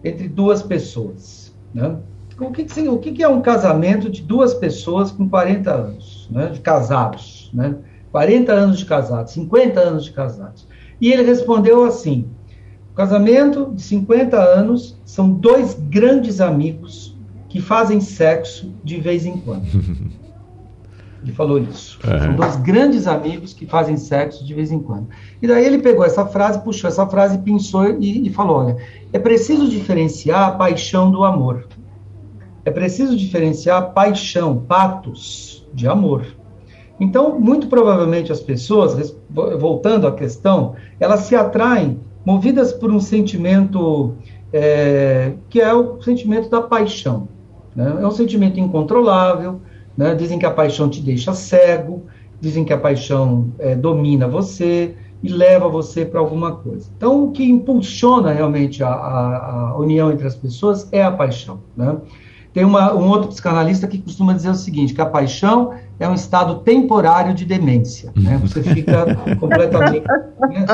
entre 0.05 0.29
duas 0.29 0.63
pessoas? 0.63 1.53
Né? 1.75 1.97
O, 2.41 2.53
que, 2.53 2.65
que, 2.65 2.89
o 2.89 2.99
que, 2.99 3.21
é 3.21 3.29
um 3.29 3.43
casamento 3.43 4.09
de 4.09 4.23
duas 4.23 4.55
pessoas 4.55 5.11
com 5.11 5.29
40 5.29 5.73
anos, 5.73 6.29
né? 6.31 6.51
de 6.51 6.61
casados? 6.61 7.51
Né? 7.53 7.75
40 8.13 8.53
anos 8.53 8.79
de 8.79 8.87
casados, 8.87 9.33
50 9.33 9.81
anos 9.81 10.05
de 10.05 10.13
casados. 10.13 10.69
E 11.01 11.13
ele 11.13 11.25
respondeu 11.25 11.85
assim: 11.85 12.27
o 12.93 12.95
casamento 12.95 13.73
de 13.75 13.83
50 13.83 14.41
anos 14.41 14.97
são 15.05 15.33
dois 15.33 15.75
grandes 15.75 16.41
amigos 16.41 17.19
que 17.49 17.61
fazem 17.61 18.01
sexo 18.01 18.73
de 18.85 19.01
vez 19.01 19.27
em 19.27 19.37
quando. 19.39 19.67
Ele 21.25 21.33
falou 21.33 21.59
isso. 21.59 21.99
Uhum. 22.05 22.19
São 22.19 22.37
dois 22.37 22.57
grandes 22.57 23.07
amigos 23.07 23.55
que 23.55 23.65
fazem 23.65 23.97
sexo 23.97 24.45
de 24.45 24.53
vez 24.53 24.71
em 24.71 24.79
quando. 24.79 25.09
E 25.41 25.47
daí 25.47 25.65
ele 25.65 25.79
pegou 25.79 26.05
essa 26.05 26.27
frase, 26.27 26.63
puxou 26.63 26.87
essa 26.87 27.07
frase, 27.07 27.39
pensou 27.39 27.99
e, 27.99 28.29
e 28.29 28.31
falou: 28.31 28.59
olha, 28.59 28.77
é 29.11 29.19
preciso 29.19 29.67
diferenciar 29.67 30.49
a 30.49 30.53
paixão 30.53 31.11
do 31.11 31.25
amor. 31.25 31.67
É 32.63 32.71
preciso 32.71 33.17
diferenciar 33.17 33.93
paixão, 33.93 34.59
patos, 34.59 35.67
de 35.73 35.89
amor. 35.89 36.27
Então, 37.01 37.41
muito 37.41 37.67
provavelmente 37.67 38.31
as 38.31 38.41
pessoas, 38.41 39.17
voltando 39.31 40.07
à 40.07 40.13
questão, 40.13 40.75
elas 41.01 41.21
se 41.21 41.35
atraem 41.35 42.01
movidas 42.25 42.73
por 42.73 42.91
um 42.91 43.01
sentimento 43.01 44.15
é, 44.53 45.33
que 45.49 45.61
é 45.61 45.73
o 45.75 46.01
sentimento 46.01 46.49
da 46.49 46.63
paixão. 46.63 47.29
Né? 47.75 47.99
É 48.01 48.07
um 48.07 48.11
sentimento 48.11 48.61
incontrolável, 48.61 49.61
né? 49.97 50.15
Dizem 50.15 50.39
que 50.39 50.47
a 50.47 50.51
paixão 50.51 50.89
te 50.89 51.01
deixa 51.01 51.33
cego, 51.35 52.05
dizem 52.41 52.65
que 52.65 52.73
a 52.73 52.79
paixão 52.79 53.53
é, 53.59 53.75
domina 53.75 54.29
você 54.29 54.95
e 55.23 55.29
leva 55.29 55.69
você 55.69 56.05
para 56.05 56.21
alguma 56.21 56.57
coisa. 56.57 56.89
Então, 56.97 57.25
o 57.25 57.33
que 57.33 57.45
impulsiona 57.45 58.33
realmente 58.33 58.83
a, 58.83 58.89
a, 58.89 59.71
a, 59.71 59.79
união 59.79 60.13
entre 60.13 60.27
as 60.27 60.37
pessoas 60.37 60.87
é 60.93 61.03
a 61.03 61.11
paixão. 61.11 61.61
Né? 61.75 61.97
Tem 62.53 62.65
uma, 62.65 62.95
um 62.95 63.09
outro 63.09 63.29
psicanalista 63.29 63.87
que 63.87 63.99
costuma 63.99 64.35
dizer 64.35 64.51
o 64.51 64.55
seguinte, 64.55 64.93
que 64.93 65.01
a 65.01 65.07
paixão 65.07 65.73
é 65.99 66.07
um 66.07 66.15
estado 66.15 66.57
temporário 66.57 67.33
de 67.33 67.45
demência. 67.47 68.13
Né? 68.15 68.39
Você 68.45 68.63
fica 68.63 69.35
completamente... 69.41 70.07
Né? 70.07 70.67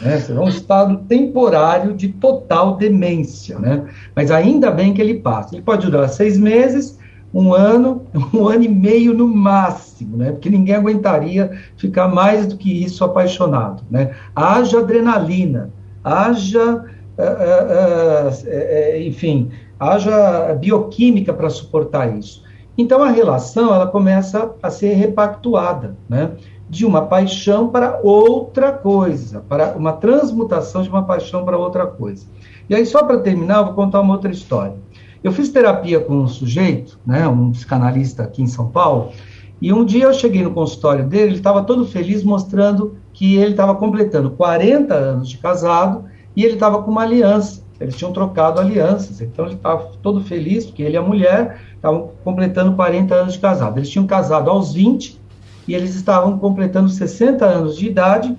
Né? 0.00 0.22
É 0.28 0.32
um 0.38 0.48
estado 0.48 0.98
temporário 1.08 1.94
de 1.94 2.08
total 2.08 2.76
demência, 2.76 3.58
né? 3.58 3.84
Mas 4.14 4.30
ainda 4.30 4.70
bem 4.70 4.92
que 4.92 5.00
ele 5.00 5.14
passa. 5.14 5.54
Ele 5.54 5.62
pode 5.62 5.90
durar 5.90 6.08
seis 6.08 6.38
meses, 6.38 6.98
um 7.32 7.52
ano, 7.52 8.06
um 8.32 8.48
ano 8.48 8.64
e 8.64 8.68
meio 8.68 9.14
no 9.14 9.28
máximo, 9.28 10.16
né? 10.16 10.32
Porque 10.32 10.50
ninguém 10.50 10.74
aguentaria 10.74 11.58
ficar 11.76 12.08
mais 12.08 12.46
do 12.46 12.56
que 12.56 12.84
isso 12.84 13.04
apaixonado, 13.04 13.82
né? 13.90 14.14
Haja 14.34 14.80
adrenalina, 14.80 15.70
haja, 16.02 16.74
uh, 16.74 17.22
uh, 17.22 18.28
uh, 18.28 19.00
enfim, 19.02 19.50
haja 19.78 20.54
bioquímica 20.54 21.32
para 21.32 21.50
suportar 21.50 22.16
isso. 22.16 22.44
Então 22.78 23.02
a 23.02 23.08
relação 23.08 23.74
ela 23.74 23.86
começa 23.86 24.50
a 24.62 24.70
ser 24.70 24.94
repactuada, 24.94 25.96
né? 26.08 26.32
De 26.68 26.84
uma 26.84 27.02
paixão 27.02 27.68
para 27.68 28.00
outra 28.02 28.72
coisa, 28.72 29.40
para 29.48 29.76
uma 29.76 29.92
transmutação 29.92 30.82
de 30.82 30.88
uma 30.88 31.04
paixão 31.04 31.44
para 31.44 31.56
outra 31.56 31.86
coisa. 31.86 32.26
E 32.68 32.74
aí 32.74 32.84
só 32.84 33.04
para 33.04 33.18
terminar, 33.18 33.58
eu 33.58 33.66
vou 33.66 33.74
contar 33.74 34.00
uma 34.00 34.14
outra 34.14 34.30
história. 34.30 34.74
Eu 35.22 35.32
fiz 35.32 35.48
terapia 35.48 36.00
com 36.00 36.14
um 36.14 36.28
sujeito, 36.28 36.98
né, 37.06 37.26
um 37.26 37.50
psicanalista 37.50 38.22
aqui 38.22 38.42
em 38.42 38.46
São 38.46 38.68
Paulo, 38.68 39.12
e 39.60 39.72
um 39.72 39.84
dia 39.84 40.04
eu 40.04 40.14
cheguei 40.14 40.42
no 40.42 40.52
consultório 40.52 41.06
dele, 41.06 41.24
ele 41.24 41.36
estava 41.36 41.62
todo 41.62 41.86
feliz 41.86 42.22
mostrando 42.22 42.96
que 43.12 43.36
ele 43.36 43.52
estava 43.52 43.74
completando 43.74 44.30
40 44.30 44.94
anos 44.94 45.28
de 45.30 45.38
casado 45.38 46.04
e 46.36 46.44
ele 46.44 46.54
estava 46.54 46.82
com 46.82 46.90
uma 46.90 47.02
aliança. 47.02 47.64
Eles 47.80 47.96
tinham 47.96 48.12
trocado 48.12 48.60
alianças, 48.60 49.20
então 49.20 49.46
ele 49.46 49.54
estava 49.54 49.92
todo 50.02 50.20
feliz, 50.22 50.66
porque 50.66 50.82
ele 50.82 50.94
e 50.94 50.96
a 50.98 51.02
mulher 51.02 51.60
estavam 51.74 52.10
completando 52.22 52.74
40 52.74 53.14
anos 53.14 53.32
de 53.34 53.38
casado. 53.38 53.78
Eles 53.78 53.88
tinham 53.88 54.06
casado 54.06 54.50
aos 54.50 54.74
20 54.74 55.18
e 55.66 55.74
eles 55.74 55.94
estavam 55.94 56.38
completando 56.38 56.88
60 56.88 57.44
anos 57.44 57.76
de 57.76 57.86
idade, 57.86 58.36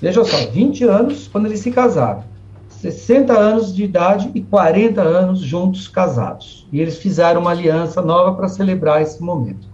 veja 0.00 0.24
só, 0.24 0.36
20 0.50 0.84
anos 0.84 1.28
quando 1.28 1.46
eles 1.46 1.60
se 1.60 1.70
casaram. 1.70 2.24
60 2.80 3.32
anos 3.32 3.74
de 3.74 3.82
idade 3.82 4.30
e 4.34 4.40
40 4.40 5.02
anos 5.02 5.40
juntos 5.40 5.88
casados. 5.88 6.66
E 6.72 6.80
eles 6.80 6.96
fizeram 6.98 7.40
uma 7.40 7.50
aliança 7.50 8.00
nova 8.00 8.36
para 8.36 8.46
celebrar 8.46 9.02
esse 9.02 9.20
momento. 9.20 9.66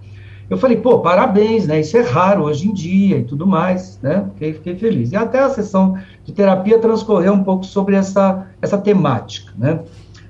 Eu 0.49 0.57
falei, 0.57 0.77
pô, 0.77 1.01
parabéns, 1.01 1.67
né? 1.67 1.81
Isso 1.81 1.97
é 1.97 2.01
raro 2.01 2.45
hoje 2.45 2.67
em 2.67 2.73
dia 2.73 3.19
e 3.19 3.25
tudo 3.25 3.47
mais, 3.47 3.99
né? 4.03 4.27
Fiquei, 4.33 4.55
fiquei 4.55 4.77
feliz. 4.77 5.13
E 5.13 5.17
até 5.17 5.41
a 5.41 5.51
sessão 5.51 5.99
de 6.25 6.33
terapia 6.33 6.79
transcorreu 6.79 7.35
um 7.35 7.45
pouco 7.45 7.65
sobre 7.65 7.95
essa, 7.95 8.47
essa 8.61 8.79
temática, 8.79 9.53
né? 9.57 9.81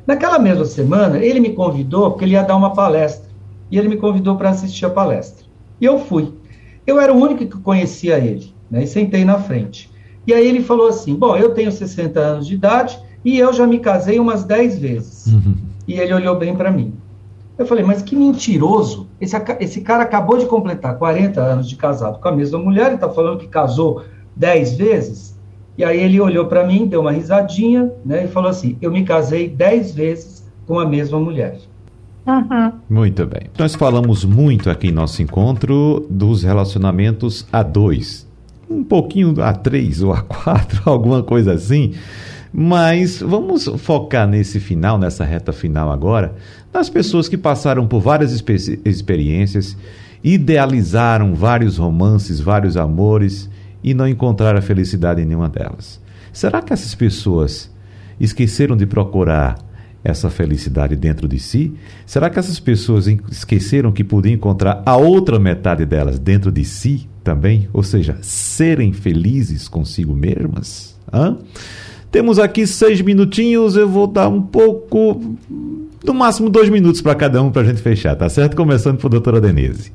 Naquela 0.04 0.38
mesma 0.38 0.64
semana, 0.64 1.18
ele 1.18 1.40
me 1.40 1.50
convidou, 1.50 2.10
porque 2.10 2.24
ele 2.24 2.34
ia 2.34 2.42
dar 2.42 2.56
uma 2.56 2.72
palestra, 2.72 3.30
e 3.70 3.78
ele 3.78 3.88
me 3.88 3.96
convidou 3.96 4.36
para 4.36 4.50
assistir 4.50 4.84
a 4.84 4.90
palestra. 4.90 5.46
E 5.80 5.84
eu 5.84 5.98
fui. 5.98 6.32
Eu 6.86 7.00
era 7.00 7.12
o 7.12 7.16
único 7.16 7.46
que 7.46 7.62
conhecia 7.62 8.18
ele, 8.18 8.52
né? 8.70 8.82
E 8.82 8.86
sentei 8.86 9.24
na 9.24 9.38
frente. 9.38 9.93
E 10.26 10.32
aí 10.32 10.46
ele 10.46 10.62
falou 10.62 10.88
assim: 10.88 11.14
Bom, 11.14 11.36
eu 11.36 11.50
tenho 11.50 11.70
60 11.70 12.18
anos 12.20 12.46
de 12.46 12.54
idade 12.54 12.98
e 13.24 13.38
eu 13.38 13.52
já 13.52 13.66
me 13.66 13.78
casei 13.78 14.18
umas 14.18 14.44
10 14.44 14.78
vezes. 14.78 15.26
Uhum. 15.26 15.56
E 15.86 15.94
ele 15.94 16.12
olhou 16.12 16.36
bem 16.36 16.54
para 16.54 16.70
mim. 16.70 16.94
Eu 17.56 17.66
falei, 17.66 17.84
mas 17.84 18.02
que 18.02 18.16
mentiroso. 18.16 19.06
Esse, 19.20 19.36
esse 19.60 19.80
cara 19.80 20.02
acabou 20.02 20.36
de 20.36 20.46
completar 20.46 20.98
40 20.98 21.40
anos 21.40 21.68
de 21.68 21.76
casado 21.76 22.18
com 22.18 22.28
a 22.28 22.32
mesma 22.32 22.58
mulher 22.58 22.90
e 22.92 22.94
está 22.96 23.08
falando 23.08 23.38
que 23.38 23.46
casou 23.46 24.02
10 24.34 24.76
vezes. 24.76 25.38
E 25.78 25.84
aí 25.84 26.00
ele 26.00 26.20
olhou 26.20 26.46
para 26.46 26.66
mim, 26.66 26.86
deu 26.86 27.00
uma 27.00 27.12
risadinha 27.12 27.92
né, 28.04 28.24
e 28.24 28.28
falou 28.28 28.50
assim: 28.50 28.76
Eu 28.80 28.90
me 28.90 29.04
casei 29.04 29.48
10 29.48 29.94
vezes 29.94 30.44
com 30.66 30.78
a 30.78 30.86
mesma 30.86 31.18
mulher. 31.18 31.58
Uhum. 32.26 32.72
Muito 32.88 33.26
bem. 33.26 33.42
Nós 33.58 33.74
falamos 33.74 34.24
muito 34.24 34.70
aqui 34.70 34.88
em 34.88 34.92
nosso 34.92 35.22
encontro 35.22 36.06
dos 36.08 36.42
relacionamentos 36.42 37.46
a 37.52 37.62
dois, 37.62 38.26
um 38.68 38.82
pouquinho 38.82 39.42
a 39.42 39.52
três 39.52 40.02
ou 40.02 40.12
a 40.12 40.22
quatro, 40.22 40.82
alguma 40.90 41.22
coisa 41.22 41.52
assim. 41.52 41.94
Mas 42.52 43.20
vamos 43.20 43.64
focar 43.78 44.28
nesse 44.28 44.60
final, 44.60 44.96
nessa 44.96 45.24
reta 45.24 45.52
final 45.52 45.90
agora, 45.90 46.36
nas 46.72 46.88
pessoas 46.88 47.28
que 47.28 47.36
passaram 47.36 47.86
por 47.86 48.00
várias 48.00 48.32
experiências, 48.84 49.76
idealizaram 50.22 51.34
vários 51.34 51.78
romances, 51.78 52.38
vários 52.38 52.76
amores 52.76 53.50
e 53.82 53.92
não 53.92 54.08
encontraram 54.08 54.62
felicidade 54.62 55.20
em 55.20 55.24
nenhuma 55.24 55.48
delas. 55.48 56.00
Será 56.32 56.62
que 56.62 56.72
essas 56.72 56.94
pessoas 56.94 57.70
esqueceram 58.18 58.76
de 58.76 58.86
procurar 58.86 59.58
essa 60.04 60.28
felicidade 60.28 60.94
dentro 60.94 61.26
de 61.26 61.38
si? 61.38 61.72
Será 62.04 62.28
que 62.28 62.38
essas 62.38 62.60
pessoas 62.60 63.06
esqueceram 63.30 63.90
que 63.90 64.04
podiam 64.04 64.34
encontrar 64.34 64.82
a 64.84 64.96
outra 64.96 65.38
metade 65.40 65.86
delas 65.86 66.18
dentro 66.18 66.52
de 66.52 66.64
si 66.64 67.08
também? 67.24 67.68
Ou 67.72 67.82
seja, 67.82 68.18
serem 68.20 68.92
felizes 68.92 69.66
consigo 69.66 70.14
mesmas? 70.14 70.94
Hã? 71.10 71.38
Temos 72.12 72.38
aqui 72.38 72.66
seis 72.66 73.00
minutinhos, 73.00 73.76
eu 73.76 73.88
vou 73.88 74.06
dar 74.06 74.28
um 74.28 74.42
pouco, 74.42 75.36
no 76.04 76.14
máximo 76.14 76.50
dois 76.50 76.68
minutos 76.68 77.00
para 77.00 77.14
cada 77.14 77.42
um 77.42 77.50
para 77.50 77.62
a 77.62 77.64
gente 77.64 77.80
fechar, 77.80 78.14
tá 78.14 78.28
certo? 78.28 78.54
Começando 78.54 78.98
por 78.98 79.08
doutora 79.08 79.40
Denise. 79.40 79.90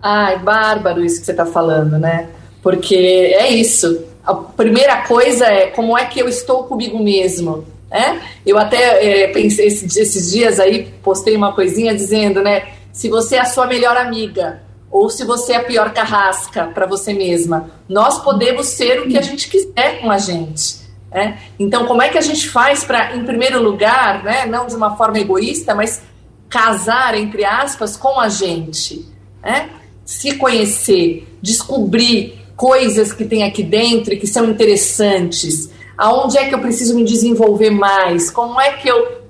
Ai, 0.00 0.38
bárbaro 0.38 1.04
isso 1.04 1.18
que 1.18 1.26
você 1.26 1.32
está 1.32 1.44
falando, 1.44 1.98
né? 1.98 2.28
Porque 2.62 2.94
é 2.94 3.50
isso. 3.50 4.04
A 4.24 4.34
primeira 4.34 5.02
coisa 5.02 5.44
é 5.46 5.66
como 5.66 5.98
é 5.98 6.04
que 6.06 6.20
eu 6.20 6.28
estou 6.28 6.64
comigo 6.64 7.02
mesmo. 7.02 7.64
Né? 7.90 8.20
Eu 8.44 8.58
até 8.58 9.24
é, 9.24 9.28
pensei 9.28 9.66
esses 9.66 10.30
dias 10.30 10.58
aí, 10.58 10.92
postei 11.02 11.36
uma 11.36 11.54
coisinha 11.54 11.94
dizendo, 11.94 12.42
né? 12.42 12.68
Se 12.92 13.08
você 13.08 13.36
é 13.36 13.40
a 13.40 13.44
sua 13.44 13.66
melhor 13.66 13.96
amiga, 13.96 14.62
ou 14.90 15.10
se 15.10 15.24
você 15.24 15.52
é 15.52 15.56
a 15.56 15.64
pior 15.64 15.92
carrasca 15.92 16.64
para 16.72 16.86
você 16.86 17.12
mesma. 17.12 17.70
Nós 17.88 18.18
podemos 18.22 18.66
ser 18.66 19.00
o 19.00 19.08
que 19.08 19.18
a 19.18 19.22
gente 19.22 19.48
quiser 19.48 20.00
com 20.00 20.10
a 20.10 20.18
gente. 20.18 20.86
Né? 21.10 21.38
Então, 21.58 21.86
como 21.86 22.02
é 22.02 22.08
que 22.08 22.18
a 22.18 22.22
gente 22.22 22.48
faz 22.48 22.84
para, 22.84 23.14
em 23.14 23.24
primeiro 23.24 23.62
lugar, 23.62 24.22
né, 24.24 24.46
não 24.46 24.66
de 24.66 24.74
uma 24.74 24.96
forma 24.96 25.18
egoísta, 25.18 25.74
mas 25.74 26.02
casar, 26.48 27.14
entre 27.14 27.44
aspas, 27.44 27.96
com 27.96 28.18
a 28.18 28.28
gente? 28.28 29.06
Né? 29.42 29.68
Se 30.04 30.36
conhecer, 30.36 31.26
descobrir 31.42 32.38
coisas 32.56 33.12
que 33.12 33.24
tem 33.24 33.44
aqui 33.44 33.62
dentro 33.62 34.14
e 34.14 34.16
que 34.16 34.26
são 34.26 34.48
interessantes. 34.48 35.70
Aonde 35.96 36.38
é 36.38 36.48
que 36.48 36.54
eu 36.54 36.60
preciso 36.60 36.94
me 36.94 37.04
desenvolver 37.04 37.70
mais? 37.70 38.30
Como 38.30 38.60
é 38.60 38.72
que 38.72 38.88
eu 38.88 39.22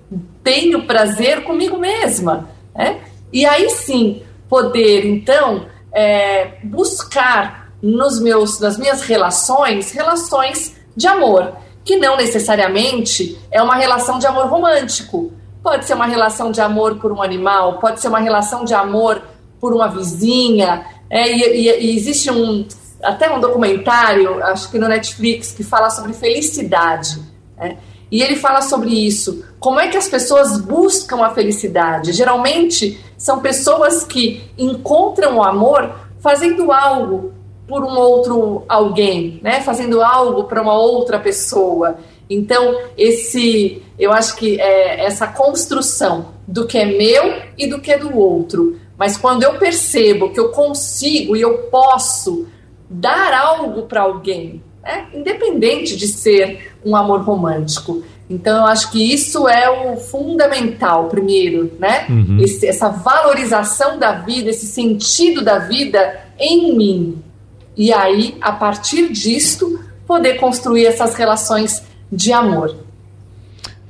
tenho 0.43 0.87
prazer 0.87 1.45
comigo 1.45 1.79
mesma? 1.79 2.49
Né? 2.75 3.01
E 3.33 3.47
aí 3.47 3.71
sim, 3.71 4.23
poder, 4.49 5.07
então, 5.07 5.67
é, 5.93 6.59
buscar 6.65 7.73
nos 7.83 8.21
meus, 8.21 8.59
nas 8.59 8.79
minhas 8.79 9.03
relações, 9.03 9.93
relações 9.93 10.77
de 10.97 11.07
amor, 11.07 11.55
que 11.85 11.97
não 11.97 12.17
necessariamente 12.17 13.39
é 13.51 13.63
uma 13.63 13.77
relação 13.77 14.19
de 14.19 14.27
amor 14.27 14.47
romântico. 14.47 15.33
Pode 15.63 15.85
ser 15.85 15.95
uma 15.95 16.07
relação 16.07 16.51
de 16.51 16.61
amor 16.61 16.97
por 16.97 17.13
um 17.13 17.23
animal, 17.23 17.79
pode 17.79 18.01
ser 18.01 18.09
uma 18.09 18.19
relação 18.19 18.65
de 18.65 18.75
amor 18.75 19.23
por 19.61 19.73
uma 19.73 19.89
vizinha. 19.89 20.85
É, 21.09 21.31
e, 21.31 21.69
e, 21.69 21.87
e 21.87 21.97
existe 21.97 22.31
um 22.31 22.67
até 23.03 23.31
um 23.31 23.41
documentário, 23.41 24.43
acho 24.45 24.71
que 24.71 24.79
no 24.79 24.89
Netflix, 24.89 25.53
que 25.53 25.63
fala 25.63 25.91
sobre 25.91 26.13
felicidade. 26.13 27.21
Né? 27.57 27.77
E 28.11 28.23
ele 28.23 28.37
fala 28.37 28.63
sobre 28.63 28.91
isso. 28.91 29.45
Como 29.59 29.81
é 29.81 29.89
que 29.89 29.97
as 29.97 30.09
pessoas 30.09 30.61
buscam 30.61 31.25
a 31.25 31.31
felicidade? 31.31 32.13
Geralmente 32.13 33.01
são 33.19 33.41
pessoas 33.41 34.05
que 34.05 34.49
encontram 34.57 35.39
o 35.39 35.43
amor 35.43 35.95
fazendo 36.21 36.71
algo 36.71 37.33
por 37.67 37.83
um 37.83 37.99
outro 37.99 38.65
alguém, 38.69 39.41
né? 39.43 39.61
Fazendo 39.61 40.01
algo 40.01 40.45
para 40.45 40.63
uma 40.63 40.75
outra 40.75 41.19
pessoa. 41.19 41.99
Então, 42.31 42.81
esse, 42.97 43.83
eu 43.99 44.13
acho 44.13 44.37
que 44.37 44.61
é 44.61 45.05
essa 45.05 45.27
construção 45.27 46.35
do 46.47 46.67
que 46.67 46.79
é 46.79 46.85
meu 46.85 47.43
e 47.59 47.67
do 47.67 47.81
que 47.81 47.91
é 47.91 47.99
do 47.99 48.17
outro. 48.17 48.79
Mas 48.97 49.17
quando 49.17 49.43
eu 49.43 49.59
percebo 49.59 50.31
que 50.31 50.39
eu 50.39 50.51
consigo 50.51 51.37
e 51.37 51.41
eu 51.41 51.59
posso 51.71 52.47
dar 52.89 53.35
algo 53.35 53.83
para 53.83 54.03
alguém, 54.03 54.63
né? 54.83 55.07
independente 55.13 55.97
de 55.97 56.07
ser 56.07 56.75
um 56.85 56.95
amor 56.95 57.21
romântico. 57.21 58.03
Então, 58.29 58.59
eu 58.59 58.67
acho 58.67 58.91
que 58.91 59.13
isso 59.13 59.49
é 59.49 59.71
o 59.71 59.97
fundamental, 59.97 61.09
primeiro, 61.09 61.73
né? 61.79 62.07
Uhum. 62.09 62.39
Esse, 62.41 62.67
essa 62.67 62.89
valorização 62.89 63.99
da 64.01 64.13
vida, 64.13 64.51
esse 64.51 64.67
sentido 64.67 65.45
da 65.45 65.61
vida 65.61 66.21
em 66.37 66.77
mim. 66.77 67.23
E 67.77 67.93
aí, 67.93 68.37
a 68.41 68.51
partir 68.51 69.13
disto, 69.13 69.79
poder 70.07 70.35
construir 70.39 70.87
essas 70.87 71.15
relações 71.15 71.85
de 72.11 72.33
amor. 72.33 72.75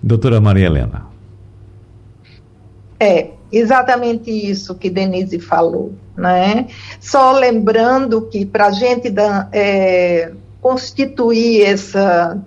Doutora 0.03 0.39
Maria 0.39 0.67
Helena. 0.67 1.07
É, 3.01 3.31
exatamente 3.51 4.31
isso 4.31 4.75
que 4.75 4.91
Denise 4.91 5.39
falou, 5.39 5.93
né? 6.17 6.67
Só 7.01 7.33
lembrando 7.33 8.23
que 8.23 8.45
para 8.45 8.67
a 8.67 8.71
gente 8.73 9.11
dar, 9.11 9.49
é, 9.53 10.33
constituir 10.61 11.63
essa 11.65 12.39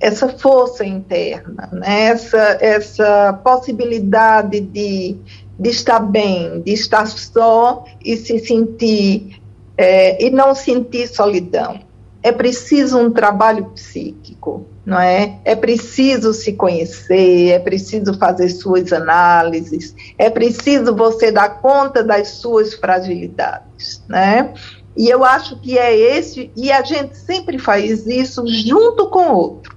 essa 0.00 0.28
força 0.28 0.84
interna, 0.84 1.70
né? 1.72 2.08
essa, 2.08 2.58
essa 2.60 3.32
possibilidade 3.42 4.60
de, 4.60 5.16
de 5.58 5.70
estar 5.70 6.00
bem, 6.00 6.60
de 6.60 6.72
estar 6.74 7.06
só 7.06 7.84
e 8.04 8.14
se 8.16 8.38
sentir 8.38 9.40
é, 9.78 10.22
e 10.22 10.30
não 10.30 10.54
sentir 10.54 11.08
solidão. 11.08 11.80
É 12.24 12.32
preciso 12.32 12.98
um 12.98 13.10
trabalho 13.10 13.66
psíquico, 13.66 14.66
não 14.82 14.98
é? 14.98 15.38
É 15.44 15.54
preciso 15.54 16.32
se 16.32 16.54
conhecer, 16.54 17.50
é 17.50 17.58
preciso 17.58 18.14
fazer 18.14 18.48
suas 18.48 18.94
análises, 18.94 19.94
é 20.16 20.30
preciso 20.30 20.96
você 20.96 21.30
dar 21.30 21.60
conta 21.60 22.02
das 22.02 22.28
suas 22.28 22.72
fragilidades, 22.72 24.02
né? 24.08 24.54
E 24.96 25.06
eu 25.08 25.22
acho 25.22 25.60
que 25.60 25.78
é 25.78 25.94
esse, 25.94 26.50
e 26.56 26.72
a 26.72 26.82
gente 26.82 27.14
sempre 27.14 27.58
faz 27.58 28.06
isso 28.06 28.42
junto 28.46 29.10
com 29.10 29.28
o 29.28 29.36
outro 29.36 29.74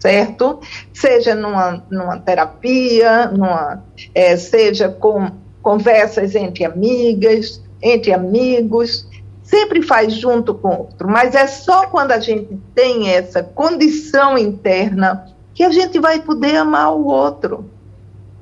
certo? 0.00 0.60
Seja 0.92 1.34
numa, 1.34 1.82
numa 1.90 2.18
terapia, 2.18 3.28
numa, 3.28 3.82
é, 4.14 4.36
seja 4.36 4.90
com 4.90 5.30
conversas 5.62 6.34
entre 6.34 6.62
amigas, 6.62 7.62
entre 7.80 8.12
amigos, 8.12 9.08
sempre 9.44 9.82
faz 9.82 10.14
junto 10.14 10.54
com 10.54 10.68
o 10.68 10.78
outro, 10.80 11.08
mas 11.08 11.34
é 11.34 11.46
só 11.46 11.86
quando 11.86 12.10
a 12.12 12.18
gente 12.18 12.58
tem 12.74 13.10
essa 13.10 13.42
condição 13.42 14.36
interna 14.36 15.26
que 15.54 15.62
a 15.62 15.70
gente 15.70 16.00
vai 16.00 16.20
poder 16.20 16.56
amar 16.56 16.92
o 16.92 17.06
outro, 17.06 17.70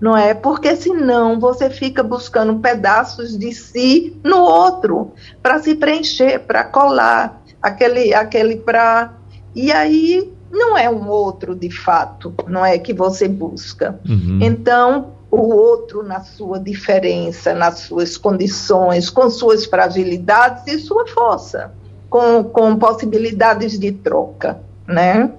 não 0.01 0.17
é? 0.17 0.33
Porque 0.33 0.75
senão 0.77 1.39
você 1.39 1.69
fica 1.69 2.03
buscando 2.03 2.55
pedaços 2.61 3.37
de 3.37 3.53
si 3.53 4.17
no 4.25 4.39
outro 4.39 5.13
para 5.43 5.59
se 5.59 5.75
preencher, 5.75 6.39
para 6.41 6.65
colar 6.65 7.43
aquele, 7.61 8.15
aquele 8.15 8.57
para 8.57 9.13
e 9.55 9.71
aí 9.71 10.33
não 10.51 10.79
é 10.79 10.89
um 10.89 11.09
outro 11.09 11.55
de 11.55 11.71
fato, 11.71 12.33
não 12.47 12.65
é 12.65 12.79
que 12.79 12.95
você 12.95 13.27
busca. 13.27 13.99
Uhum. 14.09 14.39
Então, 14.41 15.15
o 15.33 15.51
outro 15.51 16.03
na 16.03 16.21
sua 16.21 16.61
diferença, 16.61 17.55
nas 17.55 17.79
suas 17.81 18.19
condições, 18.19 19.09
com 19.09 19.31
suas 19.31 19.65
fragilidades 19.65 20.67
e 20.67 20.79
sua 20.79 21.07
força, 21.07 21.73
com, 22.11 22.45
com 22.45 22.77
possibilidades 22.77 23.79
de 23.79 23.93
troca, 23.93 24.61
né? 24.87 25.33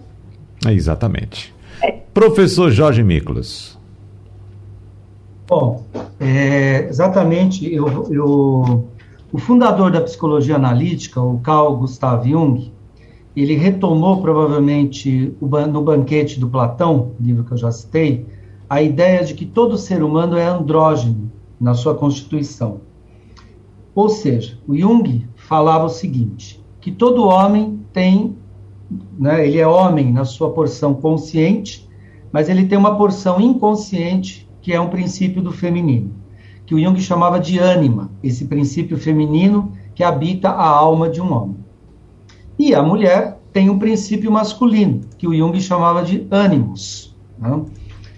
Exatamente. 0.68 1.54
É. 1.80 1.92
Professor 2.12 2.72
Jorge 2.72 3.04
Miklos. 3.04 3.78
Bom, 5.48 5.86
é, 6.20 6.88
exatamente, 6.90 7.72
eu, 7.72 8.08
eu, 8.12 8.88
o 9.32 9.38
fundador 9.38 9.92
da 9.92 10.02
psicologia 10.02 10.56
analítica, 10.56 11.22
o 11.22 11.38
Carl 11.38 11.78
Gustav 11.78 12.28
Jung, 12.28 12.72
ele 13.36 13.56
retomou 13.56 14.22
provavelmente 14.22 15.36
no 15.40 15.82
banquete 15.84 16.40
do 16.40 16.50
Platão, 16.50 17.12
livro 17.20 17.44
que 17.44 17.52
eu 17.52 17.58
já 17.58 17.72
citei, 17.72 18.26
a 18.74 18.82
ideia 18.82 19.24
de 19.24 19.36
que 19.36 19.46
todo 19.46 19.78
ser 19.78 20.02
humano 20.02 20.36
é 20.36 20.48
andrógeno 20.48 21.32
na 21.62 21.76
sua 21.76 21.94
constituição. 21.94 22.82
Ou 23.94 24.10
seja, 24.10 24.58
o 24.68 24.76
Jung 24.76 25.28
falava 25.36 25.86
o 25.86 25.90
seguinte, 25.90 26.60
que 26.82 26.92
todo 26.92 27.28
homem 27.28 27.80
tem, 27.94 28.36
né, 29.16 29.48
ele 29.48 29.60
é 29.60 29.68
homem 29.68 30.12
na 30.12 30.26
sua 30.26 30.50
porção 30.50 30.96
consciente, 30.96 31.88
mas 32.32 32.50
ele 32.50 32.66
tem 32.66 32.76
uma 32.76 32.98
porção 32.98 33.40
inconsciente, 33.40 34.50
que 34.60 34.74
é 34.74 34.82
um 34.82 34.90
princípio 34.90 35.40
do 35.40 35.52
feminino, 35.52 36.10
que 36.66 36.74
o 36.74 36.80
Jung 36.80 37.00
chamava 37.00 37.40
de 37.40 37.60
ânima, 37.60 38.10
esse 38.24 38.46
princípio 38.46 38.98
feminino 38.98 39.72
que 39.94 40.04
habita 40.04 40.50
a 40.50 40.68
alma 40.68 41.08
de 41.12 41.22
um 41.22 41.32
homem. 41.32 41.58
E 42.58 42.74
a 42.74 42.82
mulher 42.82 43.40
tem 43.52 43.70
um 43.70 43.78
princípio 43.78 44.32
masculino, 44.32 45.02
que 45.16 45.28
o 45.28 45.36
Jung 45.36 45.62
chamava 45.62 46.02
de 46.02 46.26
ânimos. 46.32 47.16
Né? 47.38 47.66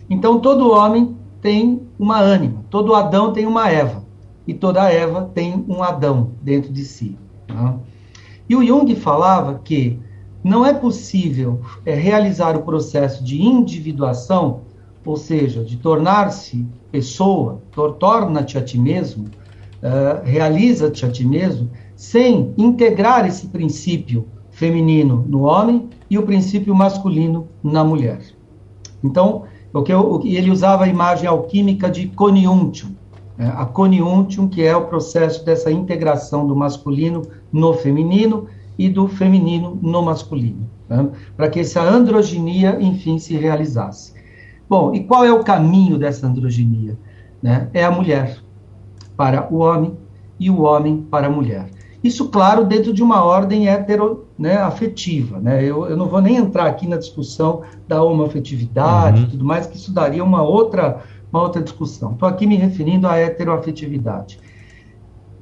Então, 0.09 0.39
todo 0.39 0.71
homem 0.71 1.15
tem 1.41 1.81
uma 1.97 2.19
ânima, 2.19 2.63
todo 2.69 2.95
Adão 2.95 3.33
tem 3.33 3.45
uma 3.45 3.69
Eva, 3.69 4.03
e 4.47 4.53
toda 4.53 4.91
Eva 4.91 5.29
tem 5.33 5.65
um 5.67 5.81
Adão 5.81 6.31
dentro 6.41 6.71
de 6.71 6.83
si. 6.83 7.17
Né? 7.47 7.75
E 8.47 8.55
o 8.55 8.63
Jung 8.63 8.93
falava 8.95 9.59
que 9.63 9.99
não 10.43 10.63
é 10.63 10.73
possível 10.73 11.61
é, 11.83 11.95
realizar 11.95 12.55
o 12.55 12.61
processo 12.61 13.23
de 13.23 13.41
individuação, 13.41 14.61
ou 15.03 15.17
seja, 15.17 15.63
de 15.63 15.77
tornar-se 15.77 16.65
pessoa, 16.91 17.61
torna-te 17.99 18.57
a 18.57 18.61
ti 18.63 18.77
mesmo, 18.77 19.25
uh, 19.25 20.23
realiza-te 20.23 21.05
a 21.05 21.11
ti 21.11 21.25
mesmo, 21.25 21.69
sem 21.95 22.53
integrar 22.57 23.25
esse 23.25 23.47
princípio 23.47 24.27
feminino 24.49 25.25
no 25.27 25.41
homem 25.41 25.89
e 26.09 26.17
o 26.17 26.23
princípio 26.23 26.73
masculino 26.73 27.47
na 27.63 27.83
mulher. 27.83 28.21
Então, 29.03 29.43
o 29.79 29.83
que 29.83 29.93
eu, 29.93 30.21
ele 30.23 30.49
usava 30.49 30.85
a 30.85 30.87
imagem 30.87 31.27
alquímica 31.27 31.89
de 31.89 32.07
coniuntium, 32.07 32.95
né? 33.37 33.53
a 33.55 33.65
coniuntium, 33.65 34.47
que 34.47 34.63
é 34.63 34.75
o 34.75 34.85
processo 34.85 35.45
dessa 35.45 35.71
integração 35.71 36.47
do 36.47 36.55
masculino 36.55 37.23
no 37.51 37.73
feminino 37.73 38.47
e 38.77 38.89
do 38.89 39.07
feminino 39.07 39.77
no 39.81 40.01
masculino. 40.01 40.69
né, 40.87 41.09
para 41.35 41.49
que 41.49 41.59
essa 41.59 41.81
androginia, 41.81 42.77
enfim, 42.79 43.19
se 43.19 43.35
realizasse. 43.35 44.13
Bom, 44.69 44.93
e 44.93 45.03
qual 45.03 45.25
é 45.25 45.31
o 45.31 45.43
caminho 45.43 45.97
dessa 45.97 46.25
androginia? 46.25 46.97
Né? 47.41 47.69
É 47.73 47.83
a 47.83 47.91
mulher 47.91 48.39
para 49.15 49.53
o 49.53 49.57
homem 49.57 49.93
e 50.39 50.49
o 50.49 50.61
homem 50.61 51.05
para 51.09 51.27
a 51.27 51.29
mulher. 51.29 51.69
Isso, 52.05 52.29
claro, 52.29 52.63
dentro 52.63 52.93
de 52.93 53.01
uma 53.01 53.23
ordem 53.23 53.67
hetero, 53.67 54.27
né, 54.37 54.57
afetiva. 54.57 55.39
Né? 55.39 55.63
Eu, 55.63 55.87
eu 55.87 55.97
não 55.97 56.07
vou 56.07 56.21
nem 56.21 56.35
entrar 56.35 56.67
aqui 56.67 56.87
na 56.87 56.97
discussão 56.97 57.63
da 57.87 58.03
homoafetividade 58.03 59.21
uhum. 59.21 59.27
e 59.27 59.31
tudo 59.31 59.43
mais, 59.43 59.65
que 59.65 59.75
isso 59.75 59.91
daria 59.91 60.23
uma 60.23 60.43
outra, 60.43 61.01
uma 61.33 61.41
outra 61.41 61.63
discussão. 61.63 62.11
Estou 62.11 62.29
aqui 62.29 62.45
me 62.45 62.57
referindo 62.57 63.07
à 63.07 63.17
heteroafetividade. 63.17 64.39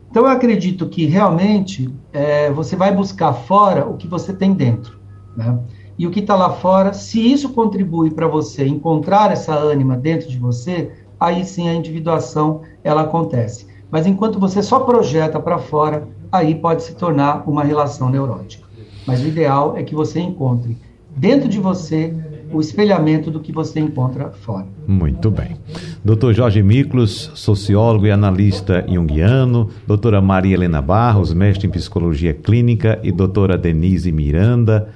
Então, 0.09 0.23
eu 0.23 0.29
acredito 0.29 0.87
que 0.87 1.05
realmente 1.05 1.93
é, 2.13 2.49
você 2.49 2.77
vai 2.77 2.95
buscar 2.95 3.33
fora 3.33 3.85
o 3.85 3.97
que 3.97 4.07
você 4.07 4.31
tem 4.31 4.53
dentro. 4.53 4.97
Né? 5.35 5.59
E 5.99 6.07
o 6.07 6.11
que 6.11 6.21
está 6.21 6.33
lá 6.33 6.49
fora, 6.49 6.93
se 6.93 7.19
isso 7.19 7.49
contribui 7.49 8.09
para 8.09 8.25
você 8.25 8.65
encontrar 8.65 9.33
essa 9.33 9.53
ânima 9.53 9.97
dentro 9.97 10.29
de 10.29 10.37
você, 10.37 10.93
aí 11.19 11.43
sim 11.43 11.67
a 11.67 11.73
individuação 11.73 12.61
ela 12.85 13.01
acontece. 13.01 13.67
Mas 13.91 14.07
enquanto 14.07 14.39
você 14.39 14.63
só 14.63 14.79
projeta 14.79 15.41
para 15.41 15.57
fora, 15.57 16.07
aí 16.33 16.55
pode 16.55 16.81
se 16.81 16.95
tornar 16.95 17.47
uma 17.47 17.63
relação 17.63 18.09
neurótica. 18.09 18.63
Mas 19.05 19.21
o 19.21 19.27
ideal 19.27 19.77
é 19.77 19.83
que 19.83 19.93
você 19.93 20.19
encontre 20.19 20.75
dentro 21.15 21.47
de 21.47 21.59
você 21.59 22.11
o 22.51 22.59
espelhamento 22.59 23.29
do 23.29 23.39
que 23.39 23.51
você 23.51 23.79
encontra 23.79 24.31
fora. 24.31 24.65
Muito 24.87 25.29
bem. 25.29 25.57
Dr. 26.03 26.33
Jorge 26.33 26.61
Miklos, 26.61 27.31
sociólogo 27.35 28.05
e 28.05 28.11
analista 28.11 28.85
junguiano, 28.87 29.69
doutora 29.87 30.21
Maria 30.21 30.55
Helena 30.55 30.81
Barros, 30.81 31.33
mestre 31.33 31.67
em 31.67 31.71
psicologia 31.71 32.33
clínica 32.33 32.99
e 33.03 33.11
doutora 33.11 33.57
Denise 33.57 34.11
Miranda, 34.11 34.89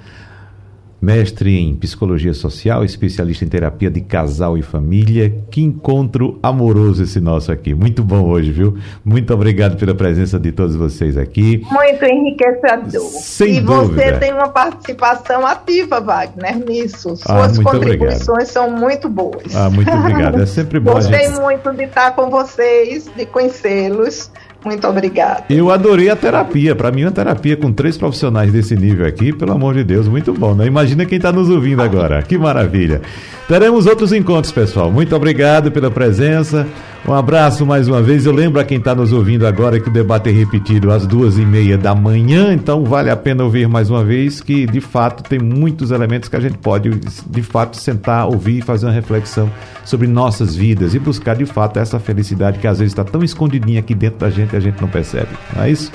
mestre 1.00 1.58
em 1.58 1.74
psicologia 1.74 2.34
social, 2.34 2.84
especialista 2.84 3.44
em 3.44 3.48
terapia 3.48 3.90
de 3.90 4.00
casal 4.00 4.58
e 4.58 4.62
família. 4.62 5.32
Que 5.50 5.62
encontro 5.62 6.38
amoroso 6.42 7.02
esse 7.02 7.20
nosso 7.20 7.52
aqui. 7.52 7.74
Muito 7.74 8.02
bom 8.02 8.28
hoje, 8.28 8.50
viu? 8.50 8.76
Muito 9.04 9.32
obrigado 9.32 9.76
pela 9.76 9.94
presença 9.94 10.38
de 10.38 10.52
todos 10.52 10.76
vocês 10.76 11.16
aqui. 11.16 11.64
Muito 11.70 12.04
enriquecedor. 12.04 13.00
Sem 13.22 13.56
e 13.56 13.60
dúvida. 13.60 14.02
você 14.02 14.18
tem 14.18 14.32
uma 14.32 14.48
participação 14.48 15.46
ativa, 15.46 16.00
Wagner, 16.00 16.58
nisso. 16.58 17.14
Ah, 17.26 17.48
Suas 17.48 17.58
ah, 17.58 17.62
contribuições 17.62 18.28
obrigado. 18.28 18.46
são 18.46 18.70
muito 18.70 19.08
boas. 19.08 19.54
Ah, 19.54 19.70
muito 19.70 19.90
obrigado. 19.90 20.42
É 20.42 20.46
sempre 20.46 20.80
bom. 20.80 20.94
Gostei 20.98 21.26
gente... 21.26 21.40
muito 21.40 21.72
de 21.72 21.84
estar 21.84 22.14
com 22.14 22.28
vocês, 22.30 23.08
de 23.16 23.26
conhecê-los. 23.26 24.30
Muito 24.64 24.86
obrigada. 24.88 25.44
Eu 25.48 25.70
adorei 25.70 26.10
a 26.10 26.16
terapia. 26.16 26.74
Para 26.74 26.90
mim, 26.90 27.04
uma 27.04 27.12
terapia 27.12 27.56
com 27.56 27.72
três 27.72 27.96
profissionais 27.96 28.52
desse 28.52 28.74
nível 28.74 29.06
aqui, 29.06 29.32
pelo 29.32 29.52
amor 29.52 29.74
de 29.74 29.84
Deus, 29.84 30.08
muito 30.08 30.32
bom. 30.32 30.54
Né? 30.54 30.66
Imagina 30.66 31.06
quem 31.06 31.16
está 31.16 31.30
nos 31.30 31.48
ouvindo 31.48 31.80
agora. 31.80 32.22
Que 32.22 32.36
maravilha. 32.36 33.00
Teremos 33.46 33.86
outros 33.86 34.12
encontros, 34.12 34.52
pessoal. 34.52 34.90
Muito 34.90 35.14
obrigado 35.14 35.70
pela 35.70 35.90
presença. 35.90 36.66
Um 37.06 37.14
abraço 37.14 37.64
mais 37.64 37.88
uma 37.88 38.02
vez. 38.02 38.26
Eu 38.26 38.32
lembro 38.32 38.60
a 38.60 38.64
quem 38.64 38.78
está 38.78 38.94
nos 38.94 39.12
ouvindo 39.12 39.46
agora 39.46 39.80
que 39.80 39.88
o 39.88 39.92
debate 39.92 40.28
é 40.28 40.32
repetido 40.32 40.90
às 40.90 41.06
duas 41.06 41.38
e 41.38 41.42
meia 41.42 41.78
da 41.78 41.94
manhã, 41.94 42.52
então 42.52 42.84
vale 42.84 43.08
a 43.08 43.16
pena 43.16 43.44
ouvir 43.44 43.66
mais 43.68 43.88
uma 43.88 44.04
vez 44.04 44.40
que 44.40 44.66
de 44.66 44.80
fato 44.80 45.22
tem 45.22 45.38
muitos 45.38 45.90
elementos 45.90 46.28
que 46.28 46.36
a 46.36 46.40
gente 46.40 46.58
pode 46.58 46.90
de 46.90 47.42
fato 47.42 47.76
sentar, 47.76 48.26
ouvir 48.26 48.58
e 48.58 48.62
fazer 48.62 48.86
uma 48.86 48.92
reflexão 48.92 49.50
sobre 49.84 50.06
nossas 50.06 50.54
vidas 50.54 50.94
e 50.94 50.98
buscar 50.98 51.34
de 51.34 51.46
fato 51.46 51.78
essa 51.78 51.98
felicidade 51.98 52.58
que 52.58 52.66
às 52.66 52.78
vezes 52.78 52.92
está 52.92 53.04
tão 53.04 53.22
escondidinha 53.22 53.80
aqui 53.80 53.94
dentro 53.94 54.18
da 54.18 54.28
gente 54.28 54.52
e 54.52 54.56
a 54.56 54.60
gente 54.60 54.80
não 54.80 54.88
percebe. 54.88 55.28
Não 55.56 55.62
é 55.62 55.70
isso? 55.70 55.90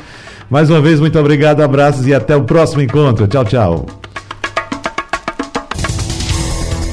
Mais 0.49 0.70
uma 0.70 0.82
vez, 0.82 0.99
muito 0.99 1.18
obrigado, 1.20 1.62
abraços 1.62 2.08
e 2.08 2.14
até 2.14 2.36
o 2.36 2.43
próximo 2.43 2.82
encontro. 2.82 3.28
Tchau, 3.28 3.45
tchau. 3.45 3.86